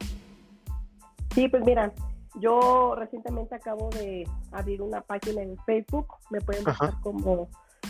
Sí, 1.33 1.47
pues 1.47 1.63
mira, 1.63 1.91
yo 2.39 2.95
recientemente 2.95 3.55
acabo 3.55 3.89
de 3.91 4.27
abrir 4.51 4.81
una 4.81 5.01
página 5.01 5.41
en 5.41 5.57
Facebook, 5.65 6.07
me 6.31 6.41
pueden 6.41 6.63
buscar 6.63 6.99
como 7.01 7.47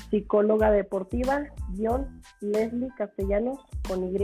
psicóloga 0.09 0.71
deportiva, 0.71 1.43
guion 1.69 2.21
Leslie 2.41 2.89
Castellanos 2.97 3.59
con 3.87 4.03
Y. 4.03 4.17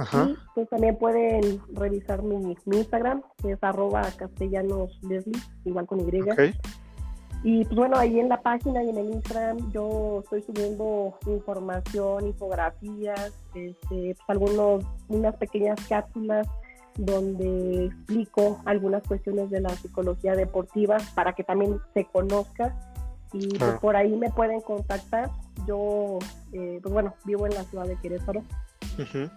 Y 0.00 0.36
pues 0.54 0.68
también 0.70 0.96
pueden 0.96 1.60
revisar 1.74 2.22
mi, 2.22 2.56
Instagram, 2.64 3.22
que 3.42 3.52
es 3.52 3.62
arroba 3.62 4.02
castellanos 4.16 4.98
Leslie, 5.02 5.38
igual 5.64 5.86
con 5.86 6.00
Y. 6.00 6.10
Y 7.42 7.64
pues 7.64 7.76
bueno, 7.76 7.96
ahí 7.96 8.20
en 8.20 8.28
la 8.28 8.42
página 8.42 8.82
y 8.82 8.90
en 8.90 8.98
el 8.98 9.10
Instagram 9.10 9.70
yo 9.72 10.20
estoy 10.22 10.42
subiendo 10.42 11.14
información, 11.26 12.26
infografías, 12.26 13.32
este, 13.54 14.14
pues 14.14 14.28
algunos, 14.28 14.84
unas 15.08 15.36
pequeñas 15.36 15.78
cápsulas 15.88 16.46
donde 17.00 17.86
explico 17.86 18.60
algunas 18.66 19.02
cuestiones 19.02 19.50
de 19.50 19.60
la 19.60 19.70
psicología 19.70 20.34
deportiva 20.34 20.98
para 21.14 21.32
que 21.32 21.44
también 21.44 21.80
se 21.94 22.04
conozca 22.04 22.76
y 23.32 23.48
pues, 23.58 23.78
por 23.80 23.96
ahí 23.96 24.14
me 24.16 24.30
pueden 24.30 24.60
contactar. 24.60 25.30
Yo, 25.66 26.18
eh, 26.52 26.78
pues 26.82 26.92
bueno, 26.92 27.14
vivo 27.24 27.46
en 27.46 27.54
la 27.54 27.64
ciudad 27.64 27.86
de 27.86 27.96
Querétaro. 27.96 28.42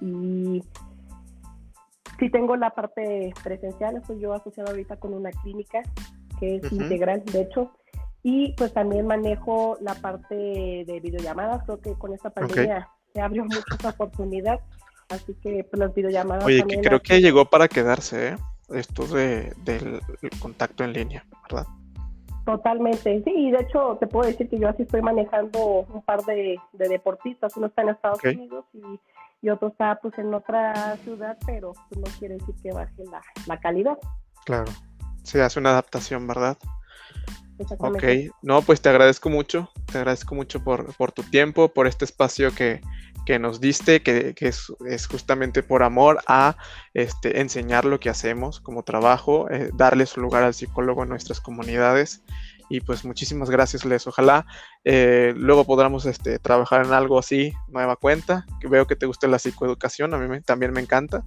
Y 0.01 0.61
sí 2.19 2.29
tengo 2.29 2.55
la 2.57 2.71
parte 2.71 3.33
presencial, 3.43 3.97
estoy 3.97 4.19
yo 4.19 4.33
asociado 4.33 4.71
ahorita 4.71 4.97
con 4.97 5.13
una 5.13 5.31
clínica 5.31 5.81
que 6.39 6.57
es 6.57 6.71
integral, 6.71 7.23
de 7.23 7.41
hecho, 7.41 7.71
y 8.23 8.53
pues 8.53 8.73
también 8.73 9.07
manejo 9.07 9.77
la 9.79 9.93
parte 9.95 10.35
de 10.35 10.99
videollamadas, 11.01 11.63
creo 11.63 11.79
que 11.79 11.93
con 11.93 12.13
esta 12.13 12.29
pandemia 12.29 12.89
se 13.13 13.21
abrió 13.21 13.45
muchas 13.45 13.93
oportunidades 13.93 14.61
Así 15.09 15.33
que 15.41 15.63
pues, 15.63 15.79
las 15.79 15.93
videollamadas. 15.93 16.45
Oye, 16.45 16.63
que 16.67 16.79
creo 16.81 17.01
que 17.01 17.21
llegó 17.21 17.45
para 17.45 17.67
quedarse, 17.67 18.29
¿eh? 18.29 18.37
Esto 18.69 19.05
de, 19.07 19.53
del 19.63 20.01
contacto 20.39 20.83
en 20.83 20.93
línea, 20.93 21.25
¿verdad? 21.43 21.67
Totalmente, 22.45 23.23
sí, 23.23 23.31
y 23.33 23.51
de 23.51 23.59
hecho 23.59 23.97
te 24.01 24.07
puedo 24.07 24.27
decir 24.27 24.49
que 24.49 24.59
yo 24.59 24.67
así 24.67 24.83
estoy 24.83 25.01
manejando 25.01 25.85
un 25.93 26.01
par 26.01 26.23
de, 26.23 26.59
deportistas, 26.73 27.55
uno 27.55 27.67
está 27.67 27.83
en 27.83 27.89
Estados 27.89 28.21
Unidos 28.23 28.65
y, 28.73 29.49
otro 29.49 29.69
está 29.69 29.99
pues 30.01 30.17
en 30.17 30.33
otra 30.33 30.95
ciudad, 31.03 31.37
pero 31.45 31.73
pues, 31.89 32.01
no 32.01 32.19
quiere 32.19 32.35
decir 32.35 32.55
que 32.61 32.71
baje 32.71 33.03
la, 33.47 33.59
calidad. 33.59 33.97
Claro, 34.45 34.71
se 35.23 35.41
hace 35.41 35.59
una 35.59 35.71
adaptación, 35.71 36.27
¿verdad? 36.27 36.57
Ok, 37.77 38.03
no, 38.41 38.61
pues 38.61 38.81
te 38.81 38.89
agradezco 38.89 39.29
mucho, 39.29 39.71
te 39.91 39.99
agradezco 39.99 40.35
mucho 40.35 40.63
por, 40.63 40.95
por 40.95 41.11
tu 41.11 41.23
tiempo, 41.23 41.69
por 41.69 41.87
este 41.87 42.05
espacio 42.05 42.53
que, 42.53 42.81
que 43.25 43.39
nos 43.39 43.61
diste, 43.61 44.01
que, 44.01 44.33
es, 44.39 45.07
justamente 45.07 45.63
por 45.63 45.83
amor 45.83 46.19
a 46.27 46.57
este, 46.93 47.39
enseñar 47.39 47.85
lo 47.85 47.99
que 47.99 48.09
hacemos 48.09 48.59
como 48.59 48.83
trabajo, 48.83 49.49
eh, 49.49 49.69
darle 49.73 50.05
su 50.05 50.19
lugar 50.19 50.43
al 50.43 50.53
psicólogo 50.53 51.03
en 51.03 51.09
nuestras 51.09 51.39
comunidades. 51.39 52.23
Y 52.69 52.79
pues 52.79 53.05
muchísimas 53.05 53.49
gracias, 53.49 53.85
Les. 53.85 54.07
Ojalá 54.07 54.45
eh, 54.83 55.33
luego 55.35 55.65
podamos 55.65 56.05
este, 56.05 56.39
trabajar 56.39 56.85
en 56.85 56.93
algo 56.93 57.19
así, 57.19 57.53
nueva 57.67 57.97
cuenta, 57.97 58.45
que 58.59 58.67
veo 58.67 58.87
que 58.87 58.95
te 58.95 59.05
gusta 59.05 59.27
la 59.27 59.37
psicoeducación, 59.37 60.13
a 60.13 60.17
mí 60.17 60.41
también 60.41 60.73
me 60.73 60.81
encanta. 60.81 61.23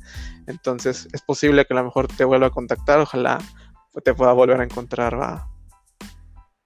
Entonces 0.46 1.08
es 1.12 1.22
posible 1.22 1.64
que 1.64 1.74
a 1.74 1.76
lo 1.76 1.84
mejor 1.84 2.08
te 2.08 2.24
vuelva 2.24 2.48
a 2.48 2.50
contactar, 2.50 2.98
ojalá 3.00 3.38
te 4.02 4.14
pueda 4.14 4.32
volver 4.32 4.60
a 4.60 4.64
encontrar. 4.64 5.18
¿va? 5.20 5.48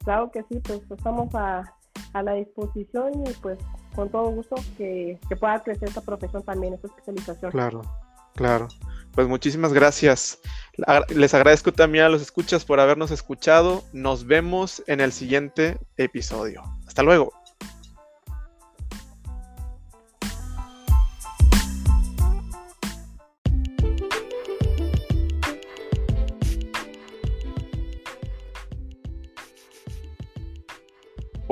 Claro 0.05 0.31
que 0.31 0.43
sí, 0.49 0.61
pues 0.61 0.81
estamos 0.91 1.35
a, 1.35 1.63
a 2.13 2.23
la 2.23 2.35
disposición 2.35 3.27
y 3.27 3.33
pues 3.35 3.59
con 3.95 4.09
todo 4.09 4.31
gusto 4.31 4.57
que, 4.77 5.19
pueda 5.39 5.63
crecer 5.63 5.89
esta 5.89 6.01
profesión 6.01 6.43
también, 6.43 6.75
esta 6.75 6.89
especialización. 6.89 7.51
Claro, 7.51 7.83
claro. 8.35 8.69
Pues 9.13 9.27
muchísimas 9.27 9.73
gracias. 9.73 10.39
Les 11.09 11.35
agradezco 11.35 11.73
también 11.73 12.05
a 12.05 12.09
los 12.09 12.23
escuchas 12.23 12.65
por 12.65 12.79
habernos 12.79 13.11
escuchado. 13.11 13.83
Nos 13.93 14.27
vemos 14.27 14.83
en 14.87 15.01
el 15.01 15.13
siguiente 15.13 15.79
episodio. 15.97 16.63
Hasta 16.87 17.03
luego. 17.03 17.33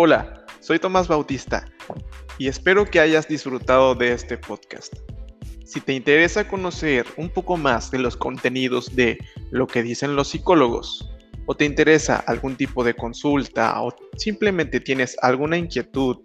Hola, 0.00 0.44
soy 0.60 0.78
Tomás 0.78 1.08
Bautista 1.08 1.64
y 2.38 2.46
espero 2.46 2.84
que 2.84 3.00
hayas 3.00 3.26
disfrutado 3.26 3.96
de 3.96 4.12
este 4.12 4.38
podcast. 4.38 4.94
Si 5.64 5.80
te 5.80 5.92
interesa 5.92 6.46
conocer 6.46 7.04
un 7.16 7.28
poco 7.28 7.56
más 7.56 7.90
de 7.90 7.98
los 7.98 8.16
contenidos 8.16 8.94
de 8.94 9.18
lo 9.50 9.66
que 9.66 9.82
dicen 9.82 10.14
los 10.14 10.28
psicólogos, 10.28 11.10
o 11.46 11.56
te 11.56 11.64
interesa 11.64 12.22
algún 12.28 12.54
tipo 12.54 12.84
de 12.84 12.94
consulta, 12.94 13.82
o 13.82 13.92
simplemente 14.16 14.78
tienes 14.78 15.16
alguna 15.20 15.56
inquietud 15.56 16.18